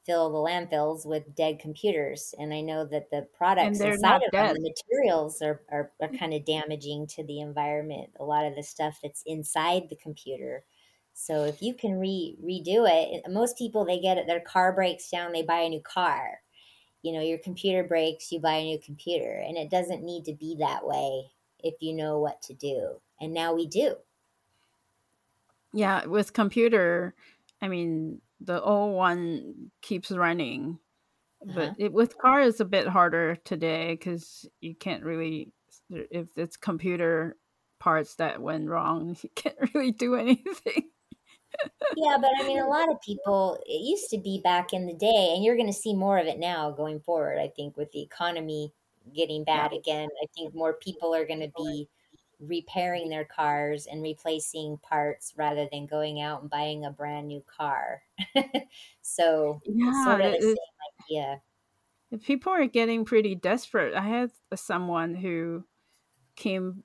fill 0.09 0.31
the 0.31 0.37
landfills 0.39 1.05
with 1.05 1.35
dead 1.35 1.59
computers. 1.59 2.33
And 2.39 2.51
I 2.51 2.61
know 2.61 2.83
that 2.85 3.11
the 3.11 3.27
products 3.37 3.79
inside 3.79 4.23
of 4.23 4.31
them, 4.31 4.55
the 4.55 4.73
materials 4.73 5.39
are, 5.43 5.61
are, 5.71 5.91
are 6.01 6.07
mm. 6.07 6.17
kind 6.17 6.33
of 6.33 6.45
damaging 6.45 7.05
to 7.07 7.23
the 7.23 7.41
environment, 7.41 8.09
a 8.19 8.23
lot 8.23 8.45
of 8.45 8.55
the 8.55 8.63
stuff 8.63 8.97
that's 9.03 9.21
inside 9.27 9.83
the 9.87 9.95
computer. 9.97 10.63
So 11.13 11.43
if 11.43 11.61
you 11.61 11.75
can 11.75 11.99
re- 11.99 12.37
redo 12.43 12.89
it, 12.89 13.23
most 13.29 13.55
people 13.55 13.85
they 13.85 13.99
get 13.99 14.17
it, 14.17 14.25
their 14.25 14.39
car 14.39 14.73
breaks 14.73 15.11
down, 15.11 15.31
they 15.31 15.43
buy 15.43 15.59
a 15.59 15.69
new 15.69 15.81
car. 15.81 16.39
You 17.03 17.13
know, 17.13 17.21
your 17.21 17.37
computer 17.37 17.83
breaks, 17.83 18.31
you 18.31 18.39
buy 18.39 18.55
a 18.55 18.63
new 18.63 18.79
computer, 18.79 19.43
and 19.47 19.57
it 19.57 19.69
doesn't 19.69 20.03
need 20.03 20.25
to 20.25 20.33
be 20.33 20.55
that 20.59 20.87
way 20.87 21.25
if 21.59 21.75
you 21.81 21.93
know 21.93 22.17
what 22.17 22.41
to 22.43 22.55
do. 22.55 22.95
And 23.21 23.31
now 23.31 23.53
we 23.53 23.67
do. 23.67 23.95
Yeah, 25.71 26.05
with 26.07 26.33
computer, 26.33 27.13
I 27.61 27.67
mean, 27.67 28.21
the 28.41 28.61
old 28.61 28.95
one 28.95 29.71
keeps 29.81 30.11
running, 30.11 30.79
but 31.47 31.71
Uh-huh. 31.71 31.75
it, 31.77 31.93
with 31.93 32.17
car 32.19 32.41
it's 32.41 32.59
a 32.61 32.65
bit 32.65 32.87
harder 32.87 33.35
today 33.37 33.93
because 33.93 34.47
you 34.61 34.75
can't 34.75 35.03
really, 35.05 35.53
if 35.89 36.37
it's 36.37 36.57
computer 36.57 37.37
parts 37.79 38.15
that 38.17 38.41
went 38.41 38.69
wrong, 38.69 39.17
you 39.23 39.29
can't 39.35 39.57
really 39.75 39.91
do 39.93 40.15
anything. 40.17 40.91
Yeah, 41.95 42.17
but 42.21 42.31
I 42.39 42.43
mean, 42.43 42.59
a 42.59 42.67
lot 42.67 42.91
of 42.91 43.01
people, 43.01 43.57
it 43.65 43.81
used 43.81 44.09
to 44.11 44.19
be 44.19 44.39
back 44.41 44.73
in 44.73 44.85
the 44.85 44.93
day, 44.93 45.33
and 45.33 45.43
you're 45.43 45.55
going 45.55 45.67
to 45.67 45.73
see 45.73 45.95
more 45.95 46.17
of 46.19 46.27
it 46.27 46.37
now 46.39 46.71
going 46.71 46.99
forward. 46.99 47.39
I 47.39 47.47
think 47.49 47.75
with 47.77 47.91
the 47.91 48.01
economy 48.01 48.73
getting 49.13 49.43
Yeah, 49.51 49.63
bad 49.63 49.73
again, 49.73 50.07
I 50.21 50.27
think 50.35 50.53
more 50.53 50.73
people 50.73 51.15
are 51.15 51.25
going 51.25 51.39
to 51.41 51.51
be 51.57 51.89
repairing 52.39 53.09
their 53.09 53.25
cars 53.25 53.85
and 53.85 54.01
replacing 54.01 54.77
parts 54.77 55.33
rather 55.37 55.67
than 55.71 55.85
going 55.85 56.21
out 56.21 56.41
and 56.41 56.49
buying 56.49 56.85
a 56.85 56.91
brand 56.91 57.27
new 57.27 57.43
car. 57.45 58.01
so 59.01 59.59
yeah. 59.65 60.03
sort 60.03 60.21
of 60.21 60.33
the 60.33 60.41
same 60.41 60.55
idea. 61.09 61.41
people 62.23 62.51
are 62.51 62.67
getting 62.67 63.05
pretty 63.05 63.35
desperate. 63.35 63.93
I 63.93 64.07
had 64.07 64.31
someone 64.55 65.15
who 65.15 65.65
came 66.35 66.83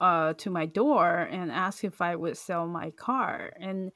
uh, 0.00 0.34
to 0.34 0.50
my 0.50 0.66
door 0.66 1.28
and 1.30 1.50
asked 1.50 1.84
if 1.84 2.00
I 2.00 2.16
would 2.16 2.36
sell 2.36 2.66
my 2.66 2.90
car, 2.90 3.52
and 3.58 3.92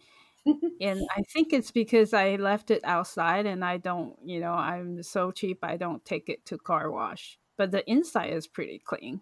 And 0.81 1.01
I 1.17 1.23
think 1.33 1.53
it's 1.53 1.71
because 1.71 2.15
I 2.15 2.37
left 2.37 2.71
it 2.71 2.83
outside 2.85 3.47
and 3.47 3.65
I 3.65 3.77
don't, 3.77 4.17
you 4.25 4.41
know, 4.41 4.53
I'm 4.53 5.03
so 5.03 5.31
cheap 5.31 5.59
I 5.63 5.77
don't 5.77 6.05
take 6.05 6.29
it 6.29 6.45
to 6.47 6.59
car 6.59 6.91
wash. 6.91 7.39
But 7.57 7.71
the 7.71 7.89
inside 7.91 8.33
is 8.33 8.47
pretty 8.47 8.81
clean. 8.85 9.21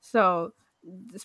So 0.00 0.52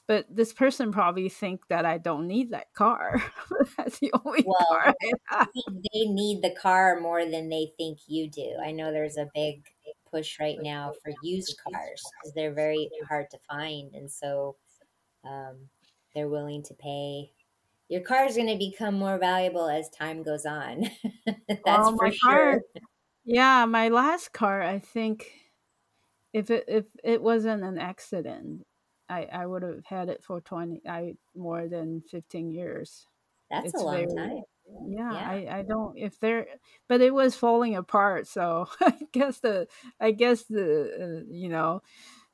but 0.07 0.25
this 0.29 0.53
person 0.53 0.91
probably 0.91 1.29
think 1.29 1.67
that 1.67 1.85
I 1.85 1.97
don't 1.97 2.27
need 2.27 2.51
that 2.51 2.73
car. 2.73 3.21
That's 3.77 3.99
the 3.99 4.13
only 4.25 4.43
Well, 4.43 4.57
car 4.69 4.87
I 4.87 4.93
I 5.01 5.13
have. 5.29 5.49
they 5.57 6.05
need 6.05 6.41
the 6.41 6.55
car 6.55 6.99
more 6.99 7.25
than 7.25 7.49
they 7.49 7.73
think 7.77 7.99
you 8.07 8.29
do. 8.29 8.57
I 8.63 8.71
know 8.71 8.91
there's 8.91 9.17
a 9.17 9.29
big 9.33 9.65
push 10.09 10.39
right 10.39 10.59
now 10.61 10.91
for 10.91 11.11
used 11.21 11.57
cars 11.57 12.13
because 12.15 12.33
they're 12.33 12.53
very 12.53 12.91
hard 13.07 13.29
to 13.31 13.39
find, 13.39 13.93
and 13.95 14.11
so 14.11 14.57
um, 15.25 15.69
they're 16.15 16.29
willing 16.29 16.63
to 16.65 16.75
pay. 16.75 17.33
Your 17.89 18.01
car 18.01 18.25
is 18.25 18.35
going 18.37 18.49
to 18.49 18.57
become 18.57 18.95
more 18.95 19.19
valuable 19.19 19.69
as 19.69 19.89
time 19.89 20.23
goes 20.23 20.45
on. 20.45 20.85
That's 21.65 21.89
Well, 21.89 21.95
for 21.97 22.11
sure. 22.11 22.55
car, 22.55 22.61
yeah, 23.25 23.65
my 23.65 23.89
last 23.89 24.33
car, 24.33 24.61
I 24.63 24.79
think 24.79 25.33
if 26.33 26.49
it 26.49 26.65
if 26.67 26.85
it 27.03 27.21
wasn't 27.21 27.63
an 27.63 27.77
accident, 27.77 28.65
I 29.11 29.23
I 29.31 29.45
would 29.45 29.63
have 29.63 29.85
had 29.85 30.09
it 30.09 30.23
for 30.23 30.41
20 30.41 30.81
I 30.87 31.15
more 31.35 31.67
than 31.67 32.01
15 32.09 32.51
years. 32.51 33.07
That's 33.49 33.73
a 33.73 33.79
long 33.79 34.07
very 34.07 34.07
time. 34.07 34.43
yeah, 34.87 35.11
Yeah. 35.11 35.25
I 35.25 35.59
I 35.59 35.63
don't 35.63 35.97
if 35.97 36.19
there 36.19 36.47
but 36.87 37.01
it 37.01 37.13
was 37.13 37.35
falling 37.35 37.75
apart, 37.75 38.27
so 38.27 38.67
I 38.81 38.97
guess 39.11 39.39
the 39.39 39.67
I 39.99 40.11
guess 40.11 40.43
the 40.43 41.23
uh, 41.23 41.31
you 41.31 41.49
know 41.49 41.81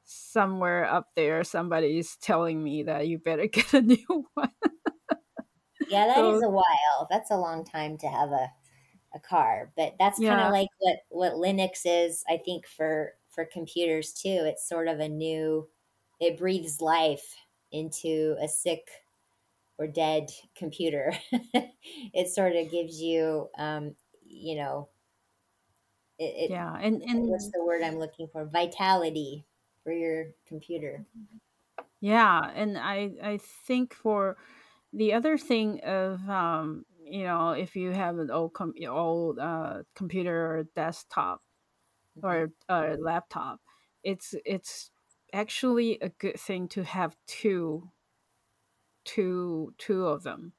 somewhere 0.05 0.85
up 0.85 1.09
there 1.15 1.43
somebody's 1.43 2.17
telling 2.17 2.63
me 2.63 2.83
that 2.83 3.07
you 3.07 3.19
better 3.19 3.47
get 3.51 3.73
a 3.73 3.81
new 3.81 4.27
one. 4.35 4.51
Yeah, 5.87 6.07
that 6.07 6.25
is 6.25 6.41
So 6.41 6.45
a 6.45 6.49
while. 6.49 7.07
That's 7.09 7.31
a 7.31 7.37
long 7.37 7.63
time 7.63 7.97
to 7.99 8.07
have 8.07 8.31
a, 8.31 8.51
a 9.15 9.19
car. 9.19 9.71
But 9.77 9.95
that's 9.99 10.19
kind 10.19 10.41
of 10.41 10.49
yeah, 10.49 10.51
like 10.51 10.69
what, 10.79 10.97
what 11.09 11.33
Linux 11.33 11.81
is, 11.85 12.23
I 12.29 12.37
think, 12.37 12.67
for, 12.67 13.13
for 13.29 13.45
computers 13.45 14.13
too. 14.13 14.43
It's 14.45 14.67
sort 14.67 14.87
of 14.87 14.99
a 14.99 15.09
new, 15.09 15.69
it 16.19 16.37
breathes 16.37 16.81
life 16.81 17.35
into 17.71 18.35
a 18.41 18.47
sick 18.47 18.89
or 19.77 19.87
dead 19.87 20.29
computer. 20.55 21.13
it 21.53 22.29
sort 22.29 22.55
of 22.55 22.71
gives 22.71 23.01
you, 23.01 23.49
um, 23.57 23.95
you 24.25 24.55
know, 24.55 24.89
it, 26.19 26.49
yeah, 26.49 26.75
and 26.81 27.03
and 27.03 27.27
what's 27.27 27.51
the 27.51 27.63
word 27.63 27.83
I'm 27.83 27.99
looking 27.99 28.27
for? 28.27 28.45
Vitality 28.45 29.45
for 29.83 29.91
your 29.91 30.31
computer. 30.47 31.05
yeah, 32.01 32.51
and 32.55 32.77
I 32.77 33.11
I 33.21 33.37
think 33.37 33.93
for 33.93 34.37
the 34.93 35.13
other 35.13 35.37
thing 35.37 35.81
of 35.81 36.27
um 36.29 36.85
you 37.03 37.23
know 37.23 37.51
if 37.51 37.75
you 37.75 37.91
have 37.91 38.17
an 38.19 38.31
old 38.31 38.53
com- 38.53 38.73
old 38.87 39.39
uh 39.39 39.83
computer 39.95 40.57
or 40.57 40.63
desktop 40.75 41.41
or 42.23 42.51
a 42.69 42.97
laptop, 42.99 43.61
it's 44.03 44.35
it's 44.45 44.91
actually 45.33 45.97
a 46.01 46.09
good 46.09 46.39
thing 46.39 46.67
to 46.69 46.83
have 46.83 47.15
two 47.27 47.89
two 49.05 49.73
two 49.77 50.05
of 50.05 50.23
them 50.23 50.53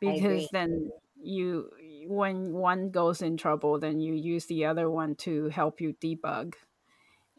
because 0.00 0.48
then 0.52 0.90
you 1.22 1.70
when 2.06 2.52
one 2.52 2.90
goes 2.90 3.22
in 3.22 3.36
trouble, 3.36 3.78
then 3.78 4.00
you 4.00 4.14
use 4.14 4.46
the 4.46 4.66
other 4.66 4.90
one 4.90 5.14
to 5.16 5.48
help 5.48 5.80
you 5.80 5.94
debug. 6.00 6.54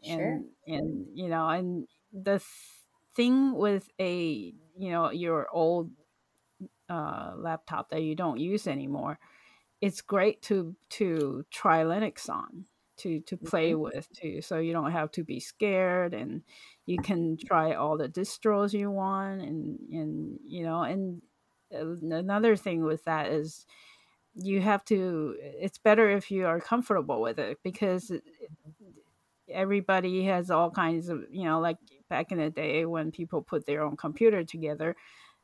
Sure. 0.02 0.20
And 0.20 0.44
and 0.66 1.06
you 1.14 1.28
know, 1.28 1.48
and 1.48 1.86
the 2.12 2.38
th- 2.38 2.42
thing 3.14 3.54
with 3.54 3.88
a 4.00 4.52
you 4.78 4.90
know 4.90 5.10
your 5.10 5.48
old 5.52 5.90
uh, 6.88 7.32
laptop 7.36 7.90
that 7.90 8.02
you 8.02 8.14
don't 8.14 8.38
use 8.40 8.66
anymore, 8.66 9.18
it's 9.80 10.00
great 10.00 10.42
to 10.42 10.76
to 10.90 11.44
try 11.50 11.82
Linux 11.82 12.28
on 12.28 12.66
to 12.96 13.20
to 13.20 13.36
play 13.36 13.74
Mhm. 13.74 13.76
with 13.76 14.10
too 14.12 14.40
so 14.42 14.58
you 14.58 14.72
don't 14.72 14.92
have 14.92 15.10
to 15.10 15.24
be 15.24 15.40
scared 15.40 16.14
and 16.14 16.42
you 16.86 17.00
can 17.00 17.36
try 17.36 17.74
all 17.74 17.96
the 17.96 18.08
distros 18.08 18.72
you 18.72 18.90
want 18.90 19.40
and 19.42 19.78
and 19.90 20.40
you 20.46 20.62
know 20.64 20.82
and 20.82 21.22
uh, 21.74 21.96
another 22.16 22.56
thing 22.56 22.84
with 22.84 23.04
that 23.04 23.30
is 23.32 23.66
you 24.34 24.60
have 24.60 24.84
to 24.84 25.36
it's 25.40 25.78
better 25.78 26.10
if 26.10 26.30
you 26.30 26.46
are 26.46 26.60
comfortable 26.60 27.20
with 27.22 27.38
it 27.38 27.58
because 27.62 28.12
everybody 29.48 30.24
has 30.24 30.50
all 30.50 30.70
kinds 30.70 31.08
of 31.08 31.24
you 31.30 31.44
know 31.44 31.60
like 31.60 31.78
back 32.08 32.32
in 32.32 32.38
the 32.38 32.50
day 32.50 32.84
when 32.84 33.12
people 33.12 33.42
put 33.42 33.64
their 33.66 33.82
own 33.82 33.96
computer 33.96 34.42
together 34.42 34.96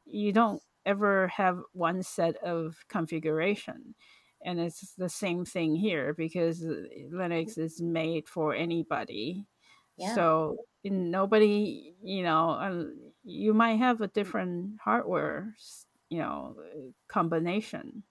you 0.06 0.32
don't 0.32 0.62
ever 0.86 1.28
have 1.28 1.60
one 1.72 2.02
set 2.02 2.36
of 2.38 2.84
configuration 2.88 3.94
and 4.44 4.60
it's 4.60 4.94
the 4.94 5.08
same 5.08 5.44
thing 5.44 5.74
here 5.76 6.14
because 6.14 6.62
linux 7.12 7.58
is 7.58 7.80
made 7.80 8.28
for 8.28 8.54
anybody 8.54 9.46
Yeah. 9.96 10.14
so 10.14 10.56
nobody 10.84 11.94
you 12.02 12.22
know 12.22 12.50
uh, 12.50 12.84
you 13.24 13.54
might 13.54 13.76
have 13.78 14.00
a 14.00 14.08
different 14.08 14.80
hardware 14.80 15.54
you 16.08 16.18
know 16.18 16.56
combination 17.08 18.02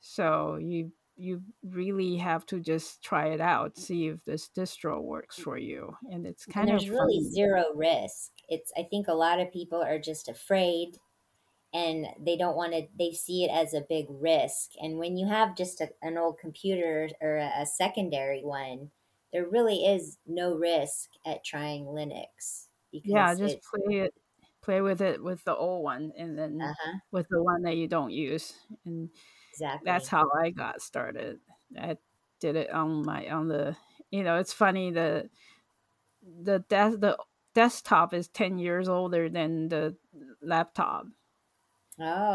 so 0.00 0.56
you 0.56 0.92
you 1.16 1.42
really 1.62 2.16
have 2.16 2.44
to 2.46 2.60
just 2.60 3.02
try 3.02 3.28
it 3.28 3.40
out 3.40 3.76
see 3.78 4.08
if 4.08 4.24
this 4.24 4.48
distro 4.50 5.02
works 5.02 5.38
for 5.38 5.56
you 5.58 5.96
and 6.10 6.26
it's 6.26 6.46
And 6.54 6.54
kind 6.54 6.70
of 6.70 6.80
there's 6.80 6.88
really 6.88 7.22
zero 7.22 7.72
risk. 7.74 8.32
It's 8.48 8.72
I 8.76 8.82
think 8.84 9.08
a 9.08 9.14
lot 9.14 9.40
of 9.40 9.52
people 9.52 9.82
are 9.82 9.98
just 9.98 10.28
afraid 10.28 10.98
and 11.76 12.06
they 12.18 12.36
don't 12.36 12.56
want 12.56 12.72
to 12.72 12.88
they 12.98 13.12
see 13.12 13.44
it 13.44 13.50
as 13.50 13.74
a 13.74 13.86
big 13.88 14.06
risk. 14.10 14.70
And 14.80 14.98
when 14.98 15.16
you 15.16 15.26
have 15.28 15.56
just 15.56 15.80
a, 15.80 15.90
an 16.02 16.18
old 16.18 16.38
computer 16.38 17.10
or 17.20 17.36
a, 17.36 17.52
a 17.62 17.66
secondary 17.66 18.42
one, 18.42 18.90
there 19.32 19.46
really 19.46 19.84
is 19.84 20.18
no 20.26 20.54
risk 20.54 21.10
at 21.26 21.44
trying 21.44 21.84
Linux 21.84 22.68
yeah 23.04 23.34
because 23.34 23.38
just 23.38 23.56
it 23.56 23.62
play 23.62 23.96
it 23.98 24.14
play 24.62 24.80
with 24.80 25.00
it 25.00 25.22
with 25.22 25.44
the 25.44 25.54
old 25.54 25.84
one 25.84 26.12
and 26.16 26.38
then 26.38 26.60
uh-huh, 26.60 26.98
with 27.12 27.26
the 27.30 27.42
one 27.42 27.62
that 27.62 27.76
you 27.76 27.88
don't 27.88 28.10
use. 28.10 28.54
And 28.84 29.10
that's 29.84 30.08
how 30.08 30.28
i 30.42 30.50
got 30.50 30.82
started. 30.82 31.40
I 31.78 31.96
did 32.40 32.56
it 32.56 32.70
on 32.70 33.04
my 33.04 33.28
on 33.30 33.48
the 33.48 33.76
you 34.10 34.22
know 34.22 34.38
it's 34.38 34.52
funny 34.52 34.90
the 34.90 35.30
the 36.22 36.60
des- 36.68 36.96
the 36.96 37.18
desktop 37.54 38.12
is 38.12 38.28
10 38.28 38.58
years 38.58 38.88
older 38.88 39.28
than 39.28 39.68
the 39.68 39.96
laptop 40.42 41.06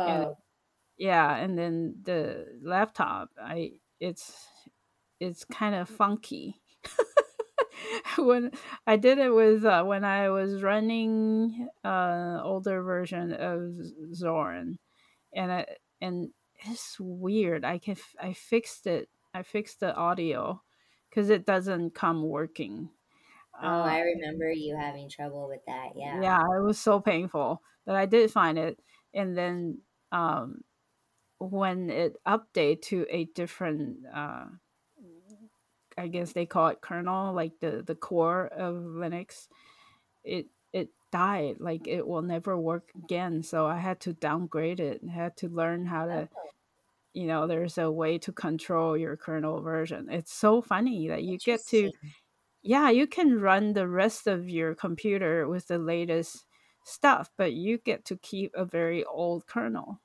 and 0.05 0.25
Oh, 0.25 0.37
yeah 0.97 1.35
and 1.37 1.57
then 1.57 1.95
the 2.03 2.47
laptop 2.63 3.29
i 3.41 3.71
it's 3.99 4.47
it's 5.19 5.45
kind 5.45 5.75
of 5.75 5.89
funky 5.89 6.61
when 8.17 8.51
i 8.87 8.95
did 8.97 9.17
it 9.17 9.29
with 9.33 9.63
uh, 9.65 9.83
when 9.83 10.03
i 10.03 10.29
was 10.29 10.61
running 10.63 11.67
uh 11.83 12.39
older 12.43 12.81
version 12.83 13.33
of 13.33 13.61
zorin 14.13 14.77
and 15.35 15.51
I 15.51 15.67
and 16.01 16.29
it's 16.65 16.97
weird. 16.99 17.65
I 17.65 17.77
can 17.79 17.93
f- 17.93 18.15
I 18.21 18.33
fixed 18.33 18.87
it. 18.87 19.09
I 19.33 19.43
fixed 19.43 19.81
the 19.81 19.95
audio 19.95 20.63
because 21.09 21.29
it 21.29 21.45
doesn't 21.45 21.95
come 21.95 22.23
working. 22.29 22.89
oh, 23.61 23.67
Uh, 23.67 23.83
I 23.83 23.99
remember 24.01 24.51
you 24.51 24.75
having 24.75 25.09
trouble 25.09 25.47
with 25.47 25.61
that. 25.67 25.91
Yeah. 25.95 26.21
yeah, 26.21 26.39
it 26.57 26.61
was 26.63 26.79
so 26.79 26.99
painful, 26.99 27.61
but 27.85 27.95
I 27.95 28.05
did 28.05 28.31
find 28.31 28.57
it. 28.57 28.79
And 29.13 29.37
then 29.37 29.79
um, 30.11 30.61
when 31.39 31.89
it 31.89 32.17
update 32.27 32.83
to 32.83 33.05
a 33.09 33.25
different, 33.35 33.99
uh, 34.13 34.45
I 35.97 36.07
guess 36.07 36.33
they 36.33 36.45
call 36.45 36.69
it 36.69 36.81
kernel, 36.81 37.33
like 37.33 37.53
the 37.59 37.83
the 37.85 37.95
core 37.95 38.47
of 38.47 38.75
Linux, 38.75 39.47
it 40.23 40.47
it 40.73 40.89
died. 41.11 41.57
Like 41.59 41.87
it 41.87 42.07
will 42.07 42.21
never 42.21 42.57
work 42.57 42.91
again. 42.95 43.43
So 43.43 43.65
I 43.65 43.77
had 43.77 43.99
to 44.01 44.13
downgrade 44.13 44.79
it. 44.79 45.01
I 45.07 45.11
had 45.11 45.37
to 45.37 45.49
learn 45.49 45.85
how 45.85 46.05
to 46.05 46.29
you 47.13 47.27
know 47.27 47.47
there's 47.47 47.77
a 47.77 47.91
way 47.91 48.17
to 48.17 48.31
control 48.31 48.97
your 48.97 49.17
kernel 49.17 49.61
version 49.61 50.07
it's 50.09 50.33
so 50.33 50.61
funny 50.61 51.07
that 51.09 51.23
you 51.23 51.37
get 51.37 51.65
to 51.67 51.91
yeah 52.63 52.89
you 52.89 53.07
can 53.07 53.39
run 53.39 53.73
the 53.73 53.87
rest 53.87 54.27
of 54.27 54.49
your 54.49 54.73
computer 54.75 55.47
with 55.47 55.67
the 55.67 55.77
latest 55.77 56.45
stuff 56.83 57.31
but 57.37 57.53
you 57.53 57.77
get 57.77 58.05
to 58.05 58.17
keep 58.17 58.51
a 58.55 58.65
very 58.65 59.03
old 59.05 59.45
kernel 59.47 59.99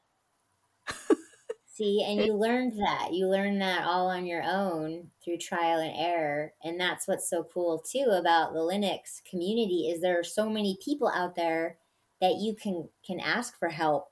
See, 1.77 2.03
and 2.03 2.21
you 2.25 2.35
learned 2.35 2.79
that. 2.79 3.13
You 3.13 3.29
learned 3.29 3.61
that 3.61 3.85
all 3.85 4.09
on 4.09 4.25
your 4.25 4.43
own 4.43 5.11
through 5.23 5.39
trial 5.39 5.81
and 5.81 5.95
error. 5.95 6.53
And 6.65 6.81
that's 6.81 7.07
what's 7.07 7.29
so 7.29 7.45
cool 7.53 7.79
too 7.79 8.07
about 8.11 8.55
the 8.55 8.61
Linux 8.61 9.23
community 9.29 9.91
is 9.91 10.01
there 10.01 10.19
are 10.19 10.25
so 10.25 10.49
many 10.49 10.79
people 10.83 11.09
out 11.09 11.37
there 11.37 11.77
that 12.21 12.37
you 12.37 12.55
can 12.55 12.89
can 13.07 13.21
ask 13.21 13.59
for 13.59 13.69
help 13.69 14.09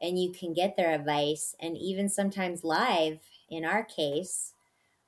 and 0.00 0.18
you 0.22 0.32
can 0.32 0.54
get 0.54 0.76
their 0.76 0.92
advice 0.92 1.54
and 1.60 1.76
even 1.76 2.08
sometimes 2.08 2.64
live 2.64 3.18
in 3.50 3.64
our 3.64 3.82
case 3.84 4.54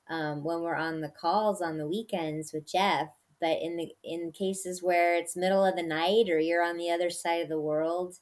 um, 0.09 0.43
when 0.43 0.61
we're 0.61 0.75
on 0.75 0.99
the 0.99 1.09
calls 1.09 1.61
on 1.61 1.77
the 1.77 1.87
weekends 1.87 2.51
with 2.51 2.69
Jeff. 2.69 3.07
But 3.43 3.59
in 3.61 3.77
the 3.77 3.93
in 4.03 4.31
cases 4.33 4.83
where 4.83 5.15
it's 5.17 5.37
middle 5.37 5.65
of 5.65 5.75
the 5.77 5.83
night 5.83 6.29
or 6.31 6.39
you're 6.39 6.63
on 6.63 6.77
the 6.79 6.91
other 6.91 7.11
side 7.11 7.43
of 7.43 7.49
the 7.49 7.61
world, 7.61 8.17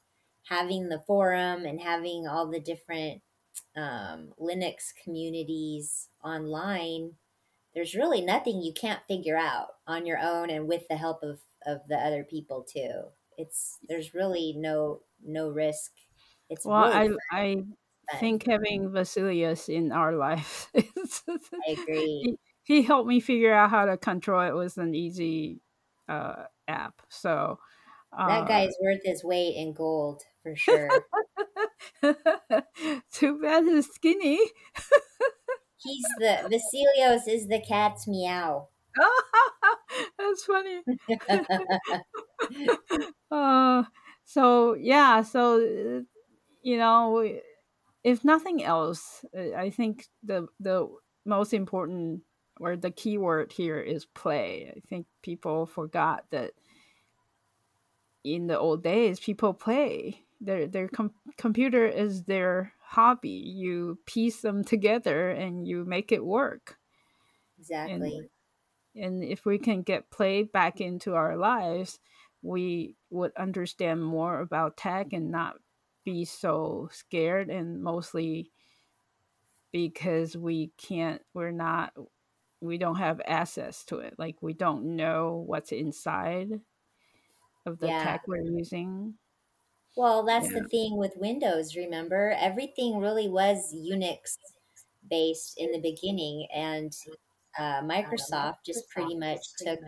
having 0.48 0.90
the 0.90 1.02
forum 1.06 1.64
and 1.66 1.80
having 1.80 2.26
all 2.28 2.48
the 2.50 2.60
different 2.60 3.22
um, 3.76 4.32
Linux 4.40 4.92
communities 5.04 6.08
online, 6.24 7.16
there's 7.74 7.94
really 7.94 8.20
nothing 8.22 8.62
you 8.62 8.72
can't 8.74 9.06
figure 9.08 9.36
out 9.36 9.68
on 9.86 10.06
your 10.06 10.18
own 10.18 10.50
and 10.50 10.68
with 10.68 10.88
the 10.88 10.96
help 10.96 11.22
of, 11.22 11.40
of 11.66 11.80
the 11.88 11.96
other 11.96 12.24
people 12.24 12.64
too. 12.64 13.04
It's 13.38 13.78
there's 13.88 14.14
really 14.14 14.54
no 14.56 15.02
no 15.24 15.50
risk. 15.50 15.92
It's 16.50 16.66
well 16.66 16.84
really 16.84 16.92
i 16.92 17.08
i 17.30 17.64
fun. 18.10 18.20
think 18.20 18.44
having 18.46 18.90
Vasilios 18.90 19.68
in 19.68 19.92
our 19.92 20.12
life 20.26 20.70
is- 20.74 21.22
I 21.66 21.72
agree. 21.72 22.28
he, 22.62 22.76
he 22.76 22.82
helped 22.82 23.08
me 23.08 23.20
figure 23.20 23.52
out 23.52 23.70
how 23.70 23.84
to 23.86 23.96
control 23.96 24.40
it 24.42 24.54
with 24.54 24.78
an 24.78 24.94
easy 24.94 25.60
uh, 26.08 26.44
app 26.68 27.02
so 27.08 27.58
That 28.24 28.46
uh, 28.46 28.48
guy's 28.48 28.74
worth 28.80 29.02
his 29.04 29.22
weight 29.22 29.54
in 29.54 29.74
gold 29.74 30.22
for 30.42 30.56
sure. 30.56 31.04
too 33.12 33.40
bad 33.40 33.64
he's 33.64 33.88
skinny 33.92 34.38
He's 35.76 36.14
the 36.16 36.48
Vasilios 36.48 37.28
is 37.28 37.46
the 37.48 37.60
cat's 37.60 38.08
meow. 38.08 38.68
That's 40.18 40.44
funny. 40.44 40.82
Uh, 43.30 43.84
so 44.24 44.74
yeah, 44.74 45.22
so 45.22 45.56
uh, 45.56 46.00
you 46.62 46.76
know, 46.78 47.40
if 48.04 48.24
nothing 48.24 48.62
else, 48.64 49.24
uh, 49.36 49.54
I 49.56 49.70
think 49.70 50.06
the 50.22 50.48
the 50.60 50.88
most 51.24 51.54
important 51.54 52.22
or 52.62 52.76
the 52.76 52.90
key 52.90 53.18
word 53.18 53.52
here 53.52 53.80
is 53.80 54.04
play. 54.06 54.72
I 54.76 54.80
think 54.88 55.06
people 55.22 55.66
forgot 55.66 56.26
that 56.30 56.52
in 58.24 58.46
the 58.46 58.58
old 58.58 58.82
days, 58.84 59.20
people 59.20 59.54
play. 59.54 60.24
Their 60.40 60.66
their 60.68 60.88
com- 60.88 61.14
computer 61.38 61.86
is 61.86 62.24
their 62.24 62.74
hobby. 62.80 63.30
You 63.30 63.98
piece 64.06 64.40
them 64.42 64.64
together 64.64 65.30
and 65.30 65.66
you 65.66 65.84
make 65.84 66.12
it 66.12 66.24
work. 66.24 66.78
And 67.86 68.12
Exactly. 68.12 68.30
and 68.96 69.24
if 69.24 69.44
we 69.46 69.58
can 69.58 69.82
get 69.82 70.10
play 70.10 70.42
back 70.44 70.80
into 70.80 71.14
our 71.14 71.36
lives 71.36 71.98
we 72.42 72.96
would 73.10 73.32
understand 73.36 74.04
more 74.04 74.40
about 74.40 74.76
tech 74.76 75.12
and 75.12 75.30
not 75.30 75.56
be 76.04 76.24
so 76.24 76.88
scared 76.92 77.48
and 77.50 77.82
mostly 77.82 78.50
because 79.72 80.36
we 80.36 80.72
can't 80.76 81.22
we're 81.34 81.52
not 81.52 81.92
we 82.62 82.78
don't 82.78 82.96
have 82.96 83.20
access 83.26 83.84
to 83.86 83.98
it 83.98 84.14
like 84.18 84.36
we 84.42 84.54
don't 84.54 84.96
know 84.96 85.36
what's 85.46 85.72
inside 85.72 86.60
of 87.66 87.78
the 87.80 87.88
Yeah. 87.88 87.92
tech 87.92 88.26
we're 88.28 88.42
using 88.42 89.18
Well, 89.96 90.24
that's 90.24 90.52
the 90.52 90.62
thing 90.64 90.96
with 90.96 91.16
Windows, 91.16 91.76
remember? 91.76 92.30
Everything 92.30 92.98
really 92.98 93.28
was 93.28 93.74
Unix 93.74 94.38
based 95.08 95.58
in 95.58 95.72
the 95.72 95.80
beginning, 95.80 96.48
and 96.54 96.92
uh, 97.58 97.82
Microsoft 97.82 98.64
just 98.66 98.88
pretty 98.90 99.16
much 99.16 99.56
took 99.58 99.80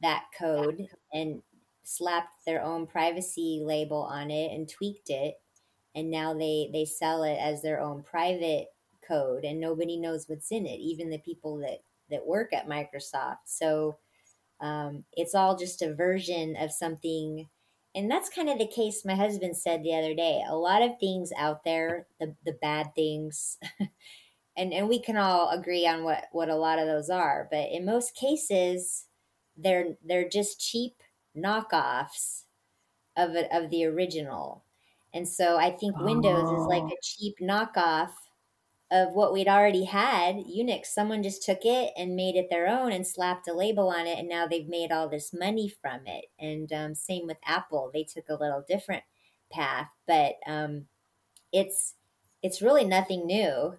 that 0.00 0.26
code 0.38 0.88
and 1.12 1.42
slapped 1.82 2.44
their 2.46 2.62
own 2.62 2.86
privacy 2.86 3.60
label 3.64 4.02
on 4.02 4.30
it 4.30 4.52
and 4.52 4.68
tweaked 4.68 5.10
it. 5.10 5.36
and 5.94 6.10
now 6.10 6.34
they 6.34 6.70
they 6.72 6.84
sell 6.86 7.22
it 7.24 7.36
as 7.38 7.62
their 7.62 7.80
own 7.80 8.02
private 8.04 8.68
code 9.10 9.44
and 9.44 9.60
nobody 9.60 9.98
knows 9.98 10.28
what's 10.28 10.52
in 10.52 10.66
it 10.66 10.78
even 10.80 11.10
the 11.10 11.18
people 11.18 11.58
that 11.58 11.80
that 12.10 12.26
work 12.26 12.52
at 12.54 12.68
microsoft 12.68 13.38
so 13.46 13.98
um, 14.60 15.04
it's 15.12 15.34
all 15.34 15.56
just 15.56 15.82
a 15.82 15.94
version 15.94 16.56
of 16.56 16.72
something 16.72 17.48
and 17.94 18.10
that's 18.10 18.28
kind 18.30 18.48
of 18.50 18.58
the 18.58 18.66
case 18.68 19.04
my 19.04 19.14
husband 19.14 19.56
said 19.56 19.82
the 19.82 19.94
other 19.94 20.14
day 20.14 20.42
a 20.48 20.56
lot 20.56 20.82
of 20.82 20.98
things 21.00 21.32
out 21.36 21.64
there 21.64 22.06
the, 22.20 22.36
the 22.44 22.52
bad 22.52 22.94
things 22.94 23.58
and 24.56 24.72
and 24.72 24.88
we 24.88 25.00
can 25.00 25.16
all 25.16 25.50
agree 25.50 25.86
on 25.86 26.04
what 26.04 26.26
what 26.32 26.48
a 26.48 26.56
lot 26.56 26.78
of 26.78 26.86
those 26.86 27.10
are 27.10 27.48
but 27.50 27.70
in 27.70 27.84
most 27.84 28.14
cases 28.14 29.06
they're 29.56 29.96
they're 30.04 30.28
just 30.28 30.60
cheap 30.60 31.02
knockoffs 31.36 32.44
of 33.16 33.36
it 33.36 33.48
of 33.52 33.70
the 33.70 33.84
original 33.84 34.64
and 35.14 35.28
so 35.28 35.56
i 35.58 35.70
think 35.70 35.98
windows 36.00 36.50
is 36.52 36.66
like 36.66 36.84
Oh. 36.84 36.92
a 36.92 37.00
cheap 37.02 37.36
knockoff 37.40 38.12
of 38.90 39.12
what 39.12 39.32
we'd 39.32 39.48
already 39.48 39.84
had 39.84 40.36
unix 40.36 40.86
someone 40.86 41.22
just 41.22 41.44
took 41.44 41.60
it 41.62 41.92
and 41.96 42.16
made 42.16 42.34
it 42.34 42.48
their 42.50 42.66
own 42.66 42.90
and 42.90 43.06
slapped 43.06 43.46
a 43.48 43.52
label 43.52 43.88
on 43.88 44.06
it 44.06 44.18
and 44.18 44.28
now 44.28 44.46
they've 44.46 44.68
made 44.68 44.90
all 44.90 45.08
this 45.08 45.32
money 45.32 45.68
from 45.68 46.00
it. 46.06 46.26
And 46.38 46.72
um, 46.72 46.94
same 46.94 47.26
with 47.26 47.38
apple 47.46 47.90
they 47.92 48.04
took 48.04 48.28
a 48.28 48.42
little 48.42 48.64
different 48.66 49.04
path 49.52 49.90
but 50.06 50.34
um, 50.46 50.86
it's 51.52 51.94
it's 52.42 52.62
really 52.62 52.84
nothing 52.84 53.26
new. 53.26 53.76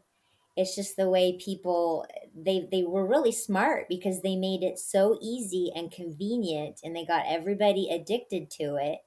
It's 0.55 0.75
just 0.75 0.97
the 0.97 1.09
way 1.09 1.37
people 1.37 2.05
they 2.35 2.67
they 2.71 2.83
were 2.83 3.07
really 3.07 3.31
smart 3.31 3.87
because 3.89 4.21
they 4.21 4.35
made 4.35 4.63
it 4.63 4.77
so 4.77 5.17
easy 5.21 5.71
and 5.75 5.91
convenient 5.91 6.79
and 6.83 6.95
they 6.95 7.05
got 7.05 7.25
everybody 7.27 7.89
addicted 7.89 8.49
to 8.51 8.75
it. 8.75 8.99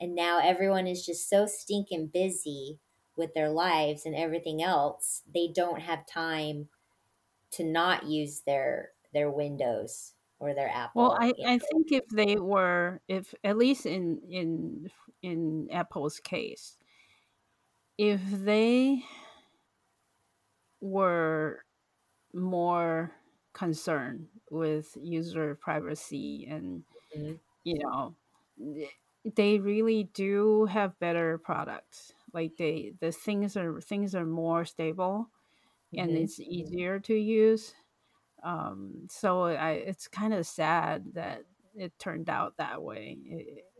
And 0.00 0.14
now 0.14 0.40
everyone 0.42 0.86
is 0.86 1.04
just 1.06 1.28
so 1.28 1.46
stinking 1.46 2.10
busy 2.12 2.78
with 3.16 3.34
their 3.34 3.48
lives 3.48 4.04
and 4.06 4.14
everything 4.14 4.62
else 4.62 5.22
they 5.32 5.48
don't 5.54 5.80
have 5.80 6.06
time 6.06 6.68
to 7.52 7.64
not 7.64 8.06
use 8.06 8.42
their 8.46 8.90
their 9.12 9.30
windows 9.30 10.12
or 10.38 10.54
their 10.54 10.68
Apple. 10.68 11.02
Well, 11.02 11.16
I, 11.18 11.32
I 11.46 11.58
think 11.58 11.90
if 11.90 12.06
they 12.08 12.36
were, 12.36 13.00
if 13.08 13.34
at 13.42 13.56
least 13.56 13.86
in 13.86 14.20
in 14.28 14.90
in 15.22 15.68
Apple's 15.72 16.20
case, 16.20 16.76
if 17.96 18.20
they 18.30 19.02
were 20.80 21.64
more 22.34 23.12
concerned 23.54 24.26
with 24.50 24.96
user 25.00 25.54
privacy 25.54 26.46
and 26.50 26.82
know? 27.14 27.38
you 27.64 27.78
know 27.78 28.14
they 29.34 29.58
really 29.58 30.10
do 30.12 30.66
have 30.66 30.98
better 31.00 31.38
products 31.38 32.12
like 32.36 32.52
they 32.58 32.94
the 33.00 33.12
things 33.12 33.56
are 33.58 33.80
things 33.82 34.14
are 34.16 34.26
more 34.26 34.66
stable 34.66 35.30
hmm 35.92 35.98
and 36.00 36.16
it's 36.16 36.40
easier 36.40 37.00
to 37.00 37.14
use. 37.14 37.74
Um 38.44 39.08
so 39.10 39.44
i 39.46 39.72
it's 39.72 40.08
kind 40.08 40.34
of 40.34 40.46
sad 40.46 41.14
that 41.14 41.42
it 41.76 41.98
turned 41.98 42.30
out 42.30 42.56
that 42.58 42.82
way. 42.82 43.18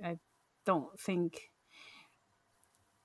I 0.02 0.11
i 0.11 0.18
don't 0.66 0.98
think 1.00 1.50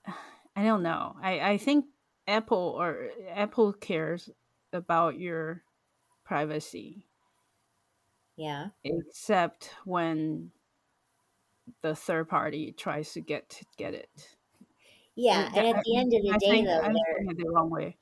i 0.56 0.64
don't 0.64 0.84
know. 0.84 1.16
I 1.22 1.40
i 1.52 1.58
think 1.58 1.86
apple 2.28 2.76
or 2.80 3.10
apple 3.30 3.74
cares 3.74 4.30
about 4.74 5.20
your 5.20 5.64
privacy. 6.26 7.08
Yeah. 8.38 8.70
Except 8.84 9.72
when 9.86 10.52
the 11.82 11.96
third 11.96 12.30
party 12.30 12.72
tries 12.72 13.14
to 13.14 13.22
get 13.22 13.50
to 13.50 13.66
get 13.78 13.94
it. 13.94 14.38
Yeah 15.26 15.52
and 15.56 15.68
at 15.68 15.82
the 15.84 15.98
end 15.98 16.14
of 16.14 16.22
the 16.24 16.34
I 16.34 16.38
day 16.40 16.64
though 16.64 16.82
I'm 16.82 16.96
they're 17.18 17.36
the 17.36 17.50
wrong 17.50 17.70
way. 17.70 17.98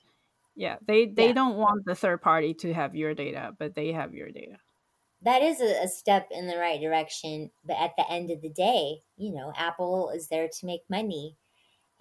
Yeah, 0.55 0.77
they 0.81 1.07
they 1.07 1.31
yeah 1.31 1.33
don't 1.33 1.57
want 1.57 1.85
the 1.85 1.95
third 1.95 2.21
party 2.21 2.53
to 2.55 2.73
have 2.73 2.95
your 2.95 3.15
data, 3.15 3.55
but 3.59 3.75
they 3.75 3.93
have 3.93 4.13
your 4.13 4.31
data. 4.31 4.59
that 5.21 5.41
is 5.41 5.59
a, 5.61 5.83
a 5.83 5.87
step 5.87 6.27
in 6.31 6.47
the 6.47 6.57
right 6.57 6.79
direction 6.79 7.51
but 7.63 7.77
at 7.77 7.95
the 7.97 8.09
end 8.09 8.29
of 8.31 8.41
the 8.41 8.49
day 8.49 9.01
you 9.17 9.31
know 9.31 9.51
apple 9.55 10.09
is 10.09 10.27
there 10.27 10.47
to 10.47 10.65
make 10.65 10.89
money 10.89 11.35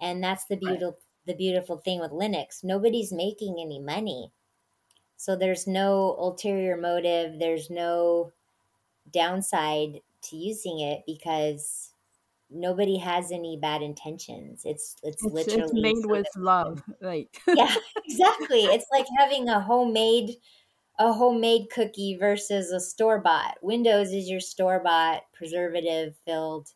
and 0.01 0.23
that's 0.23 0.45
the 0.47 0.57
Right. 0.65 0.79
beautiful 0.79 0.99
the 1.25 1.35
beautiful 1.35 1.77
thing 1.77 1.99
with 1.99 2.11
linux 2.11 2.63
nobody's 2.63 3.13
making 3.13 3.57
any 3.59 3.79
money 3.79 4.31
so 5.17 5.35
there's 5.35 5.67
no 5.67 6.15
ulterior 6.19 6.77
motive 6.77 7.39
there's 7.39 7.69
no 7.69 8.31
downside 9.11 10.01
to 10.21 10.37
using 10.37 10.79
it 10.79 11.03
because 11.07 11.93
nobody 12.51 12.97
has 12.97 13.31
any 13.31 13.57
bad 13.61 13.81
intentions 13.81 14.63
it's 14.65 14.95
it's 15.03 15.23
It's 15.23 15.33
it's 15.45 15.47
literally 15.47 15.81
made 15.81 16.01
so 16.01 16.09
with 16.09 16.27
that 16.33 16.41
love. 16.41 16.81
Like 17.01 17.41
yeah 17.47 17.73
exactly 18.05 18.65
it's 18.65 18.87
like 18.91 19.05
having 19.17 19.49
a 19.49 19.59
homemade 19.59 20.35
a 20.99 21.13
homemade 21.13 21.69
cookie 21.69 22.17
versus 22.19 22.71
a 22.71 22.79
store 22.79 23.19
bought. 23.19 23.55
Windows 23.61 24.11
is 24.11 24.29
your 24.29 24.41
store 24.41 24.81
bought 24.83 25.21
preservative 25.33 26.15
filled 26.25 26.67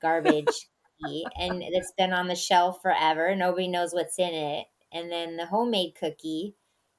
garbage 0.00 0.66
cookie, 1.00 1.24
and 1.36 1.62
it's 1.66 1.92
been 1.96 2.12
on 2.12 2.26
the 2.26 2.34
shelf 2.34 2.82
forever. 2.82 3.34
Nobody 3.36 3.68
knows 3.68 3.94
what's 3.94 4.18
in 4.18 4.34
it. 4.34 4.66
And 4.92 5.10
then 5.10 5.36
the 5.36 5.46
homemade 5.46 5.94
cookie, 5.94 6.56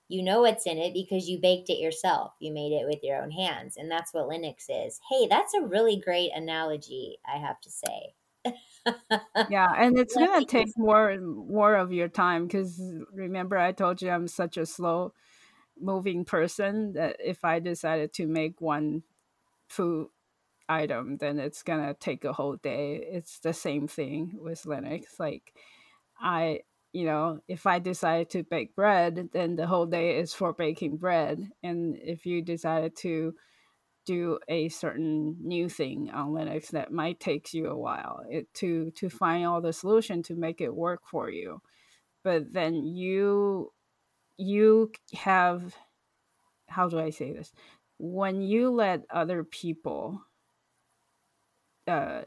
you 0.08 0.22
know 0.22 0.42
what's 0.42 0.66
in 0.66 0.78
it 0.78 0.94
because 0.94 1.30
you 1.30 1.40
baked 1.40 1.70
it 1.70 1.80
yourself. 1.80 2.34
You 2.40 2.54
made 2.54 2.72
it 2.72 2.86
with 2.88 3.00
your 3.04 3.22
own 3.22 3.32
hands, 3.32 3.78
and 3.78 3.90
that's 3.90 4.14
what 4.14 4.30
Linux 4.30 4.66
is. 4.70 5.00
Hey, 5.10 5.28
that's 5.28 5.54
a 5.54 5.66
really 5.66 5.98
great 5.98 6.32
analogy, 6.36 7.18
I 7.26 7.38
have 7.38 7.60
to 7.62 7.70
say. 7.70 8.14
yeah, 9.50 9.72
and 9.78 9.98
it's 9.98 10.16
gonna 10.16 10.46
take 10.46 10.68
more 10.78 11.18
more 11.18 11.76
of 11.76 11.94
your 11.94 12.10
time 12.10 12.48
because 12.48 12.82
remember 13.14 13.58
I 13.58 13.72
told 13.72 14.02
you 14.02 14.10
I'm 14.10 14.28
such 14.28 14.58
a 14.58 14.66
slow 14.66 15.14
moving 15.80 16.26
person 16.26 16.94
that 16.94 17.18
if 17.24 17.46
I 17.46 17.60
decided 17.60 18.14
to 18.14 18.28
make 18.28 18.62
one 18.62 19.04
food 19.68 20.10
item, 20.70 21.18
then 21.18 21.40
it's 21.40 21.64
gonna 21.64 21.94
take 21.94 22.26
a 22.26 22.34
whole 22.34 22.58
day. 22.58 22.96
It's 22.96 23.40
the 23.40 23.54
same 23.54 23.88
thing 23.88 24.34
with 24.36 24.64
Linux. 24.64 25.20
Like 25.20 25.54
I, 26.20 26.62
you 26.94 27.06
know, 27.06 27.40
if 27.48 27.66
I 27.66 27.80
decide 27.80 28.30
to 28.30 28.44
bake 28.44 28.76
bread, 28.76 29.30
then 29.34 29.56
the 29.56 29.66
whole 29.68 29.88
day 29.88 30.20
is 30.20 30.34
for 30.34 30.54
baking 30.54 30.98
bread. 30.98 31.50
And 31.64 31.98
if 31.98 32.26
you 32.28 32.44
decided 32.44 32.96
to 32.98 33.34
do 34.06 34.38
a 34.48 34.70
certain 34.70 35.38
new 35.42 35.70
thing 35.70 36.12
on 36.12 36.30
Linux, 36.30 36.68
that 36.70 36.92
might 36.92 37.20
take 37.20 37.54
you 37.54 37.68
a 37.68 37.78
while 37.78 38.24
it, 38.30 38.54
to 38.56 38.92
to 38.92 39.10
find 39.10 39.46
all 39.46 39.62
the 39.62 39.74
solution 39.74 40.22
to 40.24 40.36
make 40.36 40.62
it 40.62 40.74
work 40.74 41.02
for 41.06 41.30
you. 41.30 41.62
But 42.24 42.54
then 42.54 42.76
you 42.84 43.74
you 44.38 44.92
have 45.14 45.76
how 46.68 46.90
do 46.90 47.00
I 47.00 47.10
say 47.10 47.34
this? 47.34 47.52
When 47.98 48.42
you 48.42 48.70
let 48.70 49.06
other 49.10 49.44
people 49.44 50.22
uh, 51.88 52.22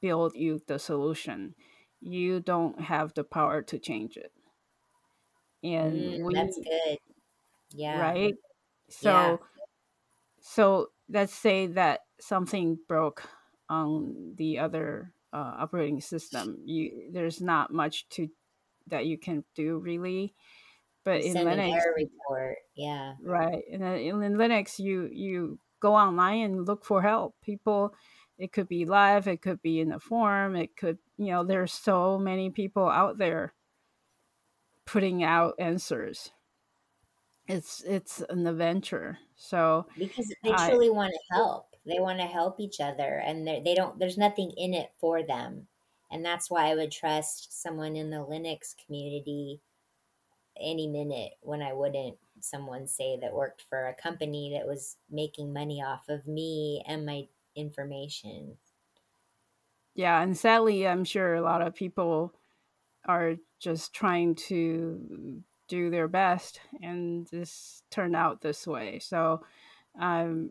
build 0.00 0.34
you 0.34 0.60
the 0.66 0.78
solution, 0.78 1.54
you 2.02 2.40
don't 2.40 2.80
have 2.80 3.14
the 3.14 3.24
power 3.24 3.62
to 3.62 3.78
change 3.78 4.16
it. 4.16 4.32
And 5.62 6.20
mm, 6.20 6.32
that's 6.34 6.58
good. 6.58 6.98
Yeah, 7.74 8.00
right? 8.00 8.34
yeah. 8.34 8.88
So, 8.88 9.40
so 10.40 10.88
let's 11.08 11.34
say 11.34 11.68
that 11.68 12.00
something 12.20 12.78
broke 12.88 13.22
on 13.68 14.34
the 14.36 14.58
other 14.58 15.12
uh, 15.32 15.54
operating 15.60 16.00
system. 16.00 16.58
You 16.64 17.10
there's 17.12 17.40
not 17.40 17.72
much 17.72 18.08
to 18.10 18.28
that 18.88 19.06
you 19.06 19.18
can 19.18 19.44
do 19.54 19.78
really. 19.78 20.34
But 21.04 21.22
in 21.22 21.32
send 21.32 21.48
an 21.48 21.58
Linux, 21.58 21.74
error 21.74 21.94
report. 21.96 22.58
Yeah. 22.76 23.14
right? 23.22 23.64
And 23.72 23.82
in 23.82 24.22
in 24.22 24.34
Linux, 24.34 24.78
you 24.78 25.08
you 25.12 25.58
go 25.80 25.94
online 25.94 26.42
and 26.42 26.66
look 26.66 26.84
for 26.84 27.02
help. 27.02 27.34
People, 27.42 27.94
it 28.42 28.52
could 28.52 28.66
be 28.66 28.84
live, 28.84 29.28
it 29.28 29.40
could 29.40 29.62
be 29.62 29.78
in 29.78 29.92
a 29.92 30.00
forum, 30.00 30.56
it 30.56 30.76
could 30.76 30.98
you 31.16 31.30
know. 31.30 31.44
There's 31.44 31.72
so 31.72 32.18
many 32.18 32.50
people 32.50 32.88
out 32.88 33.16
there 33.16 33.54
putting 34.84 35.22
out 35.22 35.54
answers. 35.60 36.32
It's 37.46 37.84
it's 37.86 38.20
an 38.28 38.46
adventure. 38.48 39.18
So 39.36 39.86
because 39.96 40.34
they 40.42 40.52
I 40.52 40.70
truly 40.70 40.90
want 40.90 41.12
to 41.12 41.34
help. 41.34 41.68
They 41.86 42.00
want 42.00 42.18
to 42.18 42.26
help 42.26 42.58
each 42.58 42.80
other, 42.80 43.22
and 43.24 43.46
they 43.46 43.74
don't. 43.76 43.96
There's 43.98 44.18
nothing 44.18 44.52
in 44.56 44.74
it 44.74 44.90
for 45.00 45.22
them, 45.22 45.68
and 46.10 46.24
that's 46.24 46.50
why 46.50 46.66
I 46.68 46.74
would 46.74 46.90
trust 46.90 47.62
someone 47.62 47.94
in 47.94 48.10
the 48.10 48.24
Linux 48.24 48.74
community 48.84 49.60
any 50.60 50.88
minute 50.88 51.34
when 51.42 51.62
I 51.62 51.72
wouldn't 51.72 52.18
someone 52.40 52.88
say 52.88 53.18
that 53.20 53.32
worked 53.32 53.62
for 53.68 53.86
a 53.86 53.94
company 53.94 54.52
that 54.56 54.66
was 54.66 54.96
making 55.10 55.52
money 55.52 55.80
off 55.80 56.08
of 56.08 56.26
me 56.26 56.82
and 56.86 57.06
my 57.06 57.28
information. 57.56 58.56
yeah, 59.94 60.20
and 60.22 60.36
sadly, 60.36 60.86
I'm 60.86 61.04
sure 61.04 61.34
a 61.34 61.42
lot 61.42 61.62
of 61.62 61.74
people 61.74 62.34
are 63.06 63.36
just 63.60 63.92
trying 63.92 64.34
to 64.34 65.42
do 65.68 65.90
their 65.90 66.08
best, 66.08 66.60
and 66.82 67.26
this 67.28 67.82
turned 67.90 68.16
out 68.16 68.40
this 68.40 68.66
way. 68.66 68.98
So 68.98 69.42
um, 70.00 70.50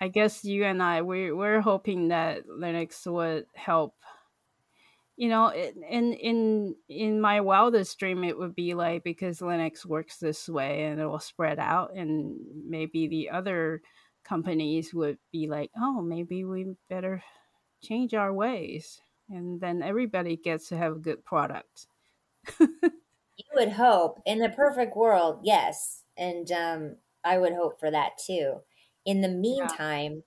I 0.00 0.08
guess 0.08 0.44
you 0.44 0.64
and 0.64 0.82
I 0.82 1.02
we 1.02 1.32
we're 1.32 1.60
hoping 1.60 2.08
that 2.08 2.46
Linux 2.48 3.06
would 3.06 3.46
help 3.54 3.94
you 5.16 5.28
know 5.28 5.52
in 5.52 6.12
in 6.14 6.74
in 6.88 7.20
my 7.20 7.40
wildest 7.40 7.98
dream 7.98 8.24
it 8.24 8.38
would 8.38 8.54
be 8.54 8.74
like 8.74 9.04
because 9.04 9.40
linux 9.40 9.84
works 9.84 10.16
this 10.16 10.48
way 10.48 10.84
and 10.84 11.00
it 11.00 11.06
will 11.06 11.20
spread 11.20 11.58
out 11.58 11.94
and 11.94 12.34
maybe 12.66 13.06
the 13.06 13.30
other 13.30 13.82
companies 14.24 14.94
would 14.94 15.18
be 15.32 15.48
like 15.48 15.70
oh 15.76 16.00
maybe 16.02 16.44
we 16.44 16.74
better 16.88 17.22
change 17.82 18.14
our 18.14 18.32
ways 18.32 19.00
and 19.28 19.60
then 19.60 19.82
everybody 19.82 20.36
gets 20.36 20.68
to 20.68 20.76
have 20.76 20.92
a 20.92 21.00
good 21.00 21.24
product 21.24 21.86
You 23.36 23.44
would 23.54 23.72
hope 23.72 24.20
in 24.26 24.38
the 24.38 24.48
perfect 24.50 24.96
world, 24.96 25.40
yes, 25.42 26.04
and 26.16 26.50
um, 26.52 26.96
I 27.24 27.38
would 27.38 27.54
hope 27.54 27.80
for 27.80 27.90
that 27.90 28.18
too. 28.18 28.60
In 29.04 29.20
the 29.20 29.28
meantime, 29.28 30.22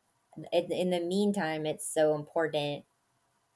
in, 0.52 0.72
in 0.72 0.90
the 0.90 1.00
meantime, 1.00 1.66
it's 1.66 1.88
so 1.88 2.16
important 2.16 2.84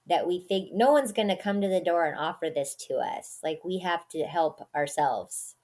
that 0.07 0.27
we 0.27 0.39
think 0.39 0.73
no 0.73 0.91
one's 0.91 1.11
going 1.11 1.27
to 1.29 1.35
come 1.35 1.61
to 1.61 1.67
the 1.67 1.81
door 1.81 2.05
and 2.05 2.17
offer 2.17 2.49
this 2.49 2.75
to 2.87 2.95
us. 2.95 3.39
Like 3.43 3.61
we 3.63 3.79
have 3.79 4.07
to 4.09 4.23
help 4.23 4.67
ourselves 4.75 5.55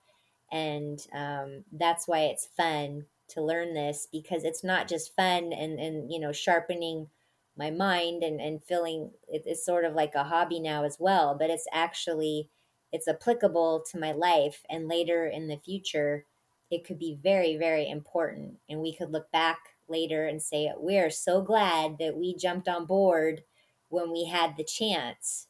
and 0.51 1.05
um, 1.13 1.65
that's 1.71 2.07
why 2.07 2.21
it's 2.21 2.45
fun 2.45 3.05
to 3.29 3.41
learn 3.41 3.73
this 3.73 4.07
because 4.11 4.43
it's 4.43 4.63
not 4.63 4.87
just 4.87 5.15
fun 5.15 5.51
and 5.53 5.79
and 5.79 6.11
you 6.11 6.19
know 6.19 6.31
sharpening 6.31 7.09
my 7.57 7.71
mind 7.71 8.23
and 8.23 8.39
and 8.41 8.63
feeling 8.63 9.11
it, 9.27 9.43
it's 9.45 9.65
sort 9.65 9.85
of 9.85 9.93
like 9.93 10.15
a 10.15 10.23
hobby 10.23 10.59
now 10.59 10.83
as 10.83 10.99
well 10.99 11.35
but 11.37 11.49
it's 11.49 11.67
actually 11.71 12.49
it's 12.91 13.07
applicable 13.07 13.81
to 13.91 13.99
my 13.99 14.11
life 14.11 14.63
and 14.69 14.87
later 14.87 15.25
in 15.27 15.47
the 15.47 15.57
future 15.57 16.25
it 16.71 16.83
could 16.85 16.99
be 16.99 17.15
very 17.21 17.55
very 17.57 17.87
important 17.89 18.59
and 18.69 18.81
we 18.81 18.95
could 18.95 19.11
look 19.11 19.31
back 19.31 19.75
later 19.87 20.25
and 20.25 20.41
say 20.41 20.71
we're 20.77 21.09
so 21.09 21.41
glad 21.41 21.97
that 21.99 22.17
we 22.17 22.35
jumped 22.35 22.67
on 22.67 22.85
board 22.85 23.43
when 23.89 24.11
we 24.11 24.25
had 24.25 24.57
the 24.57 24.63
chance 24.63 25.47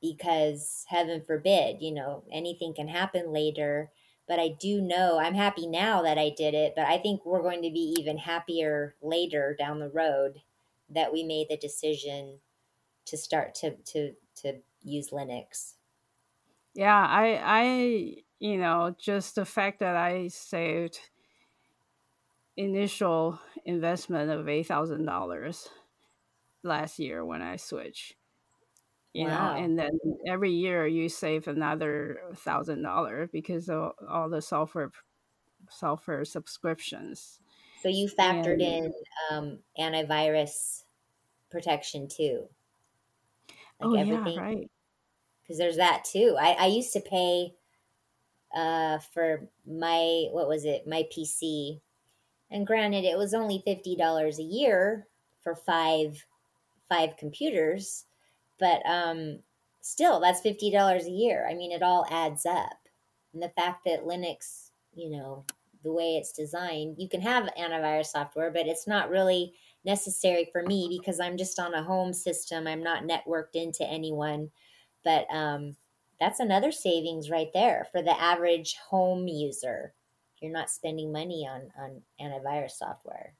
because 0.00 0.84
heaven 0.88 1.22
forbid, 1.22 1.80
you 1.80 1.92
know, 1.92 2.24
anything 2.32 2.74
can 2.74 2.88
happen 2.88 3.32
later. 3.32 3.90
But 4.28 4.38
I 4.38 4.48
do 4.48 4.80
know 4.80 5.18
I'm 5.18 5.34
happy 5.34 5.66
now 5.66 6.02
that 6.02 6.16
I 6.18 6.30
did 6.36 6.54
it, 6.54 6.74
but 6.76 6.86
I 6.86 6.98
think 6.98 7.24
we're 7.26 7.42
going 7.42 7.62
to 7.62 7.70
be 7.70 7.94
even 7.98 8.18
happier 8.18 8.94
later 9.02 9.54
down 9.58 9.78
the 9.80 9.90
road 9.90 10.40
that 10.88 11.12
we 11.12 11.22
made 11.24 11.48
the 11.48 11.56
decision 11.56 12.38
to 13.06 13.16
start 13.16 13.54
to 13.56 13.76
to 13.92 14.14
to 14.36 14.60
use 14.82 15.10
Linux. 15.10 15.74
yeah 16.74 17.06
i 17.08 17.40
i 17.44 18.16
you 18.38 18.56
know 18.56 18.94
just 18.98 19.34
the 19.34 19.44
fact 19.44 19.80
that 19.80 19.96
i 19.96 20.28
saved 20.28 20.98
initial 22.56 23.38
investment 23.64 24.30
of 24.30 24.46
$8000 24.46 25.68
last 26.62 26.98
year 26.98 27.24
when 27.24 27.42
i 27.42 27.56
switched 27.56 28.14
you 29.12 29.26
know 29.26 29.52
and 29.56 29.78
then 29.78 29.90
every 30.26 30.50
year 30.52 30.86
you 30.86 31.08
save 31.08 31.46
another 31.48 32.22
thousand 32.36 32.82
dollar 32.82 33.28
because 33.32 33.68
of 33.68 33.92
all 34.08 34.28
the 34.28 34.40
software 34.42 34.90
software 35.70 36.24
subscriptions 36.24 37.40
So 37.74 37.88
you 37.88 38.08
factored 38.08 38.62
and 38.62 38.62
in 38.62 38.92
um, 39.30 39.58
antivirus 39.78 40.84
protection 41.50 42.08
too, 42.08 42.48
like 43.80 43.90
oh 43.90 43.94
yeah 43.94 44.00
everything, 44.00 44.36
right. 44.36 44.70
Because 45.42 45.58
there's 45.58 45.76
that 45.76 46.04
too. 46.04 46.36
I, 46.38 46.52
I 46.52 46.66
used 46.66 46.92
to 46.94 47.00
pay 47.00 47.54
uh, 48.54 48.98
for 48.98 49.48
my 49.66 50.26
what 50.30 50.48
was 50.48 50.64
it? 50.64 50.86
My 50.86 51.04
PC 51.10 51.80
And 52.50 52.66
granted, 52.66 53.04
it 53.04 53.18
was 53.18 53.34
only 53.34 53.62
fifty 53.64 53.96
dollars 53.96 54.38
a 54.38 54.42
year 54.42 55.08
for 55.42 55.54
five 55.54 56.26
five 56.88 57.16
computers, 57.16 58.06
but 58.62 58.80
um, 58.88 59.40
still, 59.80 60.20
that's 60.20 60.40
fifty 60.40 60.70
dollars 60.70 61.06
a 61.06 61.10
year. 61.10 61.46
I 61.50 61.54
mean, 61.54 61.72
it 61.72 61.82
all 61.82 62.06
adds 62.10 62.46
up. 62.46 62.78
And 63.34 63.42
the 63.42 63.48
fact 63.50 63.84
that 63.86 64.06
Linux, 64.06 64.70
you 64.94 65.10
know, 65.10 65.44
the 65.82 65.92
way 65.92 66.16
it's 66.16 66.32
designed, 66.32 66.96
you 66.98 67.08
can 67.08 67.20
have 67.22 67.50
antivirus 67.58 68.06
software, 68.06 68.50
but 68.50 68.66
it's 68.66 68.86
not 68.86 69.10
really 69.10 69.54
necessary 69.84 70.48
for 70.52 70.62
me 70.62 70.86
because 70.88 71.18
I'm 71.18 71.36
just 71.36 71.58
on 71.58 71.74
a 71.74 71.82
home 71.82 72.12
system. 72.12 72.68
I'm 72.68 72.82
not 72.82 73.02
networked 73.02 73.54
into 73.54 73.84
anyone. 73.84 74.50
But 75.04 75.26
um, 75.34 75.74
that's 76.20 76.38
another 76.38 76.70
savings 76.70 77.30
right 77.30 77.50
there 77.52 77.88
for 77.90 78.00
the 78.00 78.18
average 78.20 78.76
home 78.88 79.26
user 79.26 79.92
you're 80.42 80.52
not 80.52 80.70
spending 80.70 81.12
money 81.12 81.48
on 81.48 81.70
on 81.78 82.02
antivirus 82.20 82.72
software. 82.72 83.34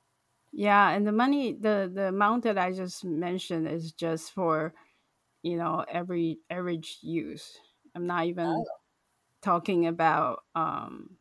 yeah 0.53 0.91
and 0.91 1.07
the 1.07 1.13
money 1.13 1.53
the 1.53 1.91
the 1.93 2.09
amount 2.09 2.45
that 2.45 2.57
i 2.57 2.73
just 2.73 3.05
mentioned 3.05 3.67
is 3.69 3.93
just 3.93 4.33
for 4.33 4.73
you 5.43 5.57
know 5.57 5.85
every 5.89 6.41
average 6.51 6.99
use 7.03 7.59
i'm 7.95 8.07
not 8.07 8.27
even 8.27 8.67
Oh, 8.67 8.83
talking 9.43 9.87
about 9.87 10.45
um 10.55 11.19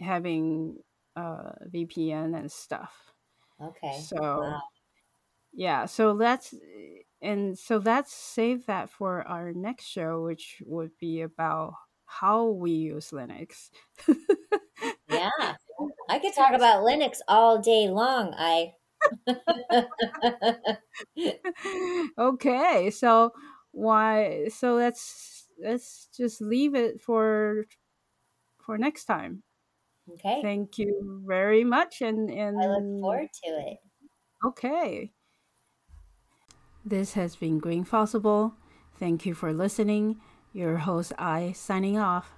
having 0.00 0.78
uh 1.16 1.52
vpn 1.74 2.36
and 2.38 2.52
stuff 2.52 3.14
okay. 3.60 4.08
so 4.10 4.28
Wow. 4.34 4.60
yeah 5.52 5.86
so 5.86 6.16
that's 6.16 6.54
and 7.22 7.58
so 7.58 7.78
let's 7.78 8.12
save 8.12 8.66
that 8.66 8.90
for 8.90 9.26
our 9.28 9.52
next 9.52 9.86
show 9.86 10.22
which 10.24 10.62
would 10.66 10.96
be 10.98 11.22
about 11.22 11.74
how 12.06 12.46
we 12.48 12.72
use 12.72 13.10
linux 13.10 13.70
Yeah. 15.08 15.56
I 16.08 16.18
could 16.20 16.34
talk 16.34 16.52
about 16.54 16.84
Linux 16.84 17.18
all 17.28 17.58
day 17.60 17.88
long. 17.88 18.34
I 18.36 18.74
okay 22.18 22.90
so 22.90 23.32
why 23.72 24.48
so 24.48 24.74
let's 24.74 25.48
let's 25.58 26.08
just 26.16 26.40
leave 26.40 26.74
it 26.74 27.00
for 27.00 27.64
for 28.60 28.78
next 28.78 29.04
time. 29.06 29.42
Okay. 30.10 30.42
thank 30.42 30.78
you 30.78 31.22
very 31.26 31.64
much 31.64 32.00
and 32.00 32.30
and 32.30 32.58
I 32.62 32.66
look 32.66 32.84
forward 33.00 33.28
to 33.44 33.50
it. 33.70 33.78
okay. 34.44 35.12
This 36.84 37.12
has 37.14 37.36
been 37.36 37.58
green 37.58 37.84
possible 37.84 38.54
thank 38.96 39.24
you 39.24 39.32
for 39.34 39.52
listening. 39.52 40.20
Your 40.52 40.78
host 40.78 41.12
i 41.18 41.52
signing 41.52 41.98
off 41.98 42.32